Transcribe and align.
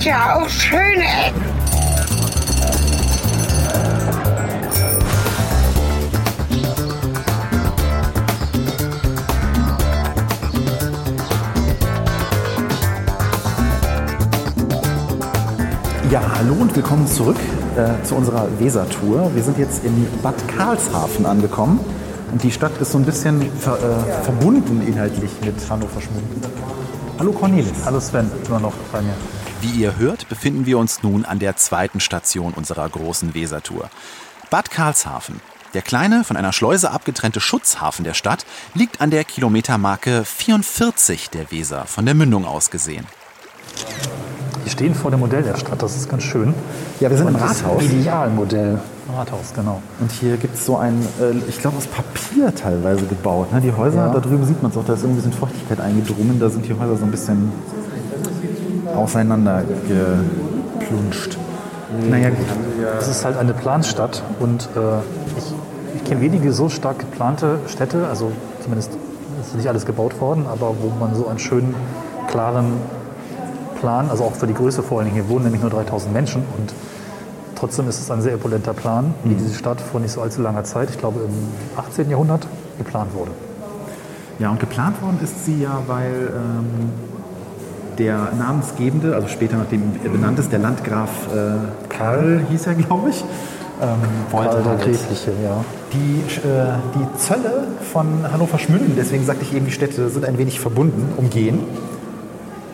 gibt 0.00 0.12
ja 0.12 0.36
auch 0.36 0.48
schöne 0.48 1.04
Ecken. 1.04 1.42
Ja, 16.10 16.22
hallo 16.38 16.54
und 16.54 16.74
willkommen 16.74 17.06
zurück 17.06 17.36
äh, 17.76 18.02
zu 18.04 18.14
unserer 18.14 18.48
Weser-Tour. 18.58 19.30
Wir 19.34 19.42
sind 19.42 19.58
jetzt 19.58 19.84
in 19.84 20.06
Bad 20.22 20.34
Karlshafen 20.48 21.26
angekommen 21.26 21.78
und 22.32 22.42
die 22.42 22.50
Stadt 22.50 22.72
ist 22.80 22.92
so 22.92 22.98
ein 22.98 23.04
bisschen 23.04 23.42
ver, 23.58 23.74
äh, 23.74 24.22
verbunden 24.24 24.82
inhaltlich 24.86 25.30
mit 25.44 25.56
Hannover 25.68 26.00
Schmunden. 26.00 26.40
Hallo 27.18 27.32
Cornelis. 27.32 27.84
Hallo 27.84 28.00
Sven, 28.00 28.30
immer 28.48 28.60
noch 28.60 28.72
bei 28.90 29.02
mir. 29.02 29.14
Wie 29.60 29.80
ihr 29.80 29.96
hört, 29.98 30.28
befinden 30.28 30.64
wir 30.66 30.78
uns 30.78 31.02
nun 31.02 31.24
an 31.24 31.38
der 31.38 31.56
zweiten 31.56 32.00
Station 32.00 32.54
unserer 32.54 32.88
großen 32.88 33.34
Weser-Tour. 33.34 33.90
Bad 34.50 34.70
Karlshafen. 34.70 35.40
Der 35.74 35.82
kleine, 35.82 36.24
von 36.24 36.36
einer 36.36 36.52
Schleuse 36.52 36.90
abgetrennte 36.90 37.40
Schutzhafen 37.40 38.04
der 38.04 38.14
Stadt 38.14 38.44
liegt 38.74 39.00
an 39.00 39.10
der 39.10 39.24
Kilometermarke 39.24 40.24
44 40.24 41.30
der 41.30 41.50
Weser, 41.52 41.84
von 41.86 42.04
der 42.06 42.14
Mündung 42.14 42.44
aus 42.44 42.70
gesehen. 42.70 43.06
Wir 44.64 44.72
stehen 44.72 44.94
vor 44.94 45.10
dem 45.10 45.20
Modell 45.20 45.42
der 45.42 45.56
Stadt, 45.56 45.80
das 45.80 45.96
ist 45.96 46.08
ganz 46.08 46.22
schön. 46.24 46.54
Ja, 46.98 47.08
wir 47.10 47.16
sind 47.16 47.28
im 47.28 47.34
Und 47.34 47.40
das 47.40 47.62
Rathaus. 47.62 47.82
Idealmodell. 47.84 48.80
Rathaus, 49.16 49.52
genau. 49.54 49.80
Und 50.00 50.10
hier 50.10 50.36
gibt 50.38 50.54
es 50.56 50.66
so 50.66 50.76
ein, 50.76 51.00
äh, 51.20 51.36
ich 51.48 51.58
glaube 51.60 51.76
aus 51.78 51.86
Papier 51.86 52.54
teilweise 52.54 53.06
gebaut. 53.06 53.52
Ne? 53.52 53.60
Die 53.60 53.72
Häuser, 53.72 54.06
Ja. 54.06 54.12
da 54.12 54.20
drüben 54.20 54.44
sieht 54.46 54.62
man 54.62 54.70
es 54.72 54.76
auch, 54.76 54.84
da 54.84 54.94
ist 54.94 55.02
irgendwie 55.02 55.20
so 55.20 55.28
ein 55.28 55.30
bisschen 55.30 55.48
Feuchtigkeit 55.48 55.80
eingedrungen. 55.80 56.38
Da 56.40 56.50
sind 56.50 56.66
die 56.66 56.74
Häuser 56.74 56.96
so 56.96 57.04
ein 57.04 57.10
bisschen 57.10 57.52
auseinander 58.96 59.62
geplunscht. 60.78 61.38
Naja, 62.08 62.30
gut. 62.30 62.38
Es 62.98 63.08
ist 63.08 63.24
halt 63.24 63.36
eine 63.36 63.52
Planstadt 63.52 64.22
und 64.38 64.68
äh, 64.76 64.98
ich, 65.38 65.54
ich 65.96 66.04
kenne 66.04 66.20
wenige 66.20 66.52
so 66.52 66.68
stark 66.68 67.00
geplante 67.00 67.58
Städte, 67.66 68.06
also 68.08 68.30
zumindest 68.62 68.92
ist 69.40 69.56
nicht 69.56 69.68
alles 69.68 69.86
gebaut 69.86 70.20
worden, 70.20 70.46
aber 70.46 70.74
wo 70.80 70.92
man 71.00 71.14
so 71.14 71.26
einen 71.26 71.38
schönen, 71.38 71.74
klaren 72.28 72.74
Plan, 73.80 74.08
also 74.10 74.24
auch 74.24 74.34
für 74.34 74.46
die 74.46 74.54
Größe 74.54 74.82
vor 74.82 74.98
allen 74.98 75.08
Dingen, 75.08 75.22
hier 75.22 75.28
wohnen 75.28 75.44
nämlich 75.44 75.62
nur 75.62 75.70
3000 75.70 76.12
Menschen 76.12 76.42
und 76.58 76.72
trotzdem 77.56 77.88
ist 77.88 77.98
es 77.98 78.10
ein 78.10 78.22
sehr 78.22 78.36
opulenter 78.36 78.72
Plan, 78.74 79.14
wie 79.24 79.34
diese 79.34 79.54
Stadt 79.54 79.80
vor 79.80 80.00
nicht 80.00 80.12
so 80.12 80.20
allzu 80.20 80.42
langer 80.42 80.64
Zeit, 80.64 80.90
ich 80.90 80.98
glaube 80.98 81.20
im 81.20 81.78
18. 81.78 82.08
Jahrhundert, 82.08 82.46
geplant 82.78 83.14
wurde. 83.14 83.32
Ja, 84.38 84.50
und 84.50 84.60
geplant 84.60 85.02
worden 85.02 85.18
ist 85.22 85.44
sie 85.44 85.60
ja, 85.62 85.82
weil 85.86 86.32
ähm, 86.34 86.92
der 88.00 88.32
Namensgebende, 88.36 89.14
also 89.14 89.28
später 89.28 89.56
nachdem 89.56 89.82
er 90.02 90.10
benannt 90.10 90.38
ist, 90.38 90.50
der 90.50 90.58
Landgraf 90.58 91.10
äh, 91.32 91.88
Karl 91.88 92.40
hieß 92.50 92.66
er, 92.66 92.74
glaube 92.74 93.10
ich, 93.10 93.22
ähm, 93.80 93.88
wollte 94.30 94.50
Karl 94.50 94.64
halt 94.64 94.82
Gräfliche, 94.82 95.32
ja. 95.44 95.64
die, 95.92 96.20
äh, 96.48 96.64
die 96.94 97.18
Zölle 97.18 97.64
von 97.92 98.06
Hannover 98.32 98.58
Schmünden, 98.58 98.94
deswegen 98.96 99.24
sagte 99.24 99.42
ich 99.42 99.54
eben, 99.54 99.66
die 99.66 99.72
Städte 99.72 100.08
sind 100.08 100.24
ein 100.24 100.38
wenig 100.38 100.58
verbunden, 100.58 101.12
umgehen 101.16 101.60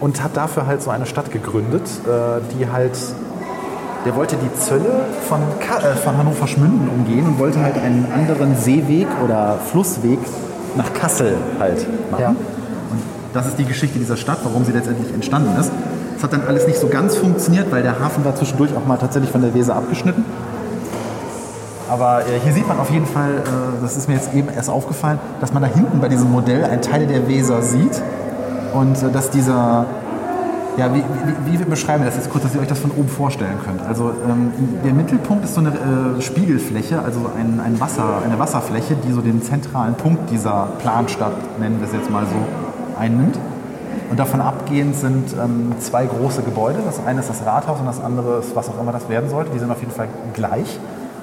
und 0.01 0.23
hat 0.23 0.37
dafür 0.37 0.67
halt 0.67 0.81
so 0.81 0.91
eine 0.91 1.07
Stadt 1.07 1.33
gegründet, 1.33 1.83
äh, 2.07 2.41
die 2.57 2.71
halt, 2.71 2.97
der 4.05 4.15
wollte 4.15 4.37
die 4.37 4.61
Zölle 4.61 5.07
von, 5.29 5.41
Ka 5.59 5.79
äh, 5.79 5.97
von 5.97 6.17
Hannover 6.17 6.47
Schmünden 6.47 6.89
umgehen 6.89 7.27
und 7.27 7.39
wollte 7.41 7.61
halt 7.61 7.77
einen 7.77 8.07
anderen 8.15 8.57
Seeweg 8.57 9.09
oder 9.25 9.59
Flussweg 9.71 10.21
nach 10.77 10.93
Kassel 10.95 11.37
halt 11.59 11.85
machen. 12.13 12.23
Ja. 12.23 12.56
Das 13.37 13.47
ist 13.47 13.59
die 13.59 13.67
Geschichte 13.67 13.99
dieser 13.99 14.17
Stadt, 14.17 14.39
warum 14.45 14.65
sie 14.65 14.73
letztendlich 14.73 15.13
entstanden 15.13 15.61
ist. 15.61 15.71
Es 16.17 16.23
hat 16.23 16.33
dann 16.33 16.41
alles 16.49 16.67
nicht 16.67 16.79
so 16.79 16.89
ganz 16.89 17.17
funktioniert, 17.17 17.71
weil 17.71 17.83
der 17.83 18.01
Hafen 18.01 18.25
war 18.25 18.35
zwischendurch 18.35 18.75
auch 18.75 18.87
mal 18.87 18.97
tatsächlich 18.97 19.31
von 19.31 19.43
der 19.43 19.53
Weser 19.53 19.77
abgeschnitten. 19.77 20.25
Aber 21.91 22.21
äh, 22.21 22.41
hier 22.43 22.55
sieht 22.55 22.67
man 22.67 22.79
auf 22.79 22.89
jeden 22.91 23.05
Fall, 23.05 23.35
äh, 23.35 23.83
das 23.83 23.99
ist 23.99 24.09
mir 24.09 24.15
jetzt 24.15 24.33
eben 24.33 24.49
erst 24.49 24.71
aufgefallen, 24.71 25.19
dass 25.43 25.53
man 25.53 25.63
da 25.63 25.69
hinten 25.69 26.01
bei 26.01 26.09
diesem 26.09 26.33
Modell 26.33 26.65
einen 26.65 26.81
Teil 26.81 27.07
der 27.07 27.29
Weser 27.29 27.61
sieht 27.61 28.01
und 28.73 29.03
äh, 29.03 29.13
dass 29.13 29.29
dieser, 29.29 29.85
ja, 30.79 30.95
wie, 30.95 31.03
wie, 31.45 31.61
wie 31.61 31.65
beschreiben 31.65 32.05
wir 32.05 32.07
das 32.07 32.17
jetzt 32.17 32.31
kurz, 32.31 32.45
dass 32.45 32.55
ihr 32.55 32.63
euch 32.63 32.69
das 32.69 32.79
von 32.79 32.91
oben 32.93 33.09
vorstellen 33.11 33.59
könnt? 33.63 33.83
Also 33.87 34.13
ähm, 34.27 34.51
der 34.83 34.95
Mittelpunkt 34.95 35.45
ist 35.45 35.55
so 35.55 35.61
eine 35.61 35.73
Spiegelfläche, 36.21 37.03
also 37.03 37.31
ein, 37.39 37.61
ein 37.61 37.79
Wasser, 37.81 38.23
eine 38.25 38.39
Wasserfläche, 38.39 38.97
die 39.07 39.13
so 39.13 39.21
den 39.21 39.43
zentralen 39.43 39.95
Punkt 39.95 40.31
dieser 40.31 40.69
Planstadt, 40.79 41.35
nennen 41.61 41.81
wir 41.81 41.87
es 41.87 41.93
jetzt 41.93 42.11
mal 42.11 42.25
so, 42.25 42.66
einnimmt. 42.99 43.39
Und 44.11 44.19
davon 44.19 44.41
abgehend 44.41 44.95
sind 44.97 45.33
ähm, 45.33 45.73
zwei 45.81 46.07
große 46.07 46.43
Gebäude. 46.43 46.79
Das 46.85 47.05
eine 47.05 47.21
ist 47.21 47.29
das 47.29 47.45
Rathaus 47.45 47.81
und 47.81 47.87
das 47.87 48.01
andere 48.01 48.39
ist, 48.39 48.55
was 48.55 48.69
auch 48.69 48.81
immer 48.81 48.93
das 48.93 49.09
werden 49.09 49.29
sollte. 49.31 49.51
Die 49.51 49.59
sind 49.59 49.71
auf 49.71 49.81
jeden 49.81 49.93
Fall 49.93 50.09
gleich. 50.33 50.79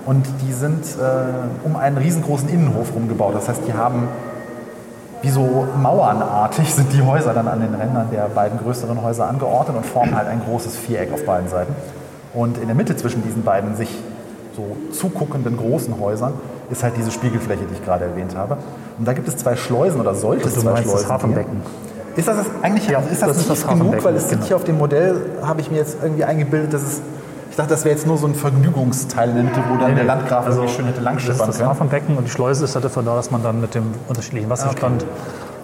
Und 0.06 0.26
die 0.42 0.52
sind 0.52 0.84
äh, 0.98 1.66
um 1.66 1.78
einen 1.78 1.98
riesengroßen 1.98 2.50
Innenhof 2.50 2.94
rumgebaut. 2.94 3.36
Das 3.36 3.48
heißt, 3.48 3.62
die 3.68 3.74
haben 3.74 4.10
wie 5.24 5.30
so 5.30 5.66
mauernartig 5.82 6.74
sind 6.74 6.92
die 6.92 7.02
Häuser 7.02 7.34
dann 7.34 7.48
an 7.48 7.62
den 7.62 7.74
Rändern 7.74 8.10
der 8.12 8.28
beiden 8.28 8.60
größeren 8.60 9.02
Häuser 9.02 9.30
angeordnet 9.30 9.78
und 9.78 9.86
formen 9.86 10.16
halt 10.16 10.28
ein 10.28 10.42
großes 10.42 10.76
Viereck 10.76 11.14
auf 11.14 11.26
beiden 11.26 11.48
Seiten. 11.48 11.74
Und 12.34 12.58
in 12.58 12.68
der 12.68 12.76
Mitte 12.76 12.98
zwischen 12.98 13.24
diesen 13.24 13.44
beiden 13.44 13.76
sich 13.78 13.90
so 14.54 14.76
zuguckenden 14.92 15.56
großen 15.56 15.98
Häusern 15.98 16.34
ist 16.74 16.84
halt 16.84 16.98
diese 16.98 17.12
Spiegelfläche, 17.12 17.64
die 17.66 17.74
ich 17.74 17.86
gerade 17.86 18.06
erwähnt 18.06 18.36
habe. 18.36 18.58
Und 19.00 19.08
da 19.08 19.14
gibt 19.14 19.28
es 19.28 19.38
zwei 19.38 19.56
Schleusen 19.56 20.02
oder 20.02 20.14
sollte 20.14 20.48
es 20.48 20.56
zwei 20.56 20.72
meinst 20.72 20.86
das 20.86 20.92
Schleusen 20.92 21.10
Hafenbecken. 21.10 21.54
geben. 21.54 21.94
Ist 22.16 22.28
das, 22.28 22.38
das 22.38 22.48
eigentlich 22.62 22.88
Ja, 22.88 23.00
ist 23.00 23.22
das, 23.22 23.30
das 23.30 23.38
ist 23.38 23.48
tief 23.48 23.64
das 23.64 23.68
genug? 23.68 24.04
Weil 24.04 24.16
es 24.16 24.30
sind 24.30 24.40
genau. 24.40 24.48
hier 24.48 24.56
auf 24.58 24.64
dem 24.66 24.78
Modell, 24.78 25.16
habe 25.42 25.62
ich 25.62 25.72
mir 25.72 25.78
jetzt 25.78 25.98
irgendwie 26.04 26.24
eingebildet, 26.24 26.74
dass 26.74 26.84
es, 26.84 27.02
ich 27.50 27.56
dachte, 27.56 27.72
das 27.72 27.86
wäre 27.86 27.96
jetzt 27.96 28.06
nur 28.06 28.18
so 28.18 28.28
ein 28.28 28.36
Vergnügungsteil 28.36 29.30
in 29.30 29.36
der 29.36 29.44
Mitte, 29.46 29.64
wo 29.70 29.78
dann 29.78 29.96
der 29.96 30.04
Landgraf 30.04 30.48
irgendwie 30.48 30.68
schön 30.70 30.86
hätte 30.86 30.96
das 30.96 31.00
ist 31.00 31.04
langschippern 31.06 31.48
das 31.48 31.58
können. 31.58 31.70
Hafenbecken 31.70 32.18
und 32.18 32.26
die 32.26 32.32
Schleuse 32.32 32.66
ist 32.66 32.76
halt 32.76 32.86
dafür 32.86 33.04
da, 33.04 33.16
dass 33.16 33.32
man 33.32 33.42
dann 33.42 33.62
mit 33.62 33.74
dem 33.76 33.86
unterschiedlichen 34.08 34.50
Wasserstand 34.50 35.06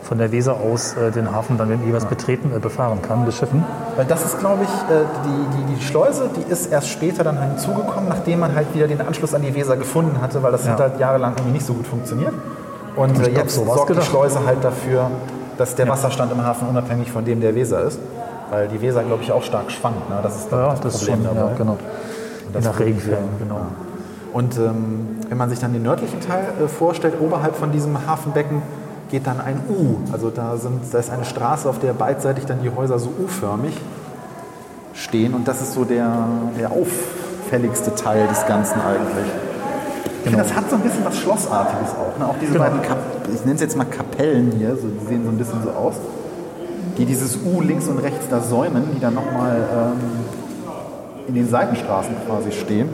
von 0.10 0.18
der 0.18 0.32
Weser 0.32 0.56
aus 0.60 0.96
äh, 0.98 1.12
den 1.12 1.32
Hafen 1.32 1.58
dann 1.60 1.70
jeweils 1.86 2.06
betreten, 2.06 2.52
äh, 2.56 2.60
befahren 2.60 3.00
kann, 3.04 3.26
beschiffen. 3.26 3.64
Weil 3.96 4.06
das 4.06 4.26
ist, 4.26 4.40
glaube 4.40 4.64
ich, 4.64 4.70
äh, 4.94 5.04
die, 5.24 5.58
die, 5.68 5.76
die 5.76 5.82
Schleuse, 5.84 6.30
die 6.36 6.52
ist 6.52 6.66
erst 6.72 6.90
später 6.90 7.24
dann 7.24 7.40
hinzugekommen, 7.42 8.10
nachdem 8.10 8.40
man 8.40 8.56
halt 8.56 8.74
wieder 8.74 8.88
den 8.88 9.00
Anschluss 9.02 9.36
an 9.36 9.44
die 9.44 9.54
Weser 9.54 9.78
gefunden 9.78 10.20
hatte, 10.20 10.42
weil 10.42 10.52
das 10.52 10.66
Ja. 10.66 10.72
hat 10.72 10.80
halt 10.80 11.00
jahrelang 11.00 11.34
irgendwie 11.38 11.52
nicht 11.54 11.66
so 11.66 11.74
gut 11.74 11.86
funktioniert. 11.86 12.34
Und 12.96 13.12
äh, 13.20 13.30
glaub, 13.30 13.38
jetzt 13.38 13.54
so 13.56 13.64
sorgt 13.66 13.90
die 13.90 13.94
gedacht. 13.94 14.08
Schleuse 14.10 14.40
halt 14.46 14.64
dafür, 14.64 15.12
dass 15.60 15.76
der 15.76 15.88
Wasserstand 15.88 16.32
im 16.32 16.44
Hafen 16.44 16.68
unabhängig 16.68 17.12
von 17.12 17.24
dem 17.24 17.40
der 17.40 17.54
Weser 17.54 17.84
ist. 17.84 18.00
Weil 18.50 18.68
die 18.68 18.82
Weser, 18.82 19.04
glaube 19.04 19.22
ich, 19.22 19.32
auch 19.32 19.44
stark 19.44 19.70
schwankt. 19.72 20.10
Ne? 20.10 20.16
Das 20.24 20.36
ist 20.38 20.52
Ja, 20.52 20.70
das, 20.72 20.82
das 20.82 20.98
Problem 20.98 21.24
schon, 21.24 21.36
dabei. 21.36 21.52
ja, 21.52 21.56
genau. 21.56 21.78
Je 22.52 22.62
nach 22.62 22.80
Regenfällen, 22.80 23.30
genau. 23.38 23.60
Und 24.34 24.58
ähm, 24.58 25.20
wenn 25.30 25.38
man 25.38 25.52
sich 25.52 25.60
dann 25.60 25.72
den 25.72 25.84
nördlichen 25.84 26.20
Teil 26.20 26.46
äh, 26.64 26.68
vorstellt, 26.68 27.14
oberhalb 27.22 27.56
von 27.56 27.72
diesem 27.72 28.08
Hafenbecken 28.08 28.64
geht 29.10 29.28
dann 29.28 29.42
ein 29.42 29.62
U. 29.70 29.98
Also 30.12 30.30
da, 30.30 30.58
sind, 30.58 30.82
da 30.92 31.00
ist 31.00 31.10
eine 31.10 31.26
Straße, 31.26 31.68
auf 31.70 31.80
der 31.80 31.94
beidseitig 31.94 32.46
dann 32.46 32.62
die 32.62 32.70
Häuser 32.70 33.00
so 33.00 33.10
U-förmig 33.10 33.76
stehen. 34.94 35.34
Und 35.34 35.48
das 35.48 35.62
ist 35.62 35.74
so 35.74 35.84
der, 35.84 36.28
der 36.58 36.72
auffälligste 36.72 37.96
Teil 37.96 38.28
des 38.28 38.46
Ganzen 38.46 38.76
eigentlich. 38.82 39.32
Ich 40.24 40.30
finde, 40.30 40.44
das 40.44 40.54
hat 40.54 40.70
so 40.70 40.76
ein 40.76 40.82
bisschen 40.82 41.06
was 41.06 41.18
Schlossartiges 41.18 41.92
auch. 41.94 42.20
Ne? 42.20 42.28
Auch 42.28 42.36
diese 42.40 42.54
Genau. 42.54 42.66
beiden, 42.66 42.82
Kap 42.82 42.98
ich 43.34 43.42
nenne 43.42 43.56
es 43.56 43.62
jetzt 43.62 43.78
mal 43.78 43.86
Kapellen 43.86 44.52
hier, 44.58 44.76
so, 44.76 44.88
die 44.88 45.06
sehen 45.06 45.24
so 45.24 45.30
ein 45.30 45.38
bisschen 45.38 45.64
so 45.64 45.70
aus, 45.70 45.94
die 46.98 47.06
dieses 47.06 47.38
U 47.46 47.62
links 47.62 47.88
und 47.88 48.00
rechts 48.00 48.26
da 48.30 48.42
säumen, 48.42 48.84
die 48.96 49.00
dann 49.00 49.14
nochmal 49.16 49.58
ähm, 49.74 50.00
in 51.28 51.36
den 51.36 51.48
Seitenstraßen 51.48 52.16
quasi 52.28 52.52
stehen. 52.52 52.90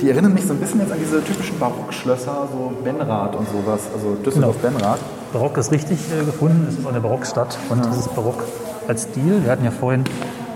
Die 0.00 0.10
erinnern 0.10 0.34
mich 0.34 0.44
so 0.46 0.52
ein 0.54 0.58
bisschen 0.58 0.80
jetzt 0.80 0.90
an 0.90 0.98
diese 0.98 1.22
typischen 1.22 1.58
Barockschlösser, 1.58 2.48
so 2.50 2.72
Benrath 2.82 3.36
und 3.36 3.46
sowas, 3.48 3.82
also 3.94 4.16
Düsseldorf-Benrath. 4.24 4.98
Barock 5.34 5.58
ist 5.58 5.72
richtig 5.72 5.98
äh, 6.12 6.24
gefunden, 6.24 6.68
es 6.68 6.78
ist 6.78 6.86
eine 6.86 7.00
Barockstadt 7.00 7.58
und 7.68 7.84
dieses 7.86 8.06
Barock 8.06 8.44
als 8.86 9.02
Stil. 9.02 9.42
Wir 9.42 9.50
hatten 9.50 9.64
ja 9.64 9.72
vorhin 9.72 10.04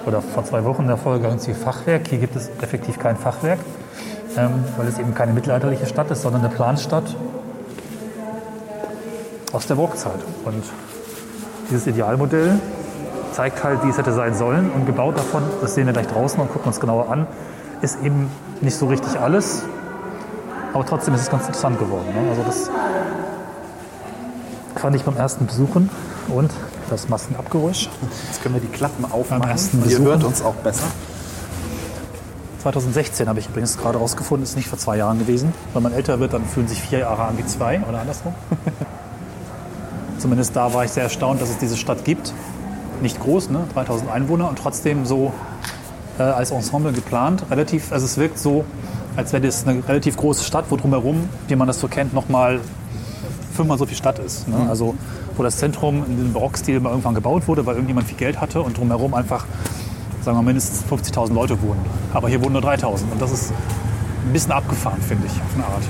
oder 0.06 0.22
vor 0.22 0.44
zwei 0.44 0.62
Wochen 0.64 0.82
in 0.82 0.88
der 0.88 0.96
Folge 0.96 1.26
ganz 1.26 1.46
viel 1.46 1.56
Fachwerk. 1.56 2.06
Hier 2.06 2.18
gibt 2.18 2.36
es 2.36 2.48
effektiv 2.62 2.96
kein 3.00 3.16
Fachwerk, 3.16 3.58
ähm, 4.36 4.50
weil 4.76 4.86
es 4.86 5.00
eben 5.00 5.16
keine 5.16 5.32
mittelalterliche 5.32 5.84
Stadt 5.86 6.12
ist, 6.12 6.22
sondern 6.22 6.44
eine 6.44 6.54
Planstadt 6.54 7.16
aus 9.52 9.66
der 9.66 9.74
Barockzeit. 9.74 10.20
Und 10.44 10.62
dieses 11.72 11.88
Idealmodell 11.88 12.60
zeigt 13.32 13.64
halt, 13.64 13.82
wie 13.82 13.88
es 13.88 13.98
hätte 13.98 14.12
sein 14.12 14.36
sollen 14.36 14.70
und 14.70 14.86
gebaut 14.86 15.18
davon, 15.18 15.42
das 15.60 15.74
sehen 15.74 15.86
wir 15.86 15.92
gleich 15.92 16.06
draußen 16.06 16.38
und 16.40 16.52
gucken 16.52 16.68
uns 16.68 16.78
genauer 16.78 17.10
an, 17.10 17.26
ist 17.82 18.00
eben 18.04 18.30
nicht 18.60 18.76
so 18.76 18.86
richtig 18.86 19.18
alles, 19.18 19.64
aber 20.72 20.86
trotzdem 20.86 21.14
ist 21.14 21.22
es 21.22 21.30
ganz 21.30 21.46
interessant 21.46 21.80
geworden. 21.80 22.06
Ne? 22.14 22.30
Also 22.30 22.44
das 22.44 22.70
fand 24.78 24.96
ich 24.96 25.02
beim 25.02 25.16
ersten 25.16 25.46
Besuchen 25.46 25.90
und 26.28 26.50
das 26.90 27.08
Maskenabgeräusch. 27.08 27.88
Jetzt 28.26 28.42
können 28.42 28.54
wir 28.54 28.62
die 28.62 28.68
Klappen 28.68 29.04
aufmachen. 29.04 29.48
ersten 29.48 29.88
Ihr 29.88 29.98
hört 29.98 30.24
uns 30.24 30.42
auch 30.42 30.54
besser. 30.54 30.84
2016 32.62 33.28
habe 33.28 33.38
ich 33.38 33.48
übrigens 33.48 33.78
gerade 33.78 33.98
rausgefunden, 33.98 34.44
ist 34.44 34.56
nicht 34.56 34.68
vor 34.68 34.78
zwei 34.78 34.96
Jahren 34.96 35.18
gewesen. 35.18 35.52
Wenn 35.74 35.82
man 35.82 35.92
älter 35.92 36.18
wird, 36.20 36.32
dann 36.32 36.44
fühlen 36.44 36.68
sich 36.68 36.80
vier 36.80 37.00
Jahre 37.00 37.24
an 37.24 37.38
wie 37.38 37.46
zwei 37.46 37.80
oder 37.88 38.00
andersrum. 38.00 38.34
Zumindest 40.18 40.56
da 40.56 40.74
war 40.74 40.84
ich 40.84 40.90
sehr 40.90 41.04
erstaunt, 41.04 41.40
dass 41.40 41.50
es 41.50 41.58
diese 41.58 41.76
Stadt 41.76 42.04
gibt. 42.04 42.32
Nicht 43.00 43.20
groß, 43.20 43.50
ne? 43.50 43.60
3000 43.74 44.10
Einwohner 44.10 44.48
und 44.48 44.58
trotzdem 44.58 45.06
so 45.06 45.32
äh, 46.18 46.22
als 46.22 46.50
Ensemble 46.50 46.92
geplant. 46.92 47.44
Relativ, 47.50 47.92
also 47.92 48.06
es 48.06 48.18
wirkt 48.18 48.38
so, 48.38 48.64
als 49.16 49.32
wäre 49.32 49.46
das 49.46 49.66
eine 49.66 49.86
relativ 49.88 50.16
große 50.16 50.42
Stadt, 50.42 50.64
wo 50.70 50.76
drumherum, 50.76 51.28
wie 51.46 51.54
man 51.54 51.68
das 51.68 51.78
so 51.78 51.86
kennt, 51.86 52.12
nochmal 52.12 52.60
fünfmal 53.58 53.78
so 53.78 53.86
viel 53.86 53.96
Stadt 53.96 54.18
ist. 54.18 54.48
Ne? 54.48 54.56
Also 54.68 54.94
wo 55.36 55.42
das 55.42 55.58
Zentrum 55.58 56.04
in 56.06 56.16
diesem 56.16 56.32
Barockstil 56.32 56.80
mal 56.80 56.90
irgendwann 56.90 57.14
gebaut 57.14 57.46
wurde, 57.46 57.66
weil 57.66 57.74
irgendjemand 57.74 58.06
viel 58.06 58.16
Geld 58.16 58.40
hatte 58.40 58.62
und 58.62 58.78
drumherum 58.78 59.14
einfach, 59.14 59.44
sagen 60.22 60.38
wir 60.38 60.42
mindestens 60.42 60.84
50.000 60.90 61.34
Leute 61.34 61.60
wohnen. 61.60 61.80
Aber 62.12 62.28
hier 62.28 62.42
wohnen 62.42 62.54
nur 62.54 62.62
3.000 62.62 63.10
und 63.12 63.20
das 63.20 63.32
ist 63.32 63.52
ein 64.24 64.32
bisschen 64.32 64.52
abgefahren, 64.52 65.00
finde 65.00 65.26
ich, 65.26 65.32
auf 65.32 65.54
eine 65.54 65.64
Art. 65.64 65.82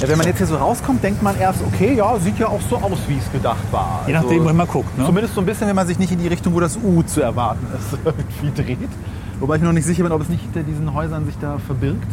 Ja, 0.00 0.08
wenn 0.08 0.16
man 0.16 0.26
jetzt 0.26 0.38
hier 0.38 0.46
so 0.46 0.56
rauskommt, 0.56 1.02
denkt 1.02 1.22
man 1.22 1.38
erst, 1.38 1.60
okay, 1.62 1.94
ja, 1.94 2.18
sieht 2.18 2.38
ja 2.38 2.48
auch 2.48 2.60
so 2.70 2.76
aus, 2.76 2.98
wie 3.06 3.18
es 3.18 3.30
gedacht 3.32 3.70
war. 3.70 4.02
Je 4.06 4.14
nachdem, 4.14 4.44
wohin 4.44 4.56
man 4.56 4.66
guckt. 4.66 4.96
Ne? 4.96 5.04
Zumindest 5.04 5.34
so 5.34 5.42
ein 5.42 5.46
bisschen, 5.46 5.68
wenn 5.68 5.76
man 5.76 5.86
sich 5.86 5.98
nicht 5.98 6.10
in 6.10 6.18
die 6.18 6.28
Richtung, 6.28 6.54
wo 6.54 6.60
das 6.60 6.78
U 6.82 7.02
zu 7.02 7.20
erwarten 7.20 7.66
ist, 7.76 7.98
irgendwie 8.04 8.62
dreht. 8.62 8.90
Wobei 9.40 9.56
ich 9.56 9.60
mir 9.60 9.66
noch 9.66 9.74
nicht 9.74 9.84
sicher 9.84 10.02
bin, 10.02 10.12
ob 10.12 10.22
es 10.22 10.30
nicht 10.30 10.42
hinter 10.42 10.62
diesen 10.62 10.94
Häusern 10.94 11.26
sich 11.26 11.36
da 11.38 11.58
verbirgt. 11.58 12.08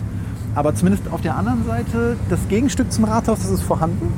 Aber 0.58 0.74
zumindest 0.74 1.04
auf 1.12 1.22
der 1.22 1.36
anderen 1.36 1.64
Seite, 1.68 2.18
das 2.30 2.40
Gegenstück 2.50 2.92
zum 2.92 3.04
Rathaus, 3.04 3.42
das 3.44 3.52
ist 3.52 3.62
vorhanden. 3.62 4.12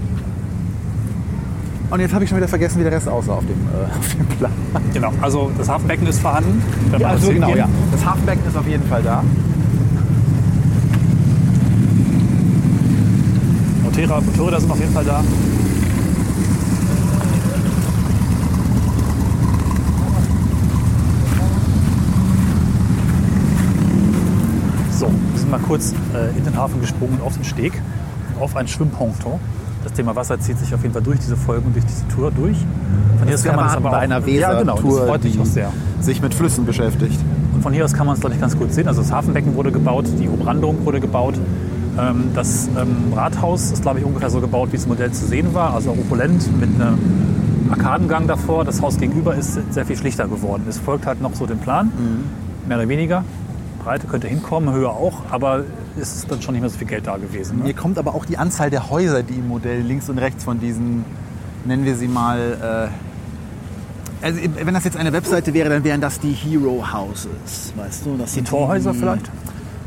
Und 1.89 1.99
jetzt 1.99 2.13
habe 2.13 2.23
ich 2.23 2.29
schon 2.29 2.37
wieder 2.37 2.47
vergessen, 2.47 2.79
wie 2.79 2.83
der 2.83 2.93
Rest 2.93 3.09
aussah 3.09 3.33
auf 3.33 3.43
dem, 3.45 3.57
äh, 3.57 3.97
auf 3.99 4.15
dem 4.15 4.25
Plan. 4.25 4.51
Genau, 4.93 5.11
also 5.21 5.51
das 5.57 5.67
Hafenbecken 5.67 6.07
ist 6.07 6.21
vorhanden. 6.21 6.63
Man 6.93 7.03
also 7.03 7.25
das 7.27 7.35
genau, 7.35 7.53
ja. 7.55 7.67
Das 7.91 8.05
Hafenbecken 8.05 8.47
ist 8.47 8.55
auf 8.55 8.65
jeden 8.65 8.87
Fall 8.87 9.03
da. 9.03 9.21
Motorräder, 13.83 14.21
Motorräder 14.21 14.61
sind 14.61 14.71
auf 14.71 14.79
jeden 14.79 14.93
Fall 14.93 15.03
da. 15.03 15.21
So, 24.99 25.07
wir 25.07 25.39
sind 25.39 25.51
mal 25.51 25.57
kurz 25.69 25.93
äh, 26.15 26.35
in 26.37 26.43
den 26.43 26.57
Hafen 26.57 26.81
gesprungen, 26.81 27.19
auf 27.23 27.35
den 27.35 27.43
Steg, 27.45 27.73
auf 28.39 28.55
ein 28.55 28.67
Schwimmponton. 28.67 29.39
Das 29.83 29.93
Thema 29.93 30.15
Wasser 30.15 30.39
zieht 30.39 30.57
sich 30.59 30.73
auf 30.73 30.81
jeden 30.81 30.93
Fall 30.93 31.03
durch 31.03 31.19
diese 31.19 31.37
Folgen 31.37 31.67
und 31.67 31.75
durch 31.75 31.85
diese 31.85 32.05
Tour 32.09 32.31
durch. 32.31 32.57
Von 33.19 33.27
hier 33.27 33.35
aus 33.35 33.43
kann 33.43 33.55
man 33.55 33.65
das 33.65 33.77
aber 33.77 33.91
bei 33.91 33.97
auch, 33.97 34.01
einer 34.01 34.27
Ja, 34.27 34.59
genau, 34.59 34.73
Weser-Tour, 34.75 34.99
das 34.99 35.07
freut 35.07 35.23
mich 35.23 35.39
auch 35.39 35.45
sehr. 35.45 35.71
sich 36.01 36.21
mit 36.21 36.33
Flüssen 36.33 36.65
beschäftigt. 36.65 37.19
Und 37.53 37.61
von 37.61 37.71
hier 37.71 37.85
aus 37.85 37.93
kann 37.93 38.05
man 38.07 38.15
es, 38.15 38.19
glaube 38.19 38.33
ich, 38.35 38.41
ganz 38.41 38.57
gut 38.57 38.73
sehen. 38.73 38.87
Also 38.87 39.01
das 39.01 39.11
Hafenbecken 39.11 39.55
wurde 39.55 39.71
gebaut, 39.71 40.05
die 40.19 40.27
Umrandung 40.27 40.85
wurde 40.85 40.99
gebaut. 40.99 41.35
Ähm, 41.97 42.31
Das 42.33 42.67
ähm, 42.77 43.13
Rathaus 43.15 43.71
ist, 43.71 43.83
glaube 43.83 43.99
ich, 43.99 44.05
ungefähr 44.05 44.29
so 44.29 44.41
gebaut, 44.41 44.69
wie 44.71 44.77
das 44.77 44.87
Modell 44.87 45.11
zu 45.11 45.25
sehen 45.27 45.53
war. 45.53 45.73
Also 45.75 45.91
opulent 45.91 46.43
mit 46.59 46.69
einem 46.75 46.97
Arkadengang 47.69 48.27
davor. 48.27 48.65
Das 48.65 48.81
Haus 48.81 48.97
gegenüber 48.97 49.35
ist 49.35 49.59
sehr 49.71 49.85
viel 49.85 49.95
schlichter 49.97 50.27
geworden. 50.27 50.63
Es 50.67 50.77
folgt 50.77 51.05
halt 51.05 51.21
noch 51.21 51.35
so 51.35 51.45
dem 51.45 51.59
Plan, 51.59 51.91
mehr 52.67 52.77
oder 52.77 52.89
weniger. 52.89 53.23
Breite 53.79 54.07
könnte 54.07 54.27
hinkommen, 54.27 54.73
Höhe 54.73 54.89
auch, 54.89 55.21
aber 55.31 55.63
es 55.99 56.15
ist 56.15 56.31
dann 56.31 56.41
schon 56.41 56.53
nicht 56.53 56.61
mehr 56.61 56.69
so 56.69 56.77
viel 56.77 56.87
Geld 56.87 57.07
da 57.07 57.17
gewesen. 57.17 57.57
Ne? 57.59 57.63
Mir 57.65 57.73
kommt 57.73 57.97
aber 57.97 58.13
auch 58.15 58.25
die 58.25 58.37
Anzahl 58.37 58.69
der 58.69 58.89
Häuser, 58.89 59.23
die 59.23 59.35
im 59.35 59.47
Modell 59.47 59.81
links 59.81 60.09
und 60.09 60.17
rechts 60.17 60.43
von 60.43 60.59
diesen, 60.59 61.03
nennen 61.65 61.85
wir 61.85 61.95
sie 61.95 62.07
mal, 62.07 62.89
äh, 64.21 64.25
also 64.25 64.39
wenn 64.63 64.73
das 64.73 64.83
jetzt 64.83 64.97
eine 64.97 65.13
Webseite 65.13 65.53
wäre, 65.53 65.69
dann 65.69 65.83
wären 65.83 66.01
das 66.01 66.19
die 66.19 66.31
Hero 66.33 66.83
Houses, 66.93 67.73
weißt 67.75 68.05
du? 68.05 68.17
Das 68.17 68.29
Die 68.31 68.35
sind 68.35 68.49
Torhäuser 68.49 68.93
vielleicht? 68.93 69.29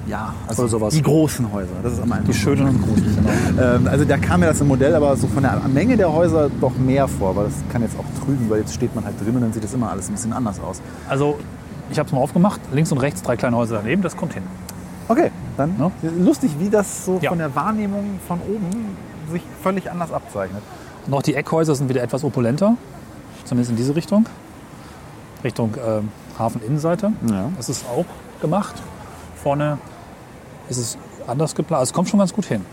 Ja, 0.07 0.35
also 0.49 0.63
Oder 0.63 0.69
sowas. 0.71 0.95
die 0.95 1.03
großen 1.03 1.53
Häuser. 1.53 1.71
Das 1.83 1.93
ist 1.93 2.01
am 2.01 2.13
Die 2.27 2.35
schönen 2.35 2.67
und 2.67 2.83
großen. 2.83 3.17
Genau. 3.55 3.63
Ähm, 3.77 3.87
also 3.87 4.05
da 4.05 4.17
kam 4.17 4.41
mir 4.41 4.47
das 4.47 4.61
im 4.61 4.67
Modell 4.69 4.95
aber 4.97 5.17
so 5.17 5.29
von 5.29 5.43
der 5.45 5.61
Menge 5.73 5.97
der 5.97 6.13
Häuser 6.13 6.51
doch 6.61 6.77
mehr 6.77 7.07
vor, 7.07 7.37
weil 7.37 7.45
das 7.45 7.55
kann 7.71 7.83
jetzt 7.83 7.97
auch 7.97 8.25
trügen, 8.25 8.51
weil 8.51 8.61
jetzt 8.61 8.75
steht 8.75 8.95
man 8.97 9.05
halt 9.05 9.15
drin 9.25 9.37
und 9.37 9.43
dann 9.43 9.53
sieht 9.53 9.63
das 9.63 9.73
immer 9.75 9.91
alles 9.91 10.09
ein 10.09 10.13
bisschen 10.15 10.33
anders 10.33 10.59
aus. 10.59 10.81
Also 11.09 11.39
ich 11.93 11.99
habe 11.99 12.07
es 12.09 12.13
mal 12.13 12.21
aufgemacht. 12.21 12.61
Links 12.73 12.91
und 12.93 12.99
rechts 12.99 13.23
drei 13.23 13.37
kleine 13.37 13.57
Häuser 13.57 13.77
daneben. 13.79 14.03
Das 14.03 14.17
kommt 14.17 14.35
hin. 14.35 14.43
Okay, 15.09 15.31
dann 15.57 15.75
Ja. 15.79 15.91
lustig, 16.19 16.53
wie 16.59 16.71
das 16.71 17.05
so 17.05 17.19
Ja. 17.21 17.31
von 17.31 17.39
der 17.39 17.55
Wahrnehmung 17.55 18.19
von 18.27 18.41
oben 18.41 18.97
sich 19.31 19.43
völlig 19.63 19.91
anders 19.91 20.13
abzeichnet. 20.13 20.63
Auch 21.11 21.23
die 21.23 21.35
Eckhäuser 21.35 21.75
sind 21.75 21.89
wieder 21.89 22.03
etwas 22.03 22.25
opulenter. 22.25 22.77
Zumindest 23.45 23.71
in 23.71 23.77
diese 23.77 23.95
Richtung. 23.97 24.27
Richtung 25.45 25.75
ähm, 25.85 26.09
Hafeninnenseite. 26.39 27.13
Ja. 27.29 27.51
Das 27.57 27.69
ist 27.69 27.85
auch 27.87 28.05
gemacht. 28.41 28.75
Vorne 29.43 29.79
ist 30.69 30.79
es 30.79 30.99
anders 31.27 31.55
geplant. 31.55 31.81
Also 31.81 31.91
es 31.91 31.95
kommt 31.95 32.09
schon 32.09 32.21
ganz 32.21 32.33
gut 32.33 32.47
hin. 32.47 32.65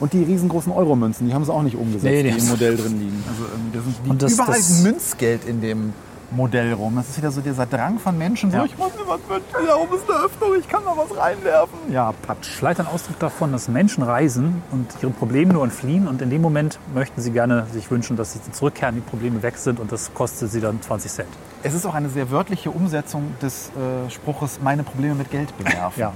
Und 0.00 0.12
die 0.12 0.22
riesengroßen 0.22 0.72
Euromünzen, 0.72 1.26
die 1.28 1.34
haben 1.34 1.44
sie 1.44 1.52
auch 1.52 1.62
nicht 1.62 1.76
umgesetzt, 1.76 2.04
Nee, 2.04 2.22
die 2.22 2.30
die, 2.32 2.38
im 2.38 2.48
Modell 2.48 2.76
drin 2.76 2.98
liegen. 2.98 3.24
Also 3.28 3.44
irgendwie, 3.52 3.76
das 3.78 4.10
Und 4.10 4.22
das- 4.22 4.32
überall 4.34 4.56
das- 4.56 4.82
Münzgeld 4.82 5.44
in 5.44 5.60
dem 5.60 5.92
Modell 6.34 6.72
rum. 6.72 6.96
Das 6.96 7.08
ist 7.08 7.18
wieder 7.18 7.30
so 7.30 7.40
dieser 7.40 7.66
Drang 7.66 7.98
von 7.98 8.16
Menschen, 8.18 8.50
so 8.50 8.56
Ja. 8.58 8.64
ich 8.64 8.76
muss 8.76 8.92
mir 8.94 9.06
was 9.06 9.20
wünschen, 9.28 9.66
da 9.66 9.76
oben 9.76 9.94
ist 9.94 10.10
eine 10.10 10.24
Öffnung, 10.24 10.50
ich 10.58 10.68
kann 10.68 10.82
da 10.84 10.92
was 10.96 11.16
reinwerfen. 11.16 11.78
Ja, 11.90 12.12
Patsch. 12.26 12.48
Vielleicht 12.48 12.80
ein 12.80 12.86
Ausdruck 12.86 13.18
davon, 13.18 13.52
dass 13.52 13.68
Menschen 13.68 14.02
reisen 14.02 14.62
und 14.70 14.86
ihren 15.02 15.14
Problemen 15.14 15.52
nur 15.52 15.64
entfliehen 15.64 16.08
und 16.08 16.22
in 16.22 16.30
dem 16.30 16.42
Moment 16.42 16.78
möchten 16.94 17.20
sie 17.20 17.30
gerne 17.32 17.66
sich 17.72 17.90
wünschen, 17.90 18.16
dass 18.16 18.32
sie 18.32 18.40
zurückkehren, 18.52 18.94
die 18.96 19.00
Probleme 19.00 19.42
weg 19.42 19.56
sind 19.56 19.80
und 19.80 19.92
das 19.92 20.12
kostet 20.14 20.50
sie 20.50 20.60
dann 20.60 20.80
20 20.82 21.10
Cent. 21.10 21.28
Es 21.62 21.72
ist 21.74 21.86
auch 21.86 21.94
eine 21.94 22.08
sehr 22.10 22.30
wörtliche 22.30 22.70
Umsetzung 22.70 23.34
des 23.40 23.70
äh, 23.70 24.10
Spruches, 24.10 24.58
meine 24.62 24.82
Probleme 24.82 25.14
mit 25.14 25.30
Geld 25.30 25.56
bewerfen. 25.56 25.98
Ja. 26.00 26.12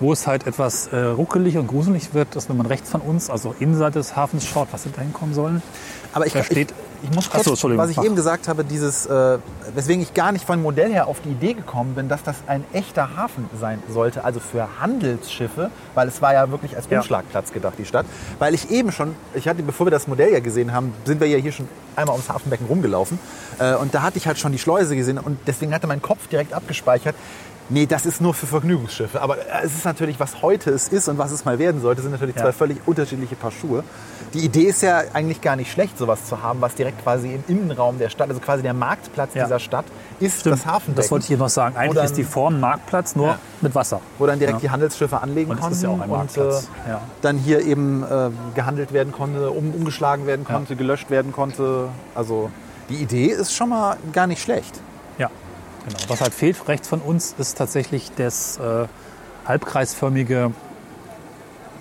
Wo 0.00 0.12
es 0.12 0.26
halt 0.26 0.46
etwas 0.46 0.88
äh, 0.88 0.96
ruckelig 0.98 1.56
und 1.56 1.66
gruselig 1.68 2.14
wird, 2.14 2.34
ist, 2.36 2.48
wenn 2.48 2.56
man 2.56 2.66
rechts 2.66 2.90
von 2.90 3.00
uns, 3.00 3.30
also 3.30 3.54
Innenseite 3.60 3.98
des 3.98 4.16
Hafens 4.16 4.44
schaut, 4.46 4.68
was 4.72 4.84
da 4.94 5.00
hinkommen 5.00 5.34
sollen. 5.34 5.62
Aber 6.12 6.26
ich, 6.26 6.32
Da 6.32 6.40
ich, 6.40 6.46
steht- 6.46 6.74
ich 7.02 7.14
muss 7.14 7.26
Ach 7.28 7.34
kurz, 7.34 7.44
so, 7.44 7.50
Entschuldigung, 7.50 7.82
was 7.84 7.90
ich 7.90 7.96
mach. 7.98 8.04
eben 8.04 8.16
gesagt 8.16 8.48
habe, 8.48 8.64
dieses, 8.64 9.04
äh, 9.06 9.38
weswegen 9.74 10.02
ich 10.02 10.14
gar 10.14 10.32
nicht 10.32 10.46
vom 10.46 10.62
Modell 10.62 10.90
her 10.92 11.06
auf 11.06 11.20
die 11.20 11.30
Idee 11.30 11.52
gekommen 11.54 11.94
bin, 11.94 12.08
dass 12.08 12.22
das 12.22 12.36
ein 12.46 12.64
echter 12.72 13.16
Hafen 13.16 13.48
sein 13.60 13.82
sollte, 13.90 14.24
also 14.24 14.40
für 14.40 14.66
Handelsschiffe, 14.80 15.70
weil 15.94 16.08
es 16.08 16.22
war 16.22 16.32
ja 16.32 16.50
wirklich 16.50 16.76
als. 16.76 16.86
Umschlagplatz 16.86 17.52
gedacht, 17.52 17.74
die 17.78 17.84
Stadt. 17.84 18.06
Weil 18.38 18.54
ich 18.54 18.70
eben 18.70 18.90
schon, 18.92 19.14
ich 19.34 19.48
hatte, 19.48 19.62
bevor 19.62 19.86
wir 19.86 19.90
das 19.90 20.06
Modell 20.06 20.32
ja 20.32 20.40
gesehen 20.40 20.72
haben, 20.72 20.92
sind 21.04 21.20
wir 21.20 21.26
ja 21.28 21.38
hier 21.38 21.52
schon 21.52 21.68
einmal 21.96 22.14
ums 22.14 22.28
Hafenbecken 22.30 22.66
rumgelaufen 22.66 23.18
äh, 23.58 23.74
und 23.74 23.94
da 23.94 24.02
hatte 24.02 24.16
ich 24.18 24.26
halt 24.26 24.38
schon 24.38 24.52
die 24.52 24.58
Schleuse 24.58 24.96
gesehen 24.96 25.18
und 25.18 25.38
deswegen 25.46 25.74
hatte 25.74 25.86
mein 25.86 26.00
Kopf 26.02 26.26
direkt 26.28 26.52
abgespeichert, 26.52 27.14
Nee, 27.70 27.86
das 27.86 28.04
ist 28.04 28.20
nur 28.20 28.34
für 28.34 28.46
Vergnügungsschiffe. 28.46 29.22
Aber 29.22 29.38
äh, 29.38 29.64
es 29.64 29.74
ist 29.74 29.84
natürlich, 29.86 30.20
was 30.20 30.42
heute 30.42 30.70
es 30.70 30.88
ist 30.88 31.08
und 31.08 31.16
was 31.16 31.32
es 31.32 31.44
mal 31.46 31.58
werden 31.58 31.80
sollte, 31.80 32.02
sind 32.02 32.10
natürlich 32.10 32.36
Ja. 32.36 32.42
zwei 32.42 32.52
völlig 32.52 32.78
unterschiedliche 32.86 33.36
Paar 33.36 33.50
Schuhe. 33.52 33.82
Die 34.34 34.40
Idee 34.44 34.64
ist 34.64 34.82
ja 34.82 35.02
eigentlich 35.14 35.40
gar 35.40 35.56
nicht 35.56 35.72
schlecht, 35.72 35.96
sowas 35.96 36.26
zu 36.26 36.42
haben, 36.42 36.60
was 36.60 36.74
direkt 36.74 37.02
quasi 37.02 37.32
im 37.34 37.44
Innenraum 37.48 37.98
der 37.98 38.10
Stadt, 38.10 38.28
also 38.28 38.40
quasi 38.40 38.62
der 38.62 38.74
Marktplatz 38.74 39.34
Ja. 39.34 39.44
dieser 39.44 39.58
Stadt, 39.60 39.86
ist 40.20 40.40
Stimmt, 40.40 40.56
das 40.58 40.66
Hafenbecken. 40.66 40.94
Das 40.96 41.10
wollte 41.10 41.22
ich 41.24 41.28
hier 41.28 41.38
noch 41.38 41.48
sagen. 41.48 41.76
Eigentlich 41.76 41.94
dann- 41.94 42.04
ist 42.04 42.16
die 42.18 42.24
Form 42.24 42.60
Marktplatz 42.60 43.16
nur 43.16 43.28
Ja. 43.28 43.38
mit 43.62 43.74
Wasser. 43.74 44.00
wo 44.18 44.26
dann 44.26 44.38
direkt 44.38 44.60
die 44.62 44.70
Handelsschiffe 44.70 45.20
anlegen 45.22 45.50
Und 45.50 45.58
konnten 45.60 45.74
ist 45.74 45.82
ja 45.82 45.88
auch 45.88 46.00
ein 46.00 46.10
und 46.10 46.36
äh, 46.36 46.50
dann 47.22 47.38
hier 47.38 47.60
eben 47.64 48.02
äh, 48.02 48.30
gehandelt 48.54 48.92
werden 48.92 49.12
konnte, 49.12 49.50
um, 49.50 49.70
umgeschlagen 49.74 50.26
werden 50.26 50.44
konnte, 50.44 50.76
gelöscht 50.76 51.08
werden 51.10 51.32
konnte. 51.32 51.88
Also 52.14 52.50
die 52.90 52.96
Idee 52.96 53.26
ist 53.28 53.54
schon 53.54 53.70
mal 53.70 53.96
gar 54.12 54.26
nicht 54.26 54.42
schlecht. 54.42 54.80
Genau. 55.86 55.98
Was 56.08 56.20
halt 56.20 56.32
fehlt 56.34 56.66
rechts 56.68 56.88
von 56.88 57.00
uns, 57.00 57.34
ist 57.38 57.58
tatsächlich 57.58 58.10
das 58.16 58.58
äh, 58.58 58.86
halbkreisförmige, 59.46 60.52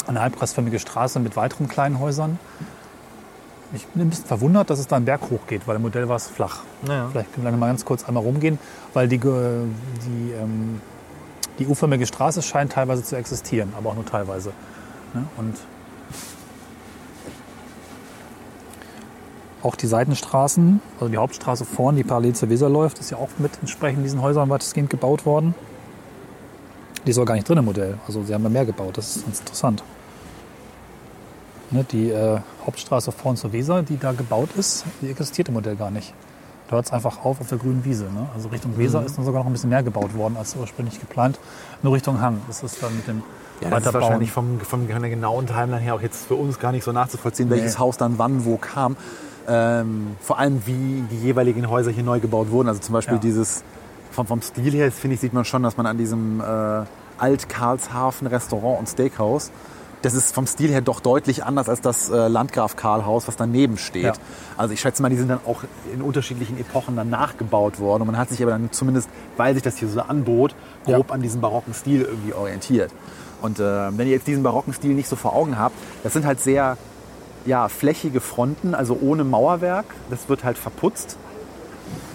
eine 0.07 0.22
halbkreisförmige 0.22 0.79
Straße 0.79 1.19
mit 1.19 1.36
weiteren 1.36 1.67
kleinen 1.67 2.00
Häusern. 2.00 2.38
Ich 3.75 3.88
bin 3.88 4.03
ein 4.03 4.10
bisschen 4.10 4.25
verwundert, 4.25 4.69
dass 4.69 4.77
es 4.79 4.88
da 4.88 4.98
einen 4.98 5.05
Berg 5.05 5.22
hochgeht, 5.31 5.63
weil 5.67 5.77
im 5.77 5.81
Modell 5.81 6.07
war 6.10 6.17
es 6.17 6.27
flach. 6.27 6.60
Ja. 6.88 7.07
Vielleicht 7.12 7.33
können 7.33 7.45
wir 7.45 7.51
mal 7.53 7.67
ganz 7.67 7.86
kurz 7.86 8.03
einmal 8.03 8.24
rumgehen, 8.24 8.60
weil 8.93 9.07
die, 9.07 9.17
ge- 9.17 9.65
die, 10.05 10.31
ähm, 10.33 10.79
die 11.57 11.65
U-förmige 11.65 12.05
Straße 12.05 12.41
scheint 12.43 12.74
teilweise 12.74 13.03
zu 13.03 13.15
existieren, 13.15 13.74
aber 13.77 13.89
auch 13.91 13.95
nur 13.95 14.05
teilweise. 14.05 14.51
Ne? 15.13 15.25
Und 15.38 15.55
auch 19.63 19.75
die 19.75 19.88
Seitenstraßen, 19.88 20.82
also 21.00 21.08
die 21.10 21.17
Hauptstraße 21.17 21.65
vorn, 21.65 21.96
die 21.96 22.03
parallel 22.03 22.36
zur 22.36 22.50
Weser 22.50 22.70
läuft, 22.70 23.00
ist 23.00 23.10
ja 23.12 23.17
auch 23.17 23.29
mit 23.38 23.51
entsprechend 23.62 24.03
diesen 24.03 24.22
Häusern 24.22 24.50
weitestgehend 24.50 24.89
gebaut 24.89 25.25
worden. 25.25 25.55
Die 27.05 27.12
ist 27.12 27.17
aber 27.17 27.25
gar 27.25 27.36
nicht 27.36 27.48
drin 27.48 27.58
im 27.58 27.65
Modell. 27.65 27.98
Also 28.08 28.24
sie 28.24 28.34
haben 28.34 28.43
ja 28.43 28.50
mehr 28.50 28.65
gebaut, 28.65 28.98
das 28.98 29.15
ist 29.15 29.25
ganz 29.25 29.39
interessant. 29.39 29.84
Ne, 31.72 31.86
die 31.91 32.10
äh, 32.12 32.39
Hauptstraße 32.65 33.12
vorn 33.12 33.36
zur 33.36 33.51
Weser, 33.51 33.82
die 33.84 33.98
da 33.98 34.12
gebaut 34.12 34.50
ist, 34.58 34.86
die 35.01 35.10
existiert 35.10 35.48
im 35.48 35.55
Modell 35.55 35.75
gar 35.75 35.89
nicht. 35.91 36.13
Da 36.67 36.75
hört 36.75 36.86
es 36.86 36.93
einfach 36.93 37.25
auf 37.25 37.41
auf 37.41 37.48
der 37.48 37.58
grünen 37.58 37.84
Wiese. 37.84 38.05
Ne? 38.05 38.27
Also 38.36 38.50
Richtung 38.50 38.77
Weser 38.77 39.03
ist 39.03 39.17
dann 39.17 39.25
sogar 39.25 39.41
noch 39.41 39.48
ein 39.50 39.53
bisschen 39.53 39.70
mehr 39.70 39.84
gebaut 39.84 40.15
worden 40.15 40.38
als 40.38 40.55
ursprünglich 40.55 41.00
geplant. 41.00 41.39
Nur 41.82 41.93
Richtung 41.93 42.22
Hang. 42.22 42.41
Das 42.48 42.63
ist 42.63 42.82
dann 42.82 42.96
mit 42.96 43.08
dem 43.08 43.24
Ja, 43.62 43.70
das 43.70 43.86
ist 43.88 43.93
wahrscheinlich 43.93 44.32
vom, 44.32 44.60
vom, 44.60 44.88
von 44.88 45.01
der 45.01 45.10
genauen 45.10 45.48
Timeline 45.48 45.79
her 45.79 45.96
auch 45.96 46.01
jetzt 46.01 46.27
für 46.27 46.36
uns 46.36 46.60
gar 46.60 46.72
nicht 46.72 46.84
so 46.84 46.91
nachzuvollziehen, 46.91 47.50
Nee. 47.50 47.55
welches 47.55 47.79
Haus 47.79 47.98
dann 47.98 48.17
wann 48.17 48.46
wo 48.46 48.58
kam. 48.58 48.96
Ähm, 49.48 50.16
vor 50.22 50.40
allem, 50.40 50.62
wie 50.66 51.04
die 51.12 51.18
jeweiligen 51.18 51.70
Häuser 51.70 51.92
hier 51.92 52.04
neu 52.04 52.20
gebaut 52.20 52.50
wurden. 52.52 52.68
Also 52.70 52.80
zum 52.82 52.94
Beispiel 52.94 53.16
Ja. 53.16 53.20
dieses, 53.22 53.64
vom, 54.12 54.26
vom 54.28 54.42
Stil 54.42 54.72
her, 54.74 54.92
finde 54.92 55.16
ich, 55.16 55.22
sieht 55.22 55.34
man 55.34 55.46
schon, 55.46 55.64
dass 55.64 55.76
man 55.78 55.86
an 55.86 55.98
diesem 55.98 56.40
äh, 56.40 56.44
Alt-Karlshafen 57.18 58.28
Restaurant 58.28 58.80
und 58.80 58.88
Steakhouse 58.90 59.52
das 60.02 60.14
ist 60.16 60.36
vom 60.36 60.46
Stil 60.48 60.70
her 60.70 60.82
doch 60.82 61.00
deutlich 61.00 61.46
anders 61.46 61.70
als 61.70 61.80
das 61.80 62.10
äh, 62.10 62.28
Landgraf 62.28 62.76
Karl-Haus, 62.76 63.26
was 63.30 63.38
daneben 63.38 63.78
steht. 63.78 64.04
Ja. 64.04 64.14
Also 64.58 64.74
ich 64.74 64.82
schätze 64.82 65.02
mal, 65.02 65.08
die 65.08 65.16
sind 65.16 65.30
dann 65.30 65.40
auch 65.46 65.62
in 65.94 66.02
unterschiedlichen 66.02 66.60
Epochen 66.60 66.98
dann 66.98 67.10
nachgebaut 67.10 67.80
worden. 67.80 68.02
Und 68.02 68.08
man 68.08 68.18
hat 68.18 68.28
sich 68.28 68.42
aber 68.44 68.52
dann 68.52 68.70
zumindest, 68.74 69.08
weil 69.38 69.54
sich 69.54 69.64
das 69.64 69.78
hier 69.78 69.88
so 69.88 70.02
anbot, 70.02 70.56
grob 70.84 71.08
Ja. 71.08 71.14
an 71.16 71.22
diesem 71.22 71.40
barocken 71.40 71.74
Stil 71.74 72.02
irgendwie 72.02 72.34
orientiert. 72.34 72.92
Und 73.42 73.62
äh, 73.62 73.98
wenn 73.98 74.08
ihr 74.08 74.12
jetzt 74.14 74.28
diesen 74.28 74.44
barocken 74.44 74.74
Stil 74.74 74.94
nicht 74.94 75.08
so 75.08 75.16
vor 75.16 75.38
Augen 75.38 75.58
habt, 75.58 75.76
das 76.04 76.12
sind 76.12 76.26
halt 76.26 76.42
sehr 76.42 76.76
ja, 77.46 77.68
flächige 77.70 78.20
Fronten, 78.22 78.74
also 78.76 78.98
ohne 79.02 79.24
Mauerwerk. 79.24 79.86
Das 80.10 80.30
wird 80.30 80.44
halt 80.44 80.58
verputzt. 80.58 81.18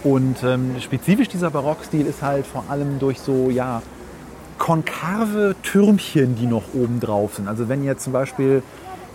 Und 0.03 0.43
ähm, 0.43 0.75
spezifisch 0.79 1.27
dieser 1.29 1.49
Barockstil 1.51 2.05
ist 2.05 2.21
halt 2.21 2.45
vor 2.47 2.63
allem 2.69 2.99
durch 2.99 3.19
so, 3.19 3.49
ja, 3.49 3.81
konkave 4.57 5.55
Türmchen, 5.63 6.35
die 6.35 6.45
noch 6.45 6.63
oben 6.73 6.99
drauf 6.99 7.35
sind. 7.35 7.47
Also 7.47 7.69
wenn 7.69 7.83
ihr 7.83 7.97
zum 7.97 8.13
Beispiel 8.13 8.61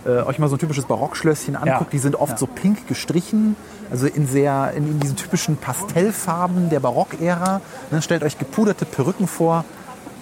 äh, 0.05 0.09
euch 0.23 0.39
mal 0.39 0.47
so 0.47 0.55
ein 0.55 0.59
typisches 0.59 0.85
Barockschlösschen 0.85 1.55
anguckt, 1.55 1.93
die 1.93 1.99
sind 1.99 2.15
oft 2.15 2.33
Ja. 2.33 2.37
so 2.37 2.47
pink 2.47 2.87
gestrichen, 2.87 3.55
also 3.91 4.07
in 4.07 4.27
sehr 4.27 4.73
in, 4.75 4.87
in 4.87 4.99
diesen 4.99 5.15
typischen 5.15 5.57
Pastellfarben 5.57 6.69
der 6.69 6.79
Barockära. 6.79 7.61
Dann 7.91 8.01
stellt 8.01 8.23
euch 8.23 8.37
gepuderte 8.37 8.85
Perücken 8.85 9.27
vor, 9.27 9.65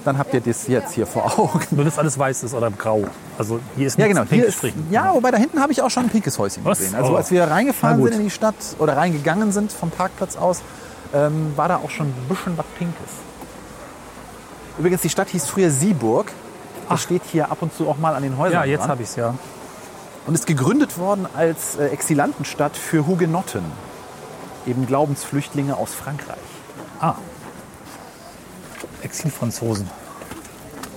dann 0.05 0.17
habt 0.17 0.33
ihr 0.33 0.41
das 0.41 0.67
jetzt 0.67 0.93
hier 0.93 1.07
vor 1.07 1.39
Augen. 1.39 1.65
Nur 1.71 1.85
dass 1.85 1.97
alles 1.99 2.17
weiß 2.17 2.43
ist 2.43 2.53
oder 2.53 2.69
grau. 2.71 3.03
Also 3.37 3.59
hier 3.75 3.87
ist 3.87 3.97
Ja, 3.97 4.07
genau. 4.07 4.21
pink 4.21 4.31
Hier 4.31 4.45
ist, 4.45 4.61
gestrichen. 4.61 4.87
ja, 4.91 5.13
wobei 5.13 5.31
da 5.31 5.37
hinten 5.37 5.59
habe 5.61 5.71
ich 5.71 5.81
auch 5.81 5.89
schon 5.89 6.03
ein 6.03 6.09
pinkes 6.09 6.37
Häuschen 6.39 6.63
Was? 6.65 6.79
gesehen. 6.79 6.95
Also 6.95 7.13
Oh. 7.13 7.15
als 7.15 7.31
wir 7.31 7.43
reingefahren 7.45 8.03
sind 8.03 8.13
in 8.15 8.23
die 8.23 8.29
Stadt 8.29 8.55
oder 8.79 8.97
reingegangen 8.97 9.51
sind 9.51 9.71
vom 9.71 9.89
Parkplatz 9.91 10.35
aus, 10.35 10.61
ähm, 11.13 11.53
war 11.55 11.67
da 11.67 11.77
auch 11.77 11.89
schon 11.89 12.07
ein 12.07 12.25
bisschen 12.27 12.57
was 12.57 12.65
Pinkes. 12.77 13.09
Übrigens, 14.79 15.01
die 15.01 15.09
Stadt 15.09 15.29
hieß 15.29 15.45
früher 15.47 15.69
Sieburg. 15.69 16.31
Das 16.89 17.01
steht 17.01 17.21
hier 17.31 17.51
ab 17.51 17.59
und 17.61 17.73
zu 17.75 17.87
auch 17.87 17.97
mal 17.97 18.15
an 18.15 18.23
den 18.23 18.37
Häusern 18.37 18.53
Ja, 18.59 18.65
jetzt 18.65 18.87
habe 18.87 19.03
ich 19.03 19.09
es 19.09 19.15
ja. 19.15 19.35
Und 20.25 20.33
ist 20.35 20.47
gegründet 20.47 20.97
worden 20.97 21.27
als 21.35 21.75
äh, 21.75 21.87
Exilantenstadt 21.87 22.75
für 22.77 23.05
Hugenotten. 23.07 23.63
Eben 24.65 24.85
Glaubensflüchtlinge 24.87 25.75
aus 25.77 25.93
Frankreich. 25.93 26.37
Ah. 26.99 27.15
Exilfranzosen. 29.03 29.89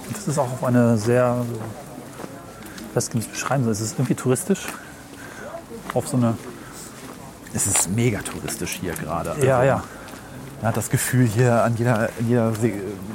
Und 0.07 0.17
das 0.17 0.29
ist 0.29 0.39
auch 0.39 0.51
auf 0.53 0.65
eine 0.65 0.97
sehr, 0.99 1.45
was 2.95 3.11
kann 3.11 3.21
ich 3.21 3.29
beschreiben 3.29 3.65
soll. 3.65 3.73
Es 3.73 3.81
ist 3.81 3.95
irgendwie 3.95 4.15
touristisch. 4.15 4.67
Auf 5.95 6.09
so 6.09 6.17
eine, 6.17 6.37
Es 7.55 7.67
ist 7.67 7.91
mega 7.91 8.21
touristisch 8.21 8.79
hier 8.81 8.93
gerade. 8.95 9.35
ja, 9.45 9.57
Also, 9.59 9.67
ja. 9.69 9.83
Man 10.61 10.69
hat 10.69 10.77
das 10.77 10.89
Gefühl, 10.91 11.27
hier 11.27 11.63
an 11.65 11.77
jeder, 11.77 12.09
jeder, 12.27 12.53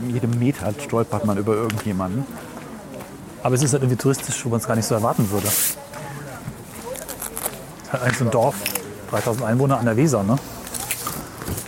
jedem 0.07 0.37
Meter 0.37 0.73
stolpert 0.79 1.25
man 1.25 1.37
über 1.37 1.53
irgendjemanden. 1.55 2.25
Aber 3.41 3.55
es 3.55 3.63
ist 3.63 3.73
halt 3.73 3.81
irgendwie 3.81 3.97
touristisch, 3.97 4.45
wo 4.45 4.49
man 4.49 4.59
es 4.59 4.67
gar 4.67 4.75
nicht 4.75 4.85
so 4.85 4.93
erwarten 4.93 5.29
würde. 5.31 5.47
Halt 7.91 8.03
eigentlich 8.03 8.17
so 8.19 8.25
ein 8.25 8.31
Dorf, 8.31 8.55
3000 9.09 9.43
Einwohner 9.43 9.79
an 9.79 9.85
der 9.85 9.97
Weser, 9.97 10.21
ne? 10.23 10.37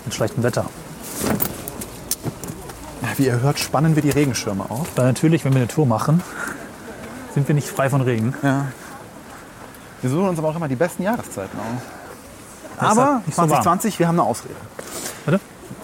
Mit 0.05 0.13
schlechtem 0.13 0.43
Wetter. 0.43 0.65
Wie 3.17 3.25
ihr 3.25 3.41
hört, 3.41 3.60
spannen 3.60 3.96
wir 3.96 4.01
die 4.01 4.10
Regenschirme 4.10 4.65
auf. 4.70 4.88
Weil 4.96 5.05
natürlich, 5.05 5.46
wenn 5.46 5.53
wir 5.53 5.62
eine 5.62 5.67
Tour 5.67 5.86
machen, 5.86 6.22
sind 7.34 7.48
wir 7.48 7.55
nicht 7.55 7.67
frei 7.67 7.89
von 7.89 8.01
Regen. 8.01 8.34
Ja. 8.41 8.67
Wir 10.01 10.10
suchen 10.10 10.29
uns 10.29 10.39
aber 10.39 10.50
auch 10.50 10.55
immer 10.55 10.67
die 10.67 10.75
besten 10.75 11.03
Jahreszeiten 11.03 11.58
aus. 11.60 11.82
Aber 12.77 13.05
halt 13.05 13.27
nicht 13.27 13.36
so 13.36 13.41
warm. 13.41 13.50
2020, 13.50 14.00
wir 14.00 14.08
haben 14.08 14.20
eine 14.20 14.27
Ausrede. 14.27 14.55
Warte? 15.25 15.39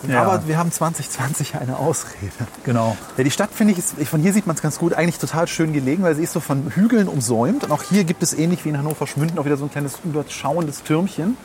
Ja, 0.07 0.23
Aber 0.23 0.47
wir 0.47 0.57
haben 0.57 0.71
2020 0.71 1.55
eine 1.55 1.77
Ausrede. 1.77 2.31
genau. 2.63 2.95
Ja, 3.17 3.23
die 3.23 3.31
Stadt, 3.31 3.49
finde 3.53 3.73
ich, 3.73 3.79
ist, 3.79 3.95
von 4.07 4.21
hier 4.21 4.33
sieht 4.33 4.47
man 4.47 4.55
es 4.55 4.61
ganz 4.61 4.77
gut, 4.77 4.93
eigentlich 4.93 5.19
total 5.19 5.47
schön 5.47 5.73
gelegen, 5.73 6.03
weil 6.03 6.15
sie 6.15 6.23
ist 6.23 6.33
so 6.33 6.39
von 6.39 6.71
Hügeln 6.73 7.07
umsäumt. 7.07 7.63
Und 7.65 7.71
auch 7.71 7.83
hier 7.83 8.03
gibt 8.03 8.23
es 8.23 8.33
ähnlich 8.33 8.63
wie 8.65 8.69
in 8.69 8.77
Hannover 8.77 9.07
Schmünden 9.07 9.37
auch 9.39 9.45
wieder 9.45 9.57
so 9.57 9.65
ein 9.65 9.71
kleines 9.71 9.99
überschauendes 10.03 10.83
Türmchen, 10.83 11.37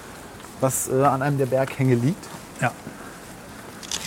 was 0.61 0.89
äh, 0.89 1.03
an 1.03 1.23
einem 1.23 1.39
der 1.39 1.47
Berghänge 1.47 1.95
liegt. 1.95 2.25
Ja. 2.61 2.73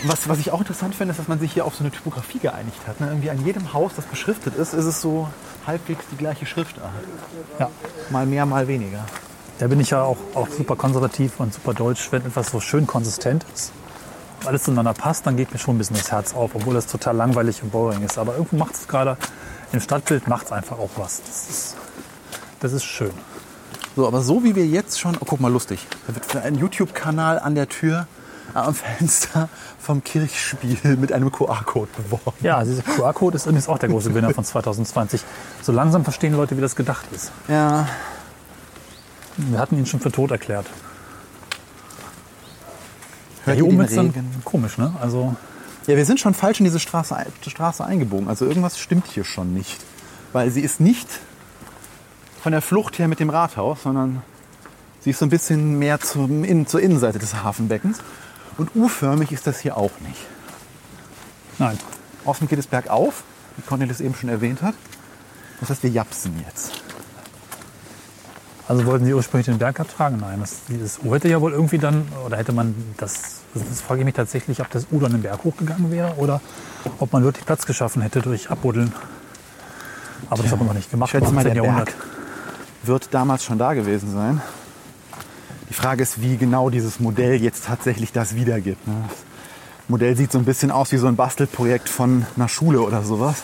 Was, 0.04 0.30
was 0.30 0.38
ich 0.40 0.52
auch 0.52 0.60
interessant 0.60 0.94
finde, 0.94 1.12
ist, 1.12 1.18
dass 1.18 1.28
man 1.28 1.40
sich 1.40 1.54
hier 1.54 1.66
auf 1.66 1.76
so 1.76 1.84
eine 1.84 1.92
Typografie 1.92 2.38
geeinigt 2.38 2.80
hat. 2.88 3.00
Ne? 3.00 3.08
Irgendwie 3.08 3.32
an 3.32 3.44
jedem 3.44 3.74
Haus, 3.74 3.94
das 3.96 4.06
beschriftet 4.06 4.56
ist, 4.56 4.74
ist 4.74 4.86
es 4.86 5.02
so 5.02 5.28
halbwegs 5.66 6.06
die 6.12 6.18
gleiche 6.18 6.46
Schriftart. 6.46 6.92
ja. 7.60 7.70
Mal 8.12 8.26
mehr, 8.26 8.46
mal 8.46 8.68
weniger. 8.68 9.06
Da 9.60 9.68
bin 9.68 9.80
ich 9.80 9.90
ja 9.90 10.04
auch, 10.04 10.18
auch 10.36 10.50
super 10.50 10.76
konservativ 10.76 11.40
und 11.40 11.52
super 11.54 11.74
deutsch, 11.74 12.12
wenn 12.12 12.24
etwas 12.24 12.52
so 12.52 12.60
schön 12.60 12.86
konsistent 12.86 13.44
ist. 13.56 13.72
und 14.42 14.48
Alles 14.48 14.64
zueinander 14.64 14.94
passt, 14.94 15.26
dann 15.26 15.36
geht 15.36 15.52
mir 15.52 15.58
schon 15.58 15.76
ein 15.76 15.78
bisschen 15.80 15.96
das 15.98 16.12
Herz 16.12 16.36
auf, 16.36 16.54
obwohl 16.54 16.76
das 16.76 16.86
total 16.86 17.16
langweilig 17.16 17.64
und 17.64 17.72
boring 17.72 18.04
ist. 18.04 18.20
Aber 18.20 18.34
irgendwo 18.34 18.56
macht 18.56 18.76
es 18.76 18.88
gerade, 18.88 19.18
im 19.72 19.82
Stadtbild 19.82 20.28
macht 20.28 20.46
es 20.46 20.52
einfach 20.52 20.78
auch 20.78 20.92
was. 20.96 21.22
Das 21.24 21.50
ist, 21.50 21.76
das 22.60 22.74
ist 22.74 22.86
schön. 22.86 23.14
So, 23.96 24.06
aber 24.06 24.22
so 24.22 24.44
wie 24.44 24.56
wir 24.56 24.68
jetzt 24.68 25.00
schon, 25.00 25.18
oh, 25.20 25.26
guck 25.26 25.40
mal, 25.40 25.52
lustig. 25.52 25.88
Da 26.06 26.14
wird 26.14 26.26
für 26.26 26.42
einen 26.42 26.60
YouTube-Kanal 26.60 27.40
an 27.40 27.56
der 27.56 27.68
Tür 27.68 28.06
am 28.54 28.74
Fenster 28.74 29.50
vom 29.80 30.04
Kirchspiel 30.04 30.98
mit 30.98 31.12
einem 31.12 31.32
QR-Code 31.32 31.90
beworben. 31.98 32.38
Ja, 32.42 32.64
dieser 32.64 32.82
QR-Code 32.84 33.36
ist 33.36 33.46
übrigens 33.46 33.68
auch 33.68 33.78
der 33.78 33.90
große 33.90 34.10
Gewinner 34.10 34.34
von 34.34 34.44
2020. 34.44 35.22
So 35.62 35.72
langsam 35.72 36.04
verstehen 36.04 36.34
Leute, 36.34 36.58
wie 36.58 36.62
das 36.62 36.76
gedacht 36.76 37.06
ist. 37.14 37.32
Ja, 37.48 37.88
Wir 39.38 39.60
hatten 39.60 39.78
ihn 39.78 39.86
schon 39.86 40.00
für 40.00 40.12
tot 40.12 40.32
erklärt. 40.32 40.66
hört 43.46 43.56
Hier 43.58 43.66
ihr 43.66 43.72
oben 43.72 43.82
ist 43.82 43.96
dann 43.96 44.14
komisch, 44.44 44.78
ne? 44.78 44.94
Also 45.02 45.36
Ja, 45.86 45.96
wir 45.96 46.06
sind 46.06 46.20
schon 46.20 46.34
falsch 46.34 46.60
in 46.60 46.66
diese 46.66 46.80
Straße, 46.80 47.16
Straße 47.46 47.86
eingebogen. 47.86 48.28
Also 48.28 48.46
irgendwas 48.46 48.80
stimmt 48.80 49.08
hier 49.08 49.24
schon 49.24 49.54
nicht. 49.54 49.78
Weil 50.34 50.52
sie 50.52 50.62
ist 50.62 50.80
nicht 50.80 51.08
von 52.42 52.52
der 52.52 52.62
Flucht 52.62 53.00
her 53.00 53.08
mit 53.08 53.20
dem 53.20 53.30
Rathaus, 53.30 53.84
sondern 53.84 54.22
sie 55.02 55.12
ist 55.12 55.20
so 55.20 55.26
ein 55.26 55.30
bisschen 55.30 55.80
mehr 55.80 56.00
zum, 56.00 56.44
in, 56.44 56.68
zur 56.68 56.82
Innenseite 56.82 57.20
des 57.20 57.44
Hafenbeckens. 57.44 58.00
Und 58.58 58.76
U-förmig 58.76 59.32
ist 59.32 59.48
das 59.48 59.60
hier 59.60 59.78
auch 59.78 59.92
nicht. 60.02 60.26
nein. 61.60 61.78
Außen 62.26 62.48
geht 62.48 62.60
es 62.60 62.68
bergauf, 62.68 63.24
wie 63.56 63.62
Cornelis 63.62 64.02
eben 64.02 64.14
schon 64.14 64.28
erwähnt 64.30 64.62
hat. 64.62 64.76
Das 65.62 65.70
heißt, 65.70 65.84
wir 65.84 65.90
japsen 65.90 66.36
jetzt. 66.46 66.74
Also 68.68 68.86
wollten 68.86 69.06
Sie 69.06 69.14
ursprünglich 69.14 69.46
den 69.46 69.60
Berg 69.60 69.80
abtragen? 69.80 70.20
Nein, 70.20 70.42
das, 70.42 70.58
dieses 70.68 71.00
U 71.06 71.16
hätte 71.16 71.30
ja 71.30 71.40
wohl 71.40 71.54
irgendwie 71.54 71.78
dann, 71.78 72.06
oder 72.26 72.36
hätte 72.36 72.52
man 72.52 72.76
das, 72.98 73.40
das 73.54 73.80
frage 73.80 74.02
ich 74.02 74.06
mich 74.06 74.16
tatsächlich, 74.16 74.60
ob 74.60 74.70
das 74.72 74.88
U 74.92 75.00
dann 75.00 75.14
den 75.14 75.22
Berg 75.22 75.46
hochgegangen 75.46 75.90
wäre 75.90 76.16
oder 76.18 76.42
ob 77.00 77.14
man 77.14 77.24
wirklich 77.24 77.46
Platz 77.46 77.66
geschaffen 77.66 78.02
hätte 78.02 78.22
durch 78.22 78.50
Abbuddeln. 78.50 78.92
Aber 80.30 80.44
das 80.44 80.52
hat 80.52 80.60
man 80.60 80.68
noch 80.68 80.74
nicht 80.74 80.92
gemacht 80.92 81.08
Ich 81.14 81.20
schätze 81.20 81.32
mal, 81.32 81.40
18. 81.40 81.54
der 81.54 81.64
Jahrhundert. 81.64 81.86
Berg 81.86 82.08
wird 82.84 83.14
damals 83.14 83.46
schon 83.46 83.58
da 83.58 83.74
gewesen 83.74 84.12
sein. 84.12 84.42
Die 85.70 85.74
Frage 85.74 86.04
ist, 86.04 86.22
wie 86.22 86.38
genau 86.38 86.70
dieses 86.70 87.00
Modell 87.00 87.42
jetzt 87.42 87.66
tatsächlich 87.66 88.12
das 88.14 88.36
wiedergibt. 88.36 88.88
ne? 88.88 88.94
Das 89.08 89.90
Modell 89.90 90.16
sieht 90.16 90.32
so 90.32 90.38
ein 90.38 90.46
bisschen 90.46 90.72
aus 90.72 90.92
wie 90.92 90.98
so 90.98 91.08
ein 91.08 91.16
Bastelprojekt 91.16 91.90
von 91.90 92.26
einer 92.36 92.48
Schule 92.48 92.82
oder 92.82 93.04
sowas, 93.04 93.44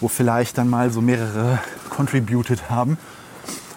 wo 0.00 0.08
vielleicht 0.08 0.58
dann 0.58 0.68
mal 0.68 0.90
so 0.90 1.00
mehrere 1.00 1.58
contributed 1.90 2.70
haben. 2.70 2.98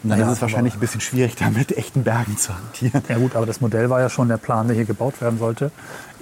Und 0.03 0.09
dann 0.09 0.19
Ja, 0.19 0.27
ist 0.27 0.33
es 0.37 0.41
wahrscheinlich 0.41 0.75
ein 0.75 0.79
bisschen 0.79 1.01
schwierig, 1.01 1.35
da 1.35 1.49
mit 1.49 1.77
echten 1.77 2.03
Bergen 2.03 2.37
zu 2.37 2.53
hantieren. 2.55 3.03
Ja 3.09 3.17
gut, 3.17 3.35
aber 3.35 3.45
das 3.45 3.59
Modell 3.59 3.89
war 3.89 3.99
ja 3.99 4.09
schon 4.09 4.29
der 4.29 4.37
Plan, 4.37 4.67
der 4.67 4.75
hier 4.75 4.85
gebaut 4.85 5.19
werden 5.21 5.39
sollte, 5.39 5.71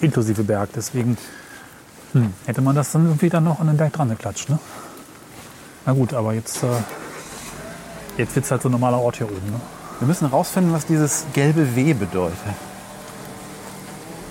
inklusive 0.02 0.44
Berg. 0.44 0.70
Deswegen 0.76 1.18
hm, 2.14 2.34
hätte 2.48 2.62
man 2.62 2.76
das 2.76 2.92
dann 2.92 3.06
irgendwie 3.06 3.30
dann 3.30 3.44
noch 3.44 3.60
an 3.60 3.68
den 3.68 3.78
Berg 3.78 3.94
dran 3.94 4.10
geklatscht. 4.10 4.50
Ne? 4.50 4.58
Na 5.86 5.94
gut, 5.94 6.14
aber 6.14 6.34
jetzt, 6.34 6.64
äh, 6.64 6.68
jetzt 8.18 8.36
wird 8.36 8.46
es 8.46 8.52
halt 8.52 8.64
so 8.64 8.70
ein 8.70 8.72
normaler 8.72 9.00
Ort 9.00 9.18
hier 9.18 9.28
oben. 9.28 9.52
Ne? 9.52 9.62
Wir 10.00 10.08
müssen 10.08 10.30
herausfinden, 10.30 10.74
was 10.74 10.86
dieses 10.86 11.26
gelbe 11.34 11.76
W 11.76 11.94
bedeutet. 11.94 12.38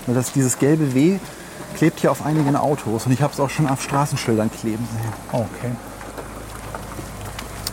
Weil 0.06 0.14
das, 0.14 0.32
dieses 0.32 0.58
gelbe 0.58 0.94
W 0.94 1.18
klebt 1.76 2.00
hier 2.00 2.10
auf 2.10 2.24
einigen 2.24 2.56
Autos 2.56 3.06
und 3.06 3.12
ich 3.12 3.20
habe 3.20 3.32
es 3.32 3.40
auch 3.40 3.50
schon 3.50 3.68
auf 3.68 3.82
Straßenschildern 3.82 4.50
kleben 4.50 4.86
sehen. 4.92 5.12
Oh, 5.32 5.44
okay. 5.56 5.72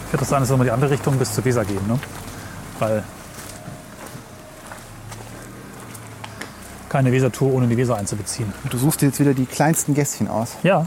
Ich 0.08 0.14
würde 0.14 0.20
das 0.20 0.30
sein, 0.30 0.42
dass 0.42 0.50
wir 0.50 0.58
mal 0.58 0.64
die 0.64 0.72
andere 0.72 0.92
Richtung 0.92 1.18
bis 1.18 1.34
zur 1.34 1.46
Weser 1.46 1.66
gehen, 1.66 1.88
ne? 1.88 2.00
Weil 2.80 3.04
keine 6.90 7.12
Wesertour 7.12 7.54
ohne 7.54 7.68
die 7.68 7.78
Weser 7.78 7.96
einzubeziehen. 7.96 8.54
Du 8.70 8.78
suchst 8.78 9.02
dir 9.02 9.08
jetzt 9.08 9.20
wieder 9.20 9.34
die 9.34 9.46
kleinsten 9.46 9.96
Gässchen 9.96 10.28
aus. 10.28 10.58
Ja, 10.62 10.86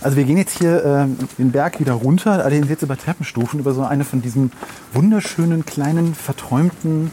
Also 0.00 0.16
wir 0.16 0.24
gehen 0.24 0.36
jetzt 0.38 0.58
hier 0.58 0.84
ähm, 0.84 1.16
den 1.38 1.50
Berg 1.50 1.80
wieder 1.80 1.92
runter, 1.94 2.32
allerdings 2.32 2.68
jetzt 2.68 2.82
über 2.82 2.96
Treppenstufen, 2.96 3.58
über 3.60 3.72
so 3.74 3.82
eine 3.82 4.04
von 4.04 4.22
diesen 4.22 4.52
wunderschönen 4.92 5.64
kleinen 5.66 6.14
verträumten 6.14 7.10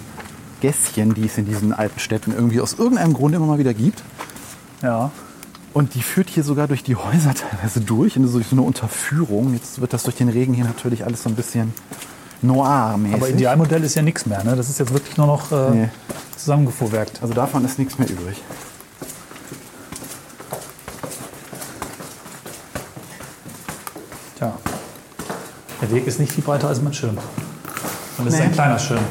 Gässchen, 0.62 1.14
die 1.16 1.26
es 1.26 1.38
in 1.38 1.46
diesen 1.46 1.74
alten 1.74 2.00
Städten 2.00 2.32
irgendwie 2.32 2.62
aus 2.62 2.74
irgendeinem 2.74 3.14
Grund 3.14 3.34
immer 3.36 3.46
mal 3.48 3.58
wieder 3.60 3.74
gibt. 3.74 4.04
ja. 4.82 5.12
Und 5.74 5.94
die 5.94 6.02
führt 6.04 6.30
hier 6.30 6.44
sogar 6.46 6.68
durch 6.70 6.84
die 6.84 6.96
Häuser 6.96 7.34
teilweise 7.52 7.82
durch, 7.82 8.16
in 8.16 8.26
so 8.30 8.40
so 8.40 8.46
eine 8.54 8.62
Unterführung. 8.62 9.54
Jetzt 9.54 9.82
wird 9.82 9.92
das 9.92 10.04
durch 10.04 10.16
den 10.16 10.30
Regen 10.30 10.54
hier 10.54 10.64
natürlich 10.64 11.04
alles 11.06 11.24
so 11.24 11.28
ein 11.30 11.36
bisschen 11.36 11.74
noir-mäßig. 12.42 13.16
Aber 13.18 13.30
Idealmodell 13.30 13.84
ist 13.84 13.94
ja 13.96 14.02
nichts 14.02 14.26
mehr, 14.26 14.42
ne? 14.46 14.56
Das 14.56 14.70
ist 14.70 14.80
jetzt 14.80 14.94
wirklich 14.94 15.18
nur 15.18 15.28
noch 15.28 15.52
äh, 15.52 15.72
Nee. 15.72 15.90
zusammengefuhrwerkt. 16.38 17.20
Also 17.22 17.34
davon 17.34 17.66
ist 17.66 17.78
nichts 17.78 18.00
mehr 18.00 18.10
übrig. 18.10 18.42
Tja. 24.38 24.54
Der 25.86 25.96
Weg 25.98 26.08
ist 26.08 26.20
nicht 26.20 26.32
viel 26.34 26.44
breiter 26.44 26.68
als 26.68 26.82
mein 26.82 26.94
Schirm. 26.94 27.16
Und 28.18 28.26
es 28.28 28.34
ist 28.34 28.40
Nee. 28.40 28.46
ein 28.48 28.52
kleiner 28.54 28.80
Schirm. 28.80 29.04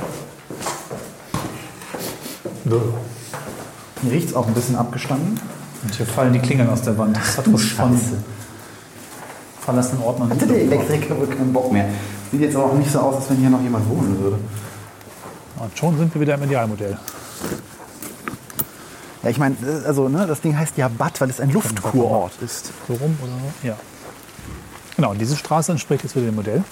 So. 2.69 2.95
Hier 4.03 4.11
riecht 4.13 4.31
es 4.31 4.35
auch 4.35 4.49
ein 4.49 4.55
bisschen 4.55 4.75
abgestanden. 4.75 5.39
Und 5.85 5.95
hier 5.95 6.05
fallen 6.05 6.33
die 6.33 6.41
Klingeln 6.41 6.69
aus 6.69 6.83
der 6.83 6.99
Wand. 6.99 7.17
Das 7.17 7.39
hat 7.39 7.53
was 7.53 7.63
von 7.63 8.01
verlassenen 9.61 10.03
Ordnern. 10.03 10.31
Hatte 10.31 10.49
der 10.49 10.63
Elektriker 10.63 11.17
wohl 11.17 11.29
keinen 11.29 11.53
Bock 11.53 11.71
mehr. 11.71 11.87
Sieht 12.33 12.41
jetzt 12.41 12.57
aber 12.57 12.65
auch 12.67 12.75
nicht 12.75 12.91
so 12.91 12.99
aus, 12.99 13.17
als 13.17 13.31
wenn 13.31 13.37
hier 13.37 13.51
noch 13.51 13.63
jemand 13.63 13.89
wohnen 13.89 14.19
würde. 14.21 14.39
Und 15.61 15.79
schon 15.79 15.97
sind 15.97 16.13
wir 16.13 16.21
wieder 16.21 16.35
im 16.35 16.43
Idealmodell. 16.43 16.99
Ja, 19.23 19.31
ich 19.31 19.39
meine, 19.39 19.55
äh, 19.65 19.87
also 19.87 20.09
ne, 20.09 20.27
das 20.27 20.41
Ding 20.41 20.59
heißt 20.59 20.77
ja 20.77 20.89
Bad, 20.89 21.21
weil 21.21 21.31
es 21.31 21.39
ein 21.39 21.51
Luftkurort 21.53 22.33
ist. 22.43 22.73
So 22.89 22.95
rum 22.95 23.17
oder 23.23 23.31
so? 23.33 23.69
Ja. 23.69 23.77
Genau, 24.97 25.11
und 25.11 25.19
diese 25.21 25.37
Straße 25.37 25.73
entspricht 25.73 26.05
jetzt 26.05 26.15
wieder 26.17 26.27
dem 26.27 26.35
Modell. 26.37 26.63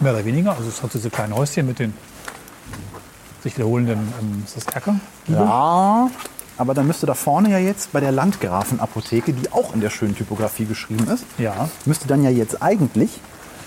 Mehr 0.00 0.12
oder 0.14 0.24
weniger. 0.24 0.56
Also 0.56 0.68
es 0.68 0.82
hat 0.82 0.92
diese 0.94 1.10
kleinen 1.10 1.34
Häuschen 1.34 1.66
mit 1.66 1.78
den 1.78 1.94
sich 3.42 3.56
wiederholenden, 3.56 4.12
ähm, 4.20 4.42
ist 4.46 4.56
das 4.56 4.66
Erker? 4.74 4.96
Ja, 5.26 6.08
aber 6.56 6.74
dann 6.74 6.86
müsste 6.86 7.06
da 7.06 7.14
vorne 7.14 7.50
ja 7.50 7.58
jetzt 7.58 7.92
bei 7.92 7.98
der 8.00 8.12
Landgrafenapotheke, 8.12 9.32
die 9.32 9.50
auch 9.52 9.74
in 9.74 9.80
der 9.80 9.90
schönen 9.90 10.14
Typografie 10.14 10.64
geschrieben 10.64 11.08
ist, 11.08 11.24
Ja. 11.38 11.68
müsste 11.84 12.06
dann 12.06 12.22
ja 12.22 12.30
jetzt 12.30 12.62
eigentlich 12.62 13.20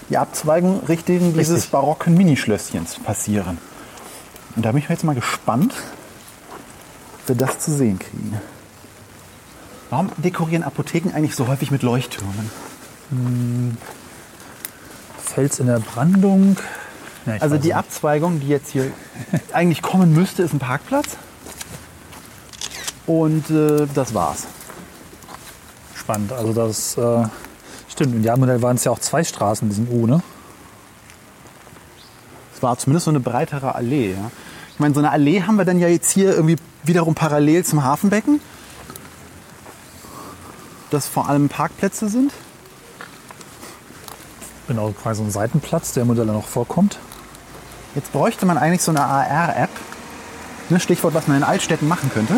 die 0.09 0.17
Abzweigung 0.17 0.81
Richtung 0.87 1.33
dieses 1.33 1.55
Richtig. 1.55 1.71
barocken 1.71 2.13
Minischlösschens 2.15 2.99
passieren. 2.99 3.57
Und 4.55 4.63
da 4.65 4.71
bin 4.71 4.81
ich 4.81 4.87
jetzt 4.87 5.03
mal 5.03 5.15
gespannt, 5.15 5.73
ob 7.21 7.27
wir 7.29 7.35
das 7.35 7.59
zu 7.59 7.71
sehen 7.73 7.99
kriegen. 7.99 8.39
Warum 9.89 10.09
dekorieren 10.17 10.63
Apotheken 10.63 11.11
eigentlich 11.13 11.35
so 11.35 11.47
häufig 11.47 11.69
mit 11.71 11.83
Leuchttürmen? 11.83 12.49
Fels 15.23 15.59
in 15.59 15.67
der 15.67 15.79
Brandung. 15.79 16.57
Ja, 17.25 17.33
Also 17.39 17.57
die 17.57 17.67
nicht. 17.67 17.75
Abzweigung, 17.75 18.39
die 18.39 18.47
jetzt 18.47 18.71
hier 18.71 18.91
eigentlich 19.53 19.81
kommen 19.81 20.13
müsste, 20.13 20.43
ist 20.43 20.53
ein 20.53 20.59
Parkplatz. 20.59 21.17
Und 23.07 23.49
äh, 23.49 23.87
das 23.93 24.13
war's. 24.13 24.45
Spannend. 25.95 26.31
Also 26.33 26.53
das 26.53 26.97
äh, 26.97 27.27
stimmt. 27.89 28.13
Im 28.13 28.19
Idealmodell 28.19 28.61
waren 28.61 28.77
es 28.77 28.83
ja 28.83 28.91
auch 28.91 28.99
zwei 28.99 29.23
Straßen 29.23 29.67
in 29.67 29.69
diesem 29.69 29.89
U, 29.89 30.07
ne? 30.07 30.21
Es 32.55 32.63
war 32.63 32.77
zumindest 32.77 33.05
so 33.05 33.11
eine 33.11 33.19
breitere 33.19 33.75
Allee. 33.75 34.13
Ja. 34.13 34.31
Ich 34.73 34.79
meine, 34.79 34.93
so 34.93 34.99
eine 34.99 35.11
Allee 35.11 35.43
haben 35.43 35.57
wir 35.57 35.65
dann 35.65 35.79
ja 35.79 35.87
jetzt 35.87 36.11
hier 36.11 36.33
irgendwie 36.33 36.57
wiederum 36.83 37.15
parallel 37.15 37.63
zum 37.65 37.83
Hafenbecken. 37.83 38.39
Das 40.89 41.07
vor 41.07 41.29
allem 41.29 41.49
Parkplätze 41.49 42.09
sind. 42.09 42.31
Genau, 44.67 44.91
quasi 44.91 45.19
so 45.19 45.23
ein 45.27 45.31
Seitenplatz, 45.31 45.93
der 45.93 46.01
im 46.01 46.07
Modell 46.07 46.25
noch 46.25 46.45
vorkommt. 46.47 46.97
Jetzt 47.93 48.11
bräuchte 48.11 48.45
man 48.45 48.57
eigentlich 48.57 48.81
so 48.81 48.91
eine 48.91 49.01
AR-App. 49.03 49.69
Ne, 50.69 50.79
Stichwort, 50.79 51.13
was 51.13 51.27
man 51.27 51.37
in 51.37 51.43
Altstädten 51.43 51.87
machen 51.87 52.09
könnte. 52.13 52.35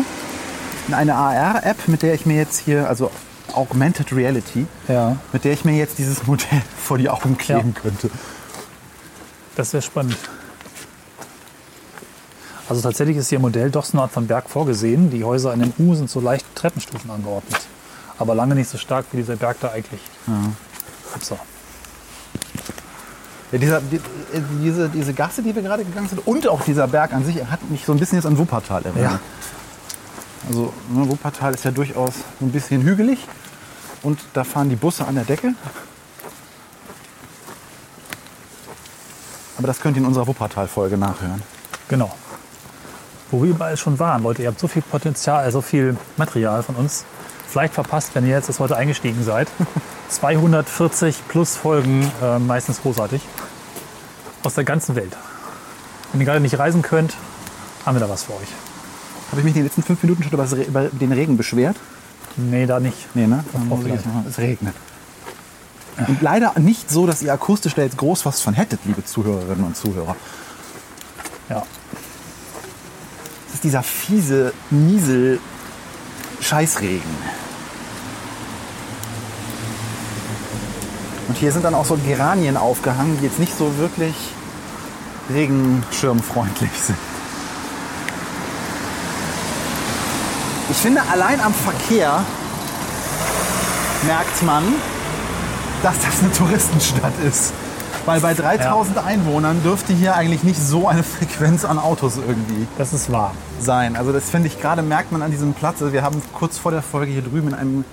Eine 0.90 1.14
AR-App, 1.14 1.88
mit 1.88 2.02
der 2.02 2.14
ich 2.14 2.26
mir 2.26 2.36
jetzt 2.36 2.58
hier, 2.60 2.88
also 2.88 3.10
Augmented 3.54 4.12
Reality, 4.12 4.66
Ja. 4.88 5.16
mit 5.32 5.44
der 5.44 5.52
ich 5.54 5.64
mir 5.64 5.74
jetzt 5.76 5.98
dieses 5.98 6.26
Modell 6.26 6.62
vor 6.84 6.98
die 6.98 7.08
Augen 7.08 7.38
kleben 7.38 7.74
könnte. 7.74 8.10
Das 9.56 9.72
wäre 9.72 9.82
spannend. 9.82 10.16
Also 12.68 12.82
tatsächlich 12.82 13.16
ist 13.16 13.30
hier 13.30 13.36
im 13.36 13.42
Modell 13.42 13.70
doch 13.70 13.86
so 13.86 13.92
eine 13.94 14.02
Art 14.02 14.12
von 14.12 14.26
Berg 14.26 14.50
vorgesehen. 14.50 15.10
Die 15.10 15.24
Häuser 15.24 15.54
in 15.54 15.60
dem 15.60 15.72
U 15.78 15.94
sind 15.94 16.10
so 16.10 16.20
leicht 16.20 16.44
Treppenstufen 16.54 17.10
angeordnet. 17.10 17.58
Aber 18.18 18.34
lange 18.34 18.54
nicht 18.54 18.68
so 18.68 18.76
stark 18.76 19.06
wie 19.12 19.16
dieser 19.16 19.36
Berg 19.36 19.56
da 19.60 19.70
eigentlich. 19.70 20.00
So. 21.22 21.38
Ja, 23.52 23.58
dieser, 23.58 23.80
die, 23.80 23.96
äh, 23.96 24.00
diese, 24.62 24.88
diese 24.88 25.14
Gasse, 25.14 25.42
die 25.42 25.54
wir 25.54 25.62
gerade 25.62 25.84
gegangen 25.84 26.08
sind, 26.08 26.26
und 26.26 26.46
auch 26.48 26.62
dieser 26.62 26.86
Berg 26.86 27.12
an 27.12 27.24
sich, 27.24 27.36
hat 27.46 27.70
mich 27.70 27.84
so 27.84 27.92
ein 27.92 27.98
bisschen 27.98 28.18
jetzt 28.18 28.26
an 28.26 28.36
Wuppertal 28.36 28.84
erinnert. 28.84 29.12
Ja. 29.12 29.20
Also 30.48 30.72
ne, 30.90 31.08
Wuppertal 31.08 31.54
ist 31.54 31.64
ja 31.64 31.70
durchaus 31.70 32.14
so 32.38 32.46
ein 32.46 32.52
bisschen 32.52 32.82
hügelig 32.82 33.26
und 34.02 34.18
da 34.34 34.44
fahren 34.44 34.68
die 34.68 34.76
Busse 34.76 35.06
an 35.06 35.14
der 35.14 35.24
Decke. 35.24 35.54
Aber 39.56 39.66
das 39.66 39.80
könnt 39.80 39.96
ihr 39.96 40.02
in 40.02 40.06
unserer 40.06 40.26
Wuppertal-Folge 40.26 40.96
nachhören. 40.96 41.42
Genau. 41.88 42.14
Wo 43.30 43.42
wir 43.42 43.50
überall 43.50 43.76
schon 43.76 43.98
waren, 43.98 44.22
Leute, 44.22 44.42
ihr 44.42 44.48
habt 44.48 44.60
so 44.60 44.68
viel 44.68 44.82
Potenzial, 44.82 45.50
so 45.50 45.60
viel 45.60 45.96
Material 46.16 46.62
von 46.62 46.76
uns. 46.76 47.04
Vielleicht 47.48 47.72
verpasst, 47.72 48.10
wenn 48.14 48.26
ihr 48.26 48.34
jetzt 48.34 48.48
erst 48.48 48.60
heute 48.60 48.76
eingestiegen 48.76 49.24
seid. 49.24 49.48
240 50.10 51.26
plus 51.28 51.56
Folgen, 51.56 52.10
äh, 52.22 52.38
meistens 52.38 52.82
großartig. 52.82 53.22
Aus 54.42 54.54
der 54.54 54.64
ganzen 54.64 54.96
Welt. 54.96 55.16
Wenn 56.12 56.20
ihr 56.20 56.26
gerade 56.26 56.40
nicht 56.40 56.58
reisen 56.58 56.82
könnt, 56.82 57.14
haben 57.86 57.96
wir 57.96 58.00
da 58.00 58.08
was 58.08 58.24
für 58.24 58.32
euch. 58.32 58.48
Habe 59.30 59.40
ich 59.40 59.44
mich 59.44 59.54
in 59.54 59.60
den 59.60 59.64
letzten 59.64 59.82
fünf 59.82 60.02
Minuten 60.02 60.22
schon 60.22 60.32
über, 60.32 60.42
das 60.42 60.54
den 60.92 61.12
Regen 61.12 61.36
beschwert? 61.36 61.76
Nee, 62.36 62.66
da 62.66 62.80
nicht. 62.80 63.14
Nee, 63.14 63.26
ne? 63.26 63.44
Es 64.28 64.38
regnet. 64.38 64.74
Und 66.06 66.22
leider 66.22 66.52
nicht 66.58 66.90
so, 66.90 67.06
dass 67.06 67.22
ihr 67.22 67.32
akustisch 67.32 67.74
da 67.74 67.82
jetzt 67.82 67.96
groß 67.96 68.24
was 68.24 68.40
von 68.40 68.54
hättet, 68.54 68.80
liebe 68.84 69.04
Zuhörerinnen 69.04 69.64
und 69.64 69.76
Zuhörer. 69.76 70.14
Ja. 71.48 71.64
Das 73.46 73.54
ist 73.54 73.64
dieser 73.64 73.82
fiese, 73.82 74.52
miesel 74.70 75.40
Scheißregen. 76.40 77.16
Und 81.28 81.36
hier 81.36 81.52
sind 81.52 81.64
dann 81.64 81.74
auch 81.74 81.84
so 81.84 81.96
Geranien 81.96 82.56
aufgehangen, 82.56 83.18
die 83.20 83.26
jetzt 83.26 83.38
nicht 83.38 83.56
so 83.56 83.76
wirklich 83.78 84.14
regenschirmfreundlich 85.30 86.70
sind. 86.82 86.98
Ich 90.70 90.76
finde, 90.76 91.02
allein 91.10 91.40
am 91.40 91.54
Verkehr 91.54 92.24
merkt 94.06 94.42
man, 94.42 94.64
dass 95.82 95.96
das 95.98 96.20
eine 96.20 96.32
Touristenstadt 96.32 97.12
ist. 97.26 97.52
Weil 98.08 98.20
bei 98.20 98.32
3000 98.32 99.04
Einwohnern 99.04 99.62
dürfte 99.62 99.92
hier 99.92 100.14
eigentlich 100.16 100.42
nicht 100.42 100.58
so 100.58 100.88
eine 100.88 101.02
Frequenz 101.02 101.66
an 101.66 101.78
Autos 101.78 102.16
irgendwie 102.16 102.66
Das 102.78 102.94
ist 102.94 103.12
wahr. 103.12 103.34
sein. 103.60 103.96
Also 103.96 104.12
das 104.12 104.30
finde 104.30 104.48
ich 104.48 104.58
gerade, 104.62 104.80
merkt 104.80 105.12
man 105.12 105.20
an 105.20 105.30
diesem 105.30 105.52
Platz. 105.52 105.82
Also 105.82 105.92
wir 105.92 106.02
haben 106.02 106.22
kurz 106.32 106.56
vor 106.56 106.72
der 106.72 106.80
Folge 106.80 107.12
hier 107.12 107.20
drüben 107.20 107.48
in 107.48 107.54
einem 107.54 107.84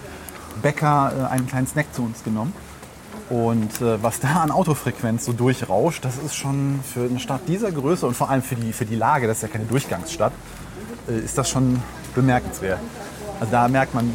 Bäcker 0.61 1.11
äh, 1.19 1.33
einen 1.33 1.47
kleinen 1.47 1.67
Snack 1.67 1.93
zu 1.93 2.01
uns 2.01 2.23
genommen. 2.23 2.53
Und 3.29 3.81
äh, 3.81 4.01
was 4.01 4.21
da 4.21 4.35
an 4.41 4.51
Autofrequenz 4.51 5.25
so 5.25 5.33
durchrauscht, 5.33 6.05
das 6.05 6.13
ist 6.17 6.35
schon 6.35 6.79
für 6.93 7.01
eine 7.01 7.19
Stadt 7.19 7.41
dieser 7.49 7.73
Größe 7.73 8.07
und 8.07 8.15
vor 8.15 8.29
allem 8.29 8.41
für 8.41 8.55
die, 8.55 8.71
für 8.71 8.85
die 8.85 8.95
Lage, 8.95 9.27
das 9.27 9.37
ist 9.37 9.43
ja 9.43 9.49
keine 9.49 9.65
Durchgangsstadt, 9.65 10.31
äh, 11.09 11.19
ist 11.19 11.37
das 11.37 11.49
schon 11.49 11.81
bemerkenswert. 12.13 12.79
Also 13.41 13.51
da 13.51 13.67
merkt 13.67 13.93
man 13.93 14.09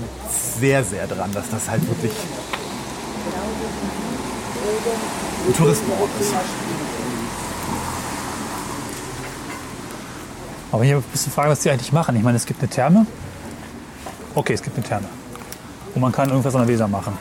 sehr, 0.59 0.83
sehr 0.83 1.07
dran, 1.07 1.31
dass 1.33 1.51
das 1.51 1.69
halt 1.69 1.87
wirklich 1.89 2.13
ein 5.51 5.57
Touristenort 5.57 6.11
ist. 6.21 6.33
Aber 10.73 10.85
hier 10.85 10.97
ein 10.97 11.03
bisschen 11.03 11.33
fragen, 11.33 11.51
was 11.51 11.61
die 11.61 11.71
eigentlich 11.71 11.93
machen. 11.93 12.17
Ich 12.17 12.23
meine, 12.23 12.37
es 12.37 12.47
gibt 12.47 12.61
eine 12.61 12.71
Therme. 12.71 13.07
Okay, 14.35 14.53
es 14.53 14.63
gibt 14.63 14.77
eine 14.77 14.87
Therme. 14.87 15.09
Und 15.95 16.01
man 16.01 16.13
kann 16.13 16.29
irgendwas 16.29 16.55
an 16.55 16.61
der 16.61 16.69
Weser 16.69 16.87
machen. 16.87 17.19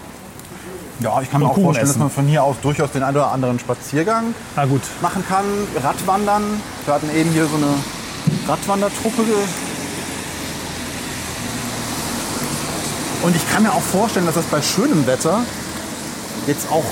Ja, 1.00 1.22
ich 1.22 1.32
kann 1.32 1.42
mir 1.42 1.48
auch 1.48 1.54
Kuchen 1.54 1.63
vorstellen, 1.63 1.88
dass 1.88 1.96
essen. 1.96 2.02
man 2.02 2.12
von 2.12 2.28
hier 2.28 2.44
aus 2.44 2.58
durchaus 2.62 2.92
den 2.92 3.04
einen 3.04 3.18
oder 3.18 3.32
anderen 3.32 3.58
Spaziergang 3.58 4.36
gut. 4.68 4.82
machen 5.02 5.24
kann. 5.28 5.46
Radwandern. 5.82 6.44
Wir 6.86 6.94
hatten 6.94 7.10
eben 7.15 7.32
hier 7.32 7.48
so 7.48 7.56
eine 7.56 7.74
Radwandertruppe. 8.48 9.24
Und 13.24 13.36
ich 13.36 13.50
kann 13.50 13.63
mir 13.63 13.72
auch 13.72 13.82
vorstellen, 13.82 14.26
dass 14.26 14.36
das 14.36 14.46
bei 14.46 14.62
schönem 14.62 15.08
Wetter 15.08 15.42
jetzt 16.48 16.70
auch. 16.70 16.86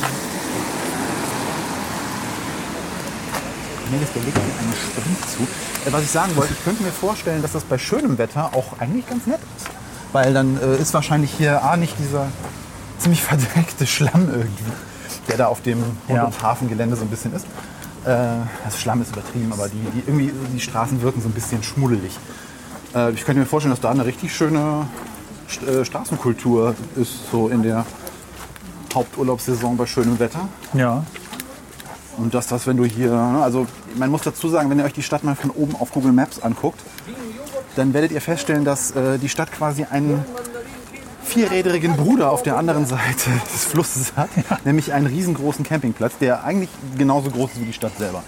Das 3.92 4.24
legt 4.24 4.36
mir 4.36 4.42
einen 4.44 4.74
Sprint 4.74 5.30
zu. 5.30 5.44
Äh, 5.90 5.94
Was 5.94 6.04
ich 6.04 6.12
sagen 6.12 6.36
wollte, 6.36 6.54
ich 6.54 6.64
könnte 6.64 6.84
mir 6.84 6.92
vorstellen, 6.92 7.42
dass 7.42 7.54
das 7.54 7.64
bei 7.64 7.78
schönem 7.78 8.18
Wetter 8.18 8.52
auch 8.54 8.80
eigentlich 8.80 9.08
ganz 9.08 9.26
nett 9.26 9.40
ist. 9.58 9.68
Weil 10.14 10.34
dann 10.34 10.60
äh, 10.62 10.78
ist 10.78 10.94
wahrscheinlich 10.94 11.32
hier 11.38 11.64
A 11.64 11.78
nicht 11.78 11.96
dieser 12.00 12.28
ziemlich 13.00 13.22
verdreckte 13.24 13.86
Schlamm 13.88 14.28
irgendwie, 14.30 14.64
der 15.28 15.38
da 15.38 15.48
auf 15.48 15.62
dem 15.62 15.80
Rund- 15.80 16.18
Ja. 16.18 16.24
und 16.26 16.42
Hafengelände 16.42 16.96
so 16.96 17.04
ein 17.04 17.10
bisschen 17.10 17.34
ist. 17.34 17.46
Äh, 18.06 18.10
also 18.66 18.78
Schlamm 18.78 19.02
ist 19.02 19.12
übertrieben, 19.14 19.52
aber 19.54 19.70
die, 19.70 19.80
die, 19.94 20.04
irgendwie, 20.08 20.32
die 20.54 20.60
Straßen 20.60 21.02
wirken 21.02 21.22
so 21.22 21.28
ein 21.30 21.34
bisschen 21.34 21.64
schmuddelig. 21.64 22.18
Äh, 22.96 23.12
ich 23.12 23.24
könnte 23.26 23.40
mir 23.40 23.46
vorstellen, 23.46 23.72
dass 23.74 23.82
da 23.82 23.92
eine 23.92 24.06
richtig 24.06 24.36
schöne 24.36 24.86
St 25.50 25.64
äh, 25.68 25.86
Straßenkultur 25.86 26.76
ist, 26.96 27.30
so 27.32 27.48
in 27.50 27.64
der 27.64 27.86
Haupturlaubssaison 28.94 29.78
bei 29.78 29.86
schönem 29.86 30.20
Wetter. 30.20 30.48
Ja. 30.74 31.04
Und 32.18 32.34
dass 32.34 32.48
das, 32.48 32.66
wenn 32.66 32.78
du 32.78 32.86
hier, 32.86 33.12
ne, 33.12 33.42
also 33.44 33.68
man 33.96 34.10
muss 34.10 34.24
dazu 34.24 34.50
sagen, 34.50 34.70
wenn 34.70 34.80
ihr 34.80 34.86
euch 34.86 34.94
die 34.94 35.04
Stadt 35.04 35.24
mal 35.24 35.36
von 35.36 35.52
oben 35.52 35.76
auf 35.76 35.92
Google 35.92 36.12
Maps 36.12 36.40
anguckt, 36.40 36.80
dann 37.76 37.94
werdet 37.94 38.12
ihr 38.12 38.22
feststellen, 38.22 38.66
dass 38.66 38.92
äh, 38.92 39.20
die 39.20 39.30
Stadt 39.30 39.52
quasi 39.52 39.86
ein 39.90 40.26
vierrädrigen 41.24 41.96
Bruder 41.96 42.32
auf 42.32 42.42
der 42.42 42.58
anderen 42.58 42.86
Seite 42.86 43.30
des 43.54 43.66
Flusses 43.66 44.14
hat, 44.16 44.30
nämlich 44.66 44.94
einen 44.94 45.06
riesengroßen 45.06 45.64
Campingplatz, 45.64 46.18
der 46.20 46.44
eigentlich 46.44 46.70
genauso 46.98 47.30
groß 47.30 47.52
ist 47.52 47.62
wie 47.62 47.66
die 47.66 47.74
Stadt 47.74 47.98
selber. 47.98 48.24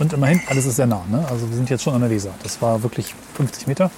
Und 0.00 0.12
immerhin, 0.14 0.40
alles 0.48 0.64
ist 0.64 0.76
sehr 0.76 0.86
nah. 0.86 1.04
Ne? 1.08 1.24
Also 1.30 1.48
wir 1.48 1.54
sind 1.54 1.68
jetzt 1.68 1.84
schon 1.84 1.94
an 1.94 2.00
der 2.00 2.10
Weser. 2.10 2.30
Das 2.42 2.60
war 2.62 2.82
wirklich 2.82 3.14
50 3.34 3.66
Meter. 3.66 3.90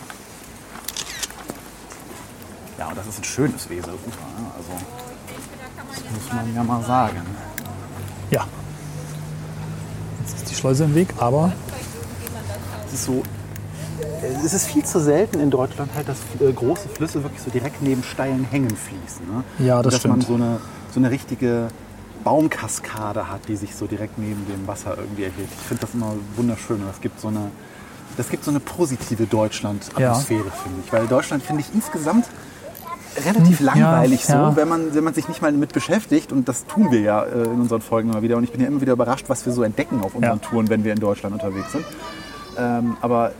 Ja, 2.77 2.89
und 2.89 2.99
das 2.99 3.07
ist 3.07 3.21
ein 3.21 3.25
schönes 3.25 3.71
Weserufer. 3.71 4.27
Ne? 4.37 4.51
Also, 4.57 4.73
das 5.95 6.03
muss 6.13 6.33
man 6.33 6.55
ja 6.55 6.65
mal 6.65 6.83
sagen. 6.83 7.23
Ja. 8.33 8.47
Jetzt 10.21 10.37
ist 10.37 10.51
die 10.51 10.55
Schleuse 10.55 10.85
im 10.85 10.95
Weg, 10.95 11.09
aber 11.19 11.53
Es 12.89 12.95
ist 12.95 13.05
so. 13.05 13.23
Es 14.45 14.53
ist 14.55 14.67
viel 14.67 14.85
zu 14.85 15.01
selten 15.01 15.39
in 15.41 15.51
Deutschland 15.51 15.91
halt, 15.95 16.09
dass 16.09 16.19
äh, 16.41 16.53
große 16.53 16.89
Flüsse 16.89 17.23
wirklich 17.23 17.41
so 17.43 17.51
direkt 17.51 17.83
neben 17.83 18.03
steilen 18.03 18.45
Hängen 18.45 18.71
fließen. 18.71 19.27
Ne? 19.27 19.45
Ja, 19.65 19.83
das 19.83 19.95
Und 19.95 20.05
dass 20.05 20.11
man 20.11 20.23
stimmt. 20.23 20.39
so 20.39 20.43
eine, 20.45 20.61
so 20.93 21.01
eine 21.01 21.11
richtige 21.11 21.69
Baumkaskade 22.25 23.29
hat, 23.29 23.41
die 23.49 23.57
sich 23.57 23.75
so 23.75 23.87
direkt 23.87 24.19
neben 24.19 24.47
dem 24.47 24.67
Wasser 24.67 24.97
irgendwie 24.97 25.25
erhebt. 25.25 25.53
Ich 25.53 25.67
finde 25.67 25.83
das 25.83 25.95
immer 25.95 26.15
wunderschön. 26.37 26.81
Und 26.81 26.89
das 26.89 27.01
gibt 27.01 27.21
so 27.21 27.29
eine, 27.29 27.51
das 28.17 28.29
gibt 28.29 28.45
so 28.45 28.51
eine 28.51 28.61
positive 28.61 29.27
Deutschland-Atmosphäre, 29.27 30.51
finde 30.63 30.81
ich. 30.85 30.93
Weil 30.93 31.07
Deutschland 31.07 31.43
finde 31.43 31.63
ich 31.63 31.75
insgesamt 31.75 32.27
relativ 33.17 33.59
Hm, 33.59 33.67
ja, 33.67 33.75
langweilig 33.75 34.25
so, 34.25 34.33
ja. 34.33 34.57
wenn 34.57 34.69
man, 34.69 34.95
wenn 34.95 35.05
man 35.05 35.15
sich 35.15 35.29
nicht 35.29 35.43
mal 35.43 35.53
damit 35.53 35.73
beschäftigt. 35.73 36.33
Und 36.33 36.49
das 36.49 36.67
tun 36.67 36.91
wir 36.91 37.01
ja 37.01 37.23
äh, 37.23 37.45
in 37.45 37.61
unseren 37.61 37.81
Folgen 37.81 38.11
immer 38.11 38.23
wieder. 38.23 38.37
Und 38.37 38.45
ich 38.45 38.53
bin 38.53 38.61
ja 38.61 38.67
immer 38.67 38.81
wieder 38.81 38.93
überrascht, 38.93 39.27
was 39.29 39.45
wir 39.47 39.53
so 39.53 39.63
entdecken 39.63 40.01
auf 40.03 40.15
unseren 40.15 40.41
Ja. 40.41 40.49
Touren, 40.49 40.69
wenn 40.69 40.85
wir 40.85 40.93
in 40.93 41.01
Deutschland 41.01 41.35
unterwegs 41.35 41.73
sind. 41.73 41.85
Ähm, 42.59 42.97
aber 43.01 43.33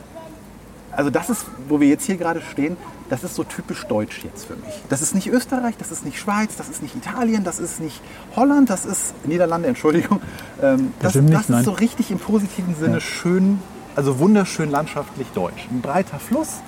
also 0.91 1.09
das 1.09 1.29
ist, 1.29 1.45
wo 1.69 1.79
wir 1.79 1.87
jetzt 1.87 2.05
hier 2.05 2.17
gerade 2.17 2.41
stehen, 2.41 2.77
das 3.09 3.23
ist 3.23 3.35
so 3.35 3.43
typisch 3.43 3.83
deutsch 3.85 4.23
jetzt 4.23 4.45
für 4.45 4.55
mich. 4.55 4.81
Das 4.89 5.01
ist 5.01 5.13
nicht 5.15 5.27
Österreich, 5.27 5.75
das 5.77 5.91
ist 5.91 6.05
nicht 6.05 6.19
Schweiz, 6.19 6.55
das 6.57 6.69
ist 6.69 6.81
nicht 6.81 6.95
Italien, 6.95 7.43
das 7.43 7.59
ist 7.59 7.79
nicht 7.79 8.01
Holland, 8.35 8.69
das 8.69 8.85
ist 8.85 9.13
Niederlande, 9.25 9.67
Entschuldigung. 9.67 10.21
Ähm, 10.61 10.93
das 10.99 11.15
nicht, 11.15 11.33
das 11.33 11.49
nein. 11.49 11.59
ist 11.59 11.65
so 11.65 11.71
richtig 11.71 12.11
im 12.11 12.19
positiven 12.19 12.75
Sinne 12.75 13.01
schön, 13.01 13.59
also 13.95 14.19
wunderschön 14.19 14.71
landschaftlich 14.71 15.27
deutsch. 15.33 15.67
Ein 15.69 15.81
breiter 15.81 16.19
Fluss, 16.19 16.61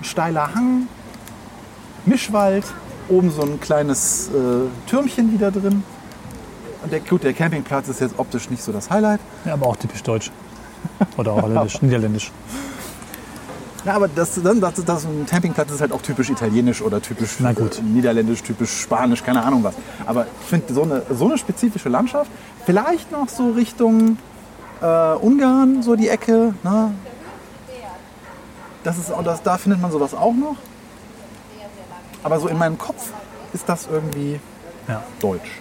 ein 0.00 0.04
steiler 0.04 0.54
Hang, 0.54 0.88
Mischwald, 2.06 2.64
oben 3.08 3.30
so 3.30 3.42
ein 3.42 3.60
kleines 3.60 4.28
äh, 4.28 4.88
Türmchen 4.88 5.32
wieder 5.32 5.50
drin. 5.50 5.82
Und 6.82 6.92
der, 6.92 7.00
gut, 7.00 7.24
der 7.24 7.32
Campingplatz 7.34 7.88
ist 7.88 8.00
jetzt 8.00 8.18
optisch 8.18 8.48
nicht 8.50 8.62
so 8.62 8.72
das 8.72 8.90
Highlight. 8.90 9.20
ja, 9.44 9.52
aber 9.52 9.66
auch 9.66 9.76
typisch 9.76 10.02
deutsch. 10.02 10.30
Oder 11.16 11.32
auch 11.32 11.42
holländisch, 11.42 11.82
niederländisch. 11.82 12.32
Ja, 13.84 13.94
aber 13.94 14.08
das, 14.08 14.40
dann, 14.42 14.60
das, 14.60 14.84
das, 14.84 15.04
ein 15.04 15.26
Campingplatz 15.26 15.70
ist 15.70 15.80
halt 15.80 15.92
auch 15.92 16.02
typisch 16.02 16.28
italienisch 16.28 16.82
oder 16.82 17.00
typisch 17.00 17.40
äh, 17.40 17.54
niederländisch, 17.82 18.42
typisch 18.42 18.70
spanisch, 18.70 19.22
keine 19.22 19.42
Ahnung 19.42 19.64
was. 19.64 19.74
Aber 20.06 20.26
ich 20.42 20.46
finde 20.48 20.74
so 20.74 20.82
eine, 20.82 21.02
so 21.10 21.26
eine 21.26 21.38
spezifische 21.38 21.88
Landschaft, 21.88 22.30
vielleicht 22.66 23.10
noch 23.10 23.28
so 23.28 23.50
Richtung 23.50 24.18
äh, 24.82 25.14
Ungarn, 25.14 25.82
so 25.82 25.96
die 25.96 26.08
Ecke. 26.08 26.54
Ne? 26.62 26.92
Das 28.84 28.98
ist, 28.98 29.12
das, 29.24 29.42
da 29.42 29.58
findet 29.58 29.80
man 29.80 29.90
sowas 29.90 30.14
auch 30.14 30.34
noch. 30.34 30.56
Aber 32.22 32.38
so 32.40 32.48
in 32.48 32.58
meinem 32.58 32.78
Kopf 32.78 33.10
ist 33.52 33.68
das 33.68 33.88
irgendwie 33.90 34.40
Ja. 34.88 35.02
deutsch. 35.20 35.60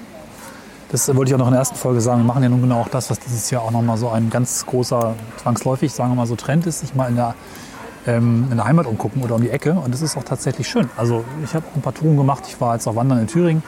Das 0.92 1.08
wollte 1.16 1.30
ich 1.30 1.36
auch 1.36 1.40
noch 1.40 1.48
in 1.48 1.52
der 1.54 1.60
ersten 1.60 1.76
Folge 1.76 2.02
sagen. 2.02 2.22
Wir 2.22 2.26
machen 2.26 2.42
ja 2.42 2.50
nun 2.50 2.62
genau 2.62 2.82
auch 2.82 2.88
das, 2.90 3.10
was 3.12 3.20
dieses 3.20 3.52
Jahr 3.52 3.62
auch 3.62 3.72
nochmal 3.72 3.98
so 3.98 4.10
ein 4.10 4.30
ganz 4.32 4.66
großer, 4.66 5.14
zwangsläufig, 5.42 5.94
sagen 5.94 6.12
wir 6.12 6.16
mal 6.16 6.26
so, 6.26 6.36
Trend 6.36 6.66
ist, 6.66 6.80
sich 6.80 6.96
mal 6.96 7.10
in 7.10 7.16
der, 7.16 7.36
ähm, 8.08 8.48
in 8.50 8.58
der 8.58 8.66
Heimat 8.66 8.88
umgucken 8.88 9.22
oder 9.22 9.36
um 9.36 9.42
die 9.42 9.52
Ecke. 9.52 9.74
Und 9.74 9.94
das 9.94 10.02
ist 10.02 10.18
auch 10.18 10.24
tatsächlich 10.24 10.68
schön. 10.68 10.90
Also 10.98 11.24
ich 11.44 11.54
habe 11.54 11.66
ein 11.76 11.82
paar 11.82 11.94
Touren 11.94 12.18
gemacht. 12.18 12.44
Ich 12.48 12.60
war 12.60 12.74
jetzt 12.74 12.88
auch 12.88 12.96
wandern 12.96 13.20
in 13.20 13.28
Thüringen. 13.28 13.62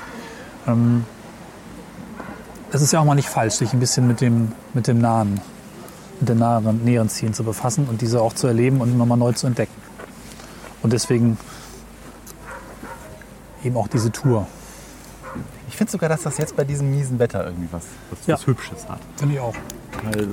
Ähm, 0.67 1.05
es 2.71 2.81
ist 2.81 2.91
ja 2.91 2.99
auch 2.99 3.05
mal 3.05 3.15
nicht 3.15 3.29
falsch, 3.29 3.53
sich 3.55 3.71
ein 3.73 3.79
bisschen 3.79 4.07
mit 4.07 4.19
dem, 4.21 4.53
mit 4.73 4.87
dem 4.87 4.99
Nahen, 4.99 5.41
mit 6.19 6.29
den 6.29 6.37
näheren, 6.39 6.83
näheren 6.83 7.09
Zielen 7.09 7.33
zu 7.35 7.43
befassen 7.43 7.85
und 7.87 8.01
diese 8.01 8.19
auch 8.21 8.33
zu 8.33 8.47
erleben 8.47 8.81
und 8.81 8.97
nochmal 8.97 9.17
neu 9.17 9.33
zu 9.33 9.45
entdecken. 9.45 9.73
Und 10.81 10.93
deswegen 10.93 11.37
eben 13.63 13.75
auch 13.77 13.87
diese 13.87 14.11
Tour. 14.11 14.47
Ich 15.69 15.77
finde 15.77 15.91
sogar, 15.91 16.09
dass 16.09 16.23
das 16.23 16.37
jetzt 16.37 16.55
bei 16.55 16.63
diesem 16.65 16.91
miesen 16.91 17.17
Wetter 17.19 17.45
irgendwie 17.45 17.67
was, 17.71 17.83
was, 18.09 18.19
Ja. 18.27 18.35
was 18.35 18.45
Hübsches 18.47 18.87
hat. 18.89 18.99
Finde 19.17 19.35
ich 19.35 19.39
auch. 19.41 19.55
Weil 20.03 20.27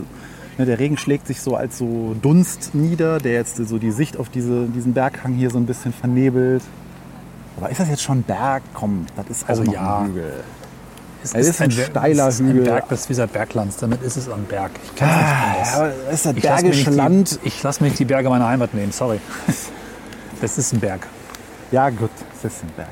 ne, 0.58 0.66
der 0.66 0.78
Regen 0.78 0.96
schlägt 0.96 1.26
sich 1.28 1.40
so 1.40 1.54
als 1.54 1.78
so 1.78 2.14
Dunst 2.20 2.74
nieder, 2.74 3.18
der 3.18 3.32
jetzt 3.34 3.56
so 3.56 3.78
die 3.78 3.92
Sicht 3.92 4.16
auf 4.16 4.28
diese, 4.28 4.66
diesen 4.66 4.94
Berghang 4.94 5.34
hier 5.34 5.50
so 5.50 5.58
ein 5.58 5.66
bisschen 5.66 5.92
vernebelt. 5.92 6.62
Aber 7.56 7.70
ist 7.70 7.78
das 7.80 7.88
jetzt 7.88 8.02
schon 8.02 8.22
Berg? 8.22 8.62
Komm, 8.74 9.06
das 9.16 9.26
ist 9.30 9.48
Also 9.48 9.62
ja. 9.64 10.00
ein 10.00 10.06
Hügel. 10.08 10.32
Es 11.22 11.34
Es 11.34 11.48
ist 11.48 11.60
ein 11.60 11.70
Ber- 11.70 11.84
steiler 11.84 12.28
ist 12.28 12.40
ein 12.40 12.48
Hügel. 12.48 12.64
Berg 12.64 12.88
des 12.88 13.08
Wieser 13.08 13.26
Berglands. 13.26 13.76
Damit 13.78 14.02
ist 14.02 14.16
es 14.16 14.28
ein 14.28 14.44
Berg. 14.44 14.70
Ich 14.84 14.94
kenne 14.94 15.10
es 15.12 15.18
nicht 15.18 15.76
anders. 15.76 15.94
das 16.06 16.14
ist 16.14 16.26
das 16.26 16.34
Ich 16.36 16.42
lasse 16.44 16.62
Bergische 16.62 16.90
Land. 16.90 17.40
die- 17.42 17.48
ich 17.48 17.62
lass 17.62 17.80
mir 17.80 17.88
nicht 17.88 17.98
die 17.98 18.04
Berge 18.04 18.28
meiner 18.28 18.48
Heimat 18.48 18.74
nehmen, 18.74 18.90
sorry. 18.92 19.20
Das 20.40 20.56
ist 20.58 20.72
ein 20.72 20.78
Berg. 20.80 21.06
Ja 21.72 21.90
gut, 21.90 22.10
es 22.36 22.44
ist 22.44 22.62
ein 22.62 22.70
Berg. 22.76 22.88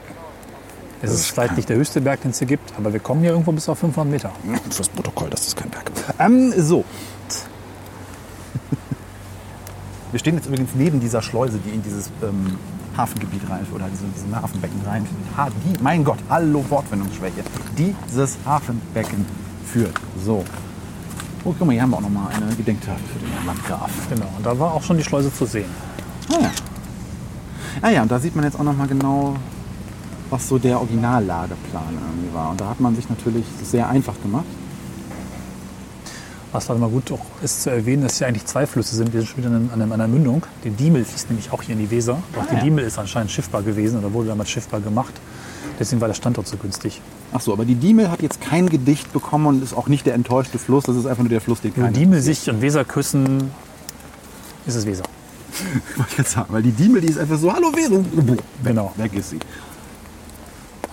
Es 1.02 1.12
ist 1.12 1.30
vielleicht 1.30 1.56
nicht 1.56 1.68
der 1.68 1.76
höchste 1.76 2.00
Berg, 2.00 2.22
den 2.22 2.30
es 2.30 2.38
hier 2.38 2.48
gibt, 2.48 2.72
aber 2.76 2.92
wir 2.92 3.00
kommen 3.00 3.20
hier 3.20 3.30
irgendwo 3.30 3.52
bis 3.52 3.68
auf 3.68 3.78
500 3.78 4.10
Meter. 4.10 4.32
Fürs 4.70 4.88
Protokoll, 4.88 5.28
das 5.30 5.46
ist 5.46 5.56
kein 5.56 5.70
Berg. 5.70 5.90
Ähm, 6.18 6.52
so. 6.56 6.84
Wir 10.12 10.20
stehen 10.20 10.36
jetzt 10.36 10.46
übrigens 10.46 10.70
neben 10.74 11.00
dieser 11.00 11.20
Schleuse, 11.20 11.58
die 11.58 11.70
in 11.70 11.82
dieses 11.82 12.10
ähm, 12.22 12.56
Hafengebiet 12.96 13.42
rein 13.50 13.66
oder 13.74 13.86
diese, 13.92 14.04
diesen 14.14 14.34
Hafenbecken 14.34 14.80
rein. 14.86 15.06
Ha, 15.36 15.48
die, 15.50 15.82
mein 15.82 16.02
Gott, 16.02 16.18
hallo 16.30 16.64
Wortfindungsschwäche. 16.68 17.42
Dieses 17.76 18.38
Hafenbecken 18.46 19.26
führt. 19.64 19.94
So. 20.24 20.44
Oh, 21.44 21.54
guck 21.56 21.66
mal, 21.66 21.72
hier 21.74 21.82
haben 21.82 21.90
wir 21.90 21.98
auch 21.98 22.02
noch 22.02 22.08
mal 22.08 22.28
eine 22.28 22.54
Gedenktafel 22.54 23.02
für 23.12 23.18
den 23.18 23.30
Herrn 23.32 23.46
Landgraf. 23.46 23.90
Genau, 24.08 24.32
und 24.36 24.46
da 24.46 24.58
war 24.58 24.72
auch 24.72 24.82
schon 24.82 24.96
die 24.96 25.04
Schleuse 25.04 25.32
zu 25.32 25.44
sehen. 25.44 25.70
Ah 26.30 26.40
ja. 26.40 26.50
Ah 27.82 27.90
ja, 27.90 28.02
und 28.02 28.10
da 28.10 28.18
sieht 28.18 28.34
man 28.34 28.44
jetzt 28.44 28.58
auch 28.58 28.64
noch 28.64 28.76
mal 28.76 28.88
genau, 28.88 29.36
was 30.30 30.48
so 30.48 30.58
der 30.58 30.78
Originallageplan 30.80 31.94
irgendwie 31.94 32.34
war. 32.34 32.50
Und 32.50 32.60
da 32.60 32.68
hat 32.68 32.80
man 32.80 32.94
sich 32.96 33.08
natürlich 33.08 33.44
sehr 33.62 33.88
einfach 33.88 34.14
gemacht. 34.22 34.44
Was 36.52 36.68
halt 36.68 36.78
mal 36.80 36.88
gut 36.88 37.10
auch 37.12 37.20
ist 37.42 37.62
zu 37.64 37.70
erwähnen, 37.70 38.02
dass 38.02 38.18
hier 38.18 38.26
eigentlich 38.28 38.46
zwei 38.46 38.66
Flüsse 38.66 38.96
sind. 38.96 39.12
Wir 39.12 39.20
sind 39.20 39.28
schon 39.28 39.38
wieder 39.38 39.48
an, 39.54 39.68
einem- 39.72 39.92
an 39.92 40.00
einer 40.00 40.08
Mündung. 40.08 40.42
Die 40.64 40.70
Diemel 40.70 41.04
fließt 41.04 41.28
nämlich 41.28 41.52
auch 41.52 41.60
hier 41.62 41.74
in 41.74 41.80
die 41.80 41.90
Weser. 41.90 42.18
Auch 42.38 42.46
die 42.46 42.54
ja. 42.54 42.62
Diemel 42.62 42.84
ist 42.84 42.98
anscheinend 42.98 43.30
schiffbar 43.30 43.62
gewesen 43.62 43.98
oder 43.98 44.12
wurde 44.12 44.28
damals 44.28 44.48
schiffbar 44.50 44.80
gemacht. 44.80 45.12
Deswegen 45.78 46.00
war 46.00 46.08
der 46.08 46.14
Standort 46.14 46.46
so 46.48 46.56
günstig. 46.56 47.02
Ach 47.32 47.40
so, 47.40 47.52
aber 47.52 47.64
die 47.66 47.74
Diemel 47.74 48.10
hat 48.10 48.22
jetzt 48.22 48.40
kein 48.40 48.68
Gedicht 48.70 49.12
bekommen 49.12 49.46
und 49.46 49.62
ist 49.62 49.74
auch 49.74 49.88
nicht 49.88 50.06
der 50.06 50.14
enttäuschte 50.14 50.58
Fluss. 50.58 50.84
Das 50.84 50.96
ist 50.96 51.04
einfach 51.06 51.22
nur 51.24 51.28
der 51.28 51.40
Fluss, 51.42 51.60
den 51.60 51.76
Wenn 51.76 51.84
keiner 51.84 51.96
Diemel 51.98 52.22
sich 52.22 52.48
und 52.48 52.62
Weser 52.62 52.84
küssen, 52.84 53.50
ist 54.66 54.76
es 54.76 54.86
Weser. 54.86 55.02
Wollte 55.96 56.12
ich 56.12 56.18
jetzt 56.18 56.30
sagen, 56.32 56.46
weil 56.50 56.62
die 56.62 56.72
Diemel, 56.72 57.02
die 57.02 57.08
ist 57.08 57.18
einfach 57.18 57.38
so, 57.38 57.52
hallo 57.52 57.68
Weser. 57.74 58.02
Genau. 58.64 58.92
Weg 58.96 59.12
ist 59.14 59.30
sie. 59.30 59.38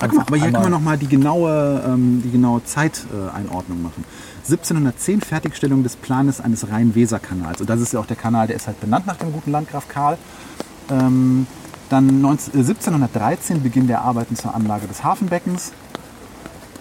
Ah, 0.04 0.08
guck 0.08 0.18
mal, 0.18 0.26
aber 0.28 0.38
hier 0.38 0.52
kann 0.52 0.62
man 0.64 0.72
noch 0.72 0.82
mal 0.82 0.98
die 0.98 1.08
genaue, 1.08 1.84
ähm, 1.88 2.22
die 2.24 2.32
genaue 2.32 2.64
Zeiteinordnung 2.64 3.82
machen. 3.82 4.04
1710 4.44 5.22
Fertigstellung 5.22 5.84
des 5.84 5.96
Planes 5.96 6.42
eines 6.42 6.70
Rhein-Weser-Kanals. 6.70 7.62
Und 7.62 7.70
das 7.70 7.80
ist 7.80 7.94
ja 7.94 8.00
auch 8.00 8.06
der 8.06 8.18
Kanal, 8.18 8.48
der 8.48 8.56
ist 8.58 8.68
halt 8.68 8.80
benannt 8.82 9.08
nach 9.08 9.16
dem 9.16 9.32
guten 9.32 9.52
Landgraf 9.52 9.88
Karl. 9.88 10.18
Ähm, 10.90 11.48
dann 11.90 12.22
19, 12.22 12.54
äh, 12.54 12.58
1713 12.58 13.64
Beginn 13.64 13.88
der 13.88 14.02
Arbeiten 14.02 14.36
zur 14.36 14.54
Anlage 14.54 14.88
des 14.88 15.04
Hafenbeckens. 15.04 15.72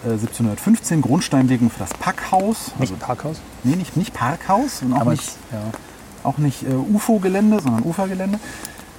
Äh, 0.03 0.11
1715 0.11 1.01
Grundsteinlegung 1.01 1.69
für 1.69 1.79
das 1.79 1.93
Packhaus. 1.93 2.71
Nicht 2.79 2.99
Parkhaus, 2.99 3.37
Nee, 3.63 3.75
nicht, 3.75 3.95
nicht 3.95 4.13
Parkhaus 4.13 4.81
und 4.81 4.93
auch 4.93 5.01
aber 5.01 5.11
nicht 5.11 5.37
ja. 5.51 5.59
auch 6.23 6.37
nicht 6.37 6.63
äh, 6.63 6.73
UFO-Gelände, 6.73 7.61
sondern 7.61 7.83
Ufergelände. 7.83 8.39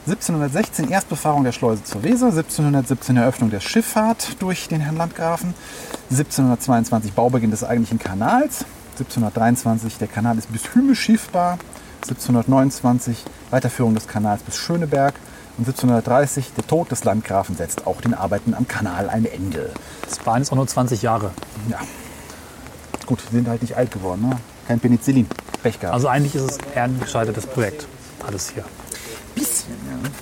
1716 0.07 0.91
Erstbefahrung 0.91 1.45
der 1.45 1.53
Schleuse 1.53 1.83
zur 1.83 2.03
Weser, 2.03 2.27
1717 2.27 3.17
Eröffnung 3.17 3.49
der 3.49 3.61
Schifffahrt 3.61 4.37
durch 4.39 4.69
den 4.69 4.83
Herrn 4.83 4.99
Landgrafen, 4.99 5.55
1722 6.11 7.15
Baubeginn 7.15 7.51
des 7.51 7.65
eigentlichen 7.65 7.99
Kanals, 7.99 8.67
1723 8.99 9.97
der 9.97 10.09
Kanal 10.09 10.37
ist 10.37 10.53
bis 10.53 10.75
Hüme 10.75 10.95
schiffbar, 10.95 11.59
1729 12.03 13.25
Weiterführung 13.51 13.95
des 13.95 14.07
Kanals 14.07 14.43
bis 14.43 14.59
Schöneberg 14.59 15.15
und 15.57 15.67
1730 15.67 16.53
der 16.55 16.67
Tod 16.67 16.91
des 16.91 17.05
Landgrafen 17.05 17.57
setzt 17.57 17.87
auch 17.87 18.03
den 18.03 18.13
Arbeiten 18.13 18.53
am 18.53 18.69
Kanal 18.69 19.09
ein 19.09 19.25
Ende. 19.25 19.73
Das 20.07 20.19
Bahn 20.19 20.43
ist 20.43 20.53
auch 20.53 20.57
nur 20.57 20.67
20 20.67 21.01
Jahre. 21.01 21.31
Ja. 21.71 21.79
Gut, 23.07 23.21
die 23.31 23.37
sind 23.37 23.49
halt 23.49 23.63
nicht 23.63 23.79
alt 23.79 23.91
geworden, 23.91 24.29
ne? 24.29 24.37
Kein 24.69 24.81
Penicillin. 24.81 25.29
Pech 25.63 25.81
gehabt. 25.81 25.95
Also 25.95 26.09
eigentlich 26.09 26.35
ist 26.35 26.43
es 26.43 26.59
eher 26.75 26.85
ein 26.85 27.01
gescheitertes 27.01 27.47
Projekt. 27.47 27.87
Alles 28.27 28.51
hier. 28.51 28.65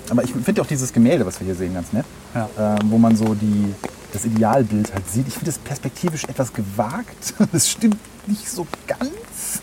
Aber 0.09 0.23
ich 0.23 0.31
finde 0.31 0.61
auch 0.61 0.67
dieses 0.67 0.91
Gemälde, 0.93 1.25
was 1.25 1.39
wir 1.39 1.45
hier 1.45 1.55
sehen, 1.55 1.73
ganz 1.73 1.93
nett. 1.93 2.05
Ja. 2.35 2.49
Ähm, 2.57 2.79
wo 2.91 2.97
man 2.97 3.15
so 3.15 3.33
die, 3.33 3.73
das 4.11 4.25
Idealbild 4.25 4.93
halt 4.93 5.09
sieht. 5.09 5.27
Ich 5.27 5.33
finde 5.33 5.47
das 5.47 5.57
perspektivisch 5.59 6.25
etwas 6.25 6.53
gewagt. 6.53 7.33
Das 7.51 7.69
stimmt 7.69 7.97
nicht 8.27 8.49
so 8.49 8.65
ganz. 8.87 9.61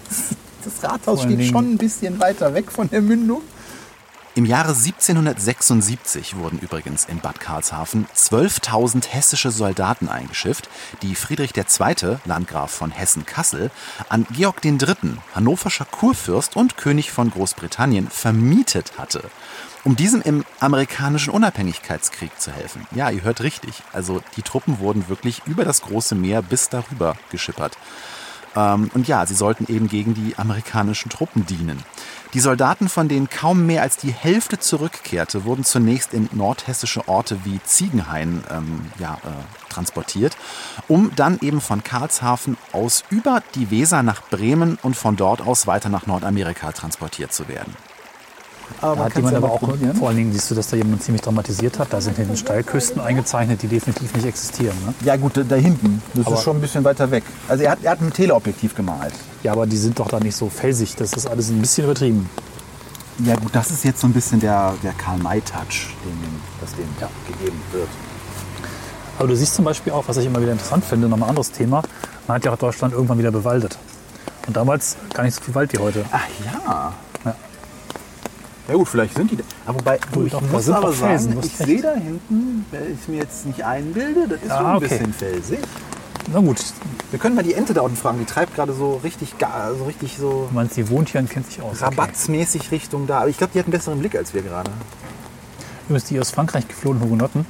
Das 0.64 0.82
Rathaus 0.90 1.22
steht 1.22 1.38
Dingen- 1.38 1.50
schon 1.50 1.72
ein 1.72 1.78
bisschen 1.78 2.20
weiter 2.20 2.52
weg 2.54 2.70
von 2.70 2.88
der 2.90 3.00
Mündung. 3.00 3.42
Im 4.36 4.44
Jahre 4.46 4.68
1776 4.74 6.36
wurden 6.36 6.60
übrigens 6.60 7.04
in 7.04 7.18
Bad 7.18 7.40
Karlshafen 7.40 8.06
12.000 8.16 9.08
hessische 9.08 9.50
Soldaten 9.50 10.08
eingeschifft, 10.08 10.70
die 11.02 11.16
Friedrich 11.16 11.50
II., 11.56 12.18
Landgraf 12.26 12.70
von 12.70 12.92
Hessen-Kassel, 12.92 13.72
an 14.08 14.26
Georg 14.30 14.64
III., 14.64 14.94
hannoverscher 15.34 15.84
Kurfürst 15.84 16.54
und 16.54 16.76
König 16.76 17.10
von 17.10 17.30
Großbritannien, 17.30 18.08
vermietet 18.08 18.92
hatte, 18.98 19.24
um 19.84 19.96
diesem 19.96 20.22
im 20.22 20.44
amerikanischen 20.60 21.30
Unabhängigkeitskrieg 21.30 22.38
zu 22.40 22.52
helfen. 22.52 22.86
Ja, 22.94 23.10
ihr 23.10 23.22
hört 23.22 23.42
richtig. 23.42 23.82
Also 23.92 24.20
die 24.36 24.42
Truppen 24.42 24.78
wurden 24.78 25.08
wirklich 25.08 25.42
über 25.46 25.64
das 25.64 25.82
große 25.82 26.14
Meer 26.14 26.42
bis 26.42 26.68
darüber 26.68 27.16
geschippert. 27.30 27.76
Ähm, 28.56 28.90
und 28.94 29.08
ja, 29.08 29.24
sie 29.26 29.34
sollten 29.34 29.72
eben 29.72 29.88
gegen 29.88 30.14
die 30.14 30.34
amerikanischen 30.36 31.08
Truppen 31.08 31.46
dienen. 31.46 31.82
Die 32.34 32.40
Soldaten, 32.40 32.88
von 32.88 33.08
denen 33.08 33.28
kaum 33.28 33.66
mehr 33.66 33.82
als 33.82 33.96
die 33.96 34.12
Hälfte 34.12 34.58
zurückkehrte, 34.58 35.44
wurden 35.44 35.64
zunächst 35.64 36.14
in 36.14 36.28
nordhessische 36.32 37.08
Orte 37.08 37.40
wie 37.44 37.60
Ziegenhain 37.64 38.44
ähm, 38.50 38.82
ja, 38.98 39.14
äh, 39.14 39.72
transportiert, 39.72 40.36
um 40.86 41.10
dann 41.16 41.38
eben 41.40 41.60
von 41.60 41.82
Karlshafen 41.82 42.56
aus 42.72 43.04
über 43.10 43.42
die 43.54 43.70
Weser 43.70 44.02
nach 44.02 44.22
Bremen 44.22 44.78
und 44.82 44.96
von 44.96 45.16
dort 45.16 45.40
aus 45.40 45.66
weiter 45.66 45.88
nach 45.88 46.06
Nordamerika 46.06 46.70
transportiert 46.72 47.32
zu 47.32 47.48
werden. 47.48 47.74
Aber 48.80 48.96
da 48.96 49.04
hat 49.04 49.16
jemand 49.16 49.36
aber 49.36 49.50
auch, 49.50 49.60
vor 49.98 50.08
allen 50.08 50.16
Dingen 50.16 50.32
siehst 50.32 50.50
du, 50.50 50.54
dass 50.54 50.68
da 50.68 50.76
jemand 50.76 51.02
ziemlich 51.02 51.22
dramatisiert 51.22 51.78
hat. 51.78 51.92
Da 51.92 52.00
sind 52.00 52.16
hinten 52.16 52.36
Steilküsten 52.36 53.00
eingezeichnet, 53.00 53.62
die 53.62 53.68
definitiv 53.68 54.14
nicht 54.14 54.26
existieren. 54.26 54.76
Ne? 54.86 54.94
Ja 55.04 55.16
gut, 55.16 55.32
da 55.36 55.56
hinten. 55.56 56.02
Das 56.14 56.26
aber 56.26 56.36
ist 56.36 56.42
schon 56.42 56.56
ein 56.56 56.60
bisschen 56.60 56.84
weiter 56.84 57.10
weg. 57.10 57.24
Also 57.48 57.64
er 57.64 57.72
hat, 57.72 57.78
er 57.82 57.92
hat 57.92 58.00
ein 58.00 58.12
Teleobjektiv 58.12 58.74
gemalt. 58.74 59.14
Ja, 59.42 59.52
aber 59.52 59.66
die 59.66 59.76
sind 59.76 59.98
doch 59.98 60.08
da 60.08 60.20
nicht 60.20 60.36
so 60.36 60.48
felsig. 60.48 60.96
Das 60.96 61.12
ist 61.12 61.26
alles 61.26 61.50
ein 61.50 61.60
bisschen 61.60 61.84
übertrieben. 61.84 62.28
Ja 63.24 63.36
gut, 63.36 63.54
das 63.54 63.70
ist 63.70 63.84
jetzt 63.84 64.00
so 64.00 64.06
ein 64.06 64.14
bisschen 64.14 64.40
der, 64.40 64.74
der 64.82 64.92
Karl-May-Touch, 64.92 65.94
den, 66.04 66.40
das 66.60 66.74
dem 66.74 66.88
ja, 67.00 67.08
gegeben 67.26 67.60
wird. 67.72 67.88
Aber 69.18 69.28
du 69.28 69.36
siehst 69.36 69.54
zum 69.54 69.66
Beispiel 69.66 69.92
auch, 69.92 70.04
was 70.06 70.16
ich 70.16 70.24
immer 70.24 70.40
wieder 70.40 70.52
interessant 70.52 70.82
finde, 70.84 71.06
noch 71.06 71.18
ein 71.18 71.22
anderes 71.22 71.52
Thema. 71.52 71.82
Man 72.26 72.36
hat 72.36 72.44
ja 72.46 72.52
auch 72.52 72.56
Deutschland 72.56 72.94
irgendwann 72.94 73.18
wieder 73.18 73.30
bewaldet. 73.30 73.76
Und 74.46 74.56
damals 74.56 74.96
gar 75.12 75.24
nicht 75.24 75.34
so 75.34 75.42
viel 75.42 75.54
Wald 75.54 75.72
wie 75.74 75.78
heute. 75.78 76.04
Ach 76.10 76.26
ja. 76.44 76.94
Ja. 78.70 78.76
Gut, 78.76 78.88
vielleicht 78.88 79.14
sind 79.14 79.30
die 79.30 79.36
da. 79.36 79.44
Aber 79.66 79.78
wobei, 79.78 79.98
du, 80.12 80.24
ich 80.24 80.32
doch, 80.32 80.40
muss 80.42 80.68
aber 80.68 80.92
sagen, 80.92 81.38
ich 81.42 81.56
sehe 81.56 81.82
da 81.82 81.94
hinten, 81.94 82.64
wenn 82.70 82.94
ich 82.94 83.08
mir 83.08 83.18
jetzt 83.18 83.46
nicht 83.46 83.64
einbilde, 83.64 84.28
das 84.28 84.42
ist 84.42 84.48
ja, 84.48 84.58
so 84.58 84.64
ein 84.64 84.76
okay. 84.76 84.88
bisschen 84.88 85.12
felsig. 85.12 85.58
Na 86.32 86.40
gut. 86.40 86.62
Wir 87.10 87.18
können 87.18 87.34
mal 87.34 87.42
die 87.42 87.54
Ente 87.54 87.74
da 87.74 87.80
unten 87.80 87.96
fragen. 87.96 88.18
Die 88.18 88.24
treibt 88.24 88.54
gerade 88.54 88.72
so 88.72 89.00
richtig, 89.02 89.34
so 89.40 89.84
richtig 89.84 90.16
so. 90.16 90.46
Du 90.48 90.54
meinst, 90.54 90.76
die 90.76 90.88
wohnt 90.88 91.08
hier 91.08 91.20
und 91.20 91.28
kennt 91.28 91.46
sich 91.46 91.60
aus. 91.60 91.82
Rabattsmäßig 91.82 92.62
okay. 92.62 92.74
Richtung 92.76 93.06
da. 93.06 93.20
Aber 93.20 93.28
ich 93.28 93.38
glaube, 93.38 93.52
die 93.52 93.58
hat 93.58 93.66
einen 93.66 93.72
besseren 93.72 93.98
Blick 93.98 94.14
als 94.14 94.32
wir 94.32 94.42
gerade. 94.42 94.70
Übrigens, 95.88 96.04
die 96.04 96.20
aus 96.20 96.30
Frankreich 96.30 96.68
geflohenen 96.68 97.02
Hugenotten, 97.02 97.46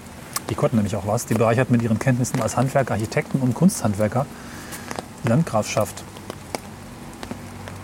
die 0.48 0.54
konnten 0.54 0.76
nämlich 0.76 0.96
auch 0.96 1.06
was. 1.06 1.26
Die 1.26 1.34
bereichert 1.34 1.70
mit 1.70 1.82
ihren 1.82 1.98
Kenntnissen 1.98 2.40
als 2.40 2.56
Handwerker, 2.56 2.94
Architekten 2.94 3.40
und 3.40 3.52
Kunsthandwerker 3.54 4.24
die 5.24 5.28
Landgrafschaft. 5.28 6.02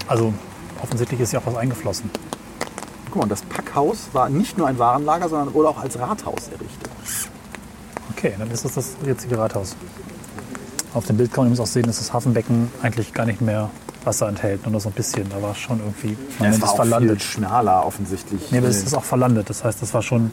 Also 0.06 0.32
offensichtlich 0.82 1.20
ist 1.20 1.32
ja 1.32 1.40
auch 1.40 1.46
was 1.46 1.56
eingeflossen 1.56 2.10
guck 3.16 3.24
mal, 3.24 3.28
das 3.28 3.42
Packhaus 3.42 4.08
war 4.12 4.28
nicht 4.28 4.58
nur 4.58 4.66
ein 4.66 4.78
Warenlager, 4.78 5.28
sondern 5.28 5.54
wurde 5.54 5.68
auch 5.68 5.78
als 5.78 5.98
Rathaus 5.98 6.48
errichtet. 6.48 6.90
Okay, 8.10 8.34
dann 8.38 8.50
ist 8.50 8.64
das 8.64 8.74
das 8.74 8.96
jetzige 9.04 9.38
Rathaus. 9.38 9.76
Auf 10.94 11.06
dem 11.06 11.16
Bild 11.16 11.32
kann 11.32 11.44
man 11.44 11.52
übrigens 11.52 11.60
auch 11.68 11.72
sehen, 11.72 11.84
dass 11.84 11.98
das 11.98 12.12
Hafenbecken 12.12 12.70
eigentlich 12.82 13.12
gar 13.12 13.26
nicht 13.26 13.40
mehr 13.40 13.70
Wasser 14.04 14.28
enthält, 14.28 14.66
nur 14.66 14.80
so 14.80 14.88
ein 14.88 14.92
bisschen. 14.92 15.28
Da 15.30 15.42
war 15.42 15.52
es 15.52 15.58
schon 15.58 15.80
irgendwie, 15.80 16.16
man 16.38 16.50
ja, 16.50 16.56
es 16.56 16.62
war 16.62 16.70
auch 16.70 16.76
verlandet. 16.76 17.22
schmaler 17.22 17.84
offensichtlich. 17.86 18.50
Nee, 18.50 18.58
aber 18.58 18.68
es 18.68 18.82
ist 18.82 18.94
auch 18.94 19.04
verlandet. 19.04 19.50
Das 19.50 19.64
heißt, 19.64 19.82
das 19.82 19.92
war 19.94 20.02
schon 20.02 20.30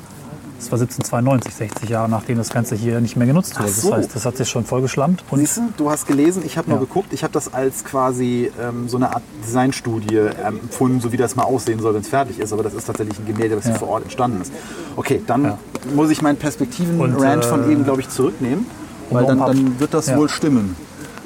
das 0.64 0.72
war 0.72 0.80
1792, 0.80 1.54
60 1.54 1.90
Jahre 1.90 2.10
nachdem 2.10 2.38
das 2.38 2.50
Ganze 2.50 2.76
hier 2.76 3.02
nicht 3.02 3.16
mehr 3.16 3.28
genutzt 3.28 3.60
wurde. 3.60 3.70
So. 3.70 3.90
Das 3.90 4.00
heißt, 4.00 4.16
das 4.16 4.26
hat 4.26 4.38
sich 4.38 4.50
schon 4.50 4.66
vollgeschlampt. 4.66 5.24
Und 5.30 5.40
Siehst 5.40 5.58
du, 5.58 5.74
du 5.76 5.90
hast 5.90 6.08
gelesen, 6.08 6.44
ich 6.46 6.58
habe 6.58 6.70
nur 6.70 6.80
ja. 6.80 6.86
geguckt, 6.86 7.12
ich 7.12 7.24
habe 7.24 7.34
das 7.34 7.54
als 7.54 7.84
quasi 7.84 8.50
ähm, 8.62 8.88
so 8.88 8.98
eine 8.98 9.14
Art 9.14 9.24
Designstudie 9.46 10.16
ähm, 10.16 10.60
empfunden, 10.62 11.02
so 11.02 11.12
wie 11.12 11.18
das 11.18 11.36
mal 11.36 11.44
aussehen 11.44 11.80
soll, 11.80 11.94
wenn 11.94 12.02
es 12.02 12.08
fertig 12.08 12.40
ist. 12.40 12.54
Aber 12.54 12.64
das 12.64 12.74
ist 12.74 12.86
tatsächlich 12.86 13.20
ein 13.20 13.26
Gemälde, 13.26 13.56
das 13.56 13.66
ja. 13.66 13.72
hier 13.72 13.80
vor 13.80 13.90
Ort 13.90 14.04
entstanden 14.04 14.42
ist. 14.42 14.54
Okay, 14.96 15.22
dann 15.26 15.44
ja. 15.44 15.60
muss 15.94 16.10
ich 16.10 16.22
meinen 16.22 16.38
Perspektiven-Rant 16.38 17.44
äh, 17.44 17.48
von 17.48 17.70
eben, 17.70 17.84
glaube 17.84 18.02
ich, 18.02 18.10
zurücknehmen, 18.10 18.66
weil 19.10 19.26
dann, 19.26 19.40
dann, 19.40 19.80
wird 19.80 19.94
das 19.94 20.16
wohl 20.16 20.30
stimmen. 20.30 20.76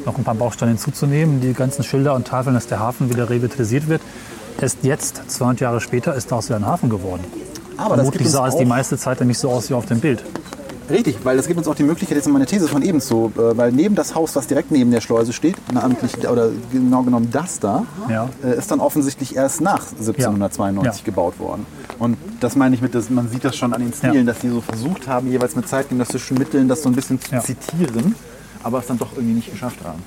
Noch 0.05 0.17
ein 0.17 0.23
paar 0.23 0.35
Bausteine 0.35 0.71
hinzuzustimmen. 0.71 1.41
Die 1.41 1.53
ganzen 1.53 1.83
Schilder 1.83 2.15
und 2.15 2.27
Tafeln, 2.27 2.55
dass 2.55 2.67
der 2.67 2.79
Hafen 2.79 3.09
wieder 3.09 3.29
revitalisiert 3.29 3.87
wird. 3.87 4.01
Erst 4.59 4.79
jetzt, 4.81 5.21
200 5.29 5.59
Jahre 5.59 5.81
später, 5.81 6.15
ist 6.15 6.31
daraus 6.31 6.47
wieder 6.47 6.55
ein 6.55 6.65
Hafen 6.65 6.89
geworden. 6.89 7.23
Aber 7.77 7.95
Vermutlich 7.95 8.29
sah 8.29 8.47
es 8.47 8.55
die 8.55 8.65
meiste 8.65 8.97
Zeit 8.97 9.19
dann 9.21 9.27
nicht 9.27 9.39
so 9.39 9.49
aus 9.49 9.69
wie 9.69 9.73
auf 9.73 9.85
dem 9.85 9.99
Bild. 9.99 10.23
Richtig, 10.89 11.17
weil 11.23 11.35
das 11.35 11.47
gibt 11.47 11.57
uns 11.57 11.67
auch 11.67 11.75
die 11.75 11.83
Möglichkeit, 11.83 12.15
jetzt 12.15 12.29
meine 12.29 12.45
These 12.45 12.67
von 12.69 12.81
eben 12.81 13.01
zu, 13.01 13.31
äh, 13.35 13.57
weil 13.57 13.73
neben 13.73 13.95
das 13.95 14.15
Haus, 14.15 14.35
was 14.37 14.47
direkt 14.47 14.71
neben 14.71 14.89
der 14.89 15.01
Schleuse 15.01 15.33
steht, 15.33 15.55
namentlich, 15.73 16.17
oder 16.29 16.49
genau 16.71 17.03
genommen 17.03 17.29
das 17.29 17.59
da, 17.59 17.85
ja. 18.09 18.29
Äh, 18.41 18.57
ist 18.57 18.71
dann 18.71 18.79
offensichtlich 18.79 19.35
erst 19.35 19.59
nach 19.59 19.81
1792 19.81 21.01
ja. 21.01 21.05
gebaut 21.05 21.39
worden. 21.39 21.65
Und 21.99 22.17
das 22.39 22.55
meine 22.55 22.73
ich 22.73 22.81
mit, 22.81 22.95
dass 22.95 23.09
man 23.09 23.27
sieht 23.27 23.43
das 23.43 23.57
schon 23.57 23.73
an 23.73 23.81
den 23.81 23.91
Stilen, 23.91 24.15
ja. 24.15 24.23
dass 24.23 24.39
die 24.39 24.49
so 24.49 24.61
versucht 24.61 25.07
haben, 25.07 25.29
jeweils 25.29 25.57
mit 25.57 25.67
zeitgenössischen 25.67 26.37
Mitteln 26.37 26.69
das 26.69 26.83
so 26.83 26.89
ein 26.89 26.95
bisschen 26.95 27.19
zu 27.19 27.37
zitieren, 27.41 28.15
aber 28.63 28.79
es 28.79 28.87
dann 28.87 28.97
doch 28.97 29.11
irgendwie 29.13 29.35
nicht 29.35 29.51
geschafft 29.51 29.79
haben. 29.83 30.01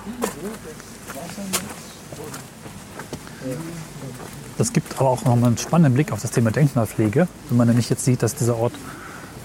Das 4.60 4.74
gibt 4.74 5.00
aber 5.00 5.08
auch 5.08 5.24
noch 5.24 5.32
einen 5.32 5.56
spannenden 5.56 5.94
Blick 5.94 6.12
auf 6.12 6.20
das 6.20 6.32
Thema 6.32 6.50
Denkmalpflege. 6.50 7.28
Wenn 7.48 7.56
man 7.56 7.66
nämlich 7.66 7.88
jetzt 7.88 8.04
sieht, 8.04 8.22
dass 8.22 8.34
dieser 8.34 8.58
Ort 8.58 8.74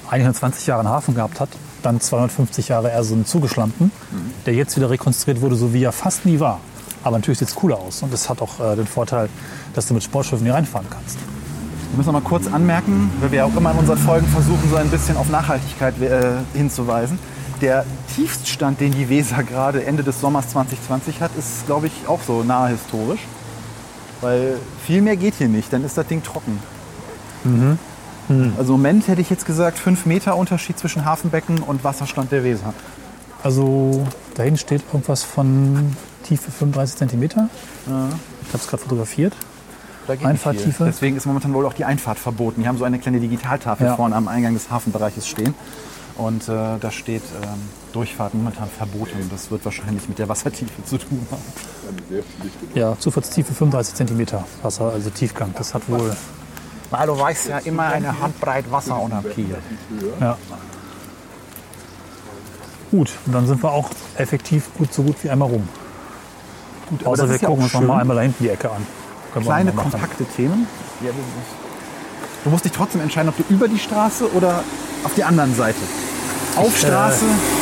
120 0.09 0.67
Jahre 0.67 0.81
einen 0.81 0.89
Hafen 0.89 1.15
gehabt 1.15 1.39
hat, 1.39 1.47
dann 1.83 2.01
250 2.01 2.67
Jahre 2.67 2.89
eher 2.89 3.01
so 3.05 3.13
einen 3.13 3.25
zugeschlammten, 3.25 3.93
mhm. 4.11 4.31
der 4.45 4.55
jetzt 4.55 4.75
wieder 4.75 4.89
rekonstruiert 4.89 5.39
wurde, 5.39 5.55
so 5.55 5.73
wie 5.73 5.83
er 5.83 5.93
fast 5.93 6.25
nie 6.25 6.41
war. 6.41 6.59
Aber 7.01 7.17
natürlich 7.17 7.39
sieht 7.39 7.47
es 7.47 7.55
cooler 7.55 7.77
aus 7.77 8.03
und 8.03 8.11
das 8.11 8.29
hat 8.29 8.41
auch 8.41 8.59
äh, 8.59 8.75
den 8.75 8.87
Vorteil, 8.87 9.29
dass 9.73 9.87
du 9.87 9.93
mit 9.93 10.03
Sportschiffen 10.03 10.43
hier 10.43 10.53
reinfahren 10.53 10.87
kannst. 10.89 11.17
Wir 11.17 11.97
müssen 11.97 12.11
noch 12.11 12.21
mal 12.21 12.27
kurz 12.27 12.47
anmerken, 12.47 13.09
weil 13.21 13.31
wir 13.31 13.45
auch 13.45 13.55
immer 13.55 13.71
in 13.71 13.77
unseren 13.77 13.99
Folgen 13.99 14.27
versuchen, 14.27 14.69
so 14.69 14.75
ein 14.75 14.89
bisschen 14.89 15.15
auf 15.15 15.29
Nachhaltigkeit 15.29 15.93
äh, 16.01 16.31
hinzuweisen. 16.53 17.19
Der 17.61 17.85
Tiefststand, 18.13 18.81
den 18.81 18.91
die 18.91 19.07
Weser 19.07 19.43
gerade 19.43 19.85
Ende 19.85 20.03
des 20.03 20.19
Sommers 20.19 20.49
2020 20.49 21.21
hat, 21.21 21.31
ist, 21.39 21.65
glaube 21.67 21.87
ich, 21.87 21.93
auch 22.05 22.19
so 22.21 22.43
nahe 22.43 22.71
historisch. 22.71 23.21
Weil 24.21 24.57
viel 24.85 25.01
mehr 25.01 25.17
geht 25.17 25.35
hier 25.35 25.47
nicht, 25.47 25.71
dann 25.71 25.83
ist 25.83 25.97
das 25.97 26.07
Ding 26.07 26.23
trocken. 26.23 26.59
Mhm. 27.43 27.77
Mhm. 28.27 28.53
Also 28.57 28.73
im 28.73 28.81
Moment 28.81 29.07
hätte 29.07 29.21
ich 29.21 29.29
jetzt 29.29 29.45
gesagt, 29.45 29.77
5 29.77 30.05
Meter 30.05 30.35
Unterschied 30.35 30.79
zwischen 30.79 31.05
Hafenbecken 31.05 31.59
und 31.59 31.83
Wasserstand 31.83 32.31
der 32.31 32.43
Weser. 32.43 32.73
Also 33.43 34.07
da 34.33 34.43
hinten 34.43 34.57
steht 34.57 34.83
irgendwas 34.91 35.23
von 35.23 35.95
Tiefe 36.23 36.49
35 36.49 36.97
Zentimeter. 36.97 37.49
Ja. 37.87 38.09
Ich 38.41 38.47
habe 38.49 38.57
es 38.57 38.67
gerade 38.67 38.81
fotografiert. 38.81 39.33
Einfahrttiefe. 40.23 40.85
Deswegen 40.85 41.17
ist 41.17 41.25
momentan 41.25 41.53
wohl 41.53 41.65
auch 41.65 41.73
die 41.73 41.85
Einfahrt 41.85 42.19
verboten. 42.19 42.61
Die 42.61 42.67
haben 42.67 42.77
so 42.77 42.83
eine 42.83 42.99
kleine 42.99 43.19
Digitaltafel 43.19 43.87
ja. 43.87 43.95
vorne 43.95 44.15
am 44.15 44.27
Eingang 44.27 44.53
des 44.53 44.69
Hafenbereiches 44.69 45.27
stehen. 45.27 45.53
Und 46.17 46.47
äh, 46.47 46.77
da 46.79 46.91
steht 46.91 47.23
ähm, 47.43 47.59
Durchfahrt 47.91 48.33
momentan 48.33 48.69
verboten. 48.69 49.29
Das 49.29 49.51
wird 49.51 49.65
wahrscheinlich 49.65 50.07
mit 50.07 50.19
der 50.19 50.29
Wassertiefe 50.29 50.83
zu 50.85 50.97
tun 50.97 51.25
haben. 51.29 51.41
Ja, 52.73 52.97
Zufahrtstiefe 52.99 53.53
35 53.53 53.95
cm 53.95 54.27
Wasser, 54.61 54.91
also 54.91 55.09
Tiefgang. 55.09 55.53
Das 55.57 55.73
hat 55.73 55.87
wohl. 55.89 56.15
Weil 56.91 57.07
du 57.07 57.19
weißt 57.19 57.47
ja 57.47 57.57
immer 57.59 57.87
eine 57.87 58.19
Handbreit 58.19 58.71
Wasser 58.71 58.99
unter 58.99 59.23
Kiel. 59.23 59.55
Ja. 60.19 60.37
Gut, 62.91 63.09
und 63.25 63.33
dann 63.33 63.47
sind 63.47 63.63
wir 63.63 63.71
auch 63.71 63.89
effektiv 64.15 64.69
gut 64.77 64.93
so 64.93 65.03
gut 65.03 65.15
wie 65.23 65.29
einmal 65.29 65.49
rum. 65.49 65.67
Gut, 66.89 67.05
Außer 67.05 67.29
wir 67.29 67.39
gucken 67.39 67.63
uns 67.63 67.73
noch 67.73 67.81
mal 67.81 67.99
einmal 67.99 68.15
da 68.15 68.21
hinten 68.21 68.43
die 68.43 68.49
Ecke 68.49 68.71
an. 68.71 68.85
Kleine, 69.41 69.71
kompakte 69.73 70.23
Themen. 70.25 70.67
Du 72.43 72.49
musst 72.49 72.63
dich 72.63 72.71
trotzdem 72.71 73.01
entscheiden, 73.01 73.29
ob 73.29 73.37
du 73.37 73.53
über 73.53 73.67
die 73.67 73.79
Straße 73.79 74.31
oder 74.33 74.63
auf 75.03 75.13
die 75.15 75.23
anderen 75.23 75.55
Seite. 75.55 75.79
Auf 76.55 76.67
ich, 76.77 76.83
äh, 76.83 76.87
Straße 76.87 77.25
äh, 77.25 77.54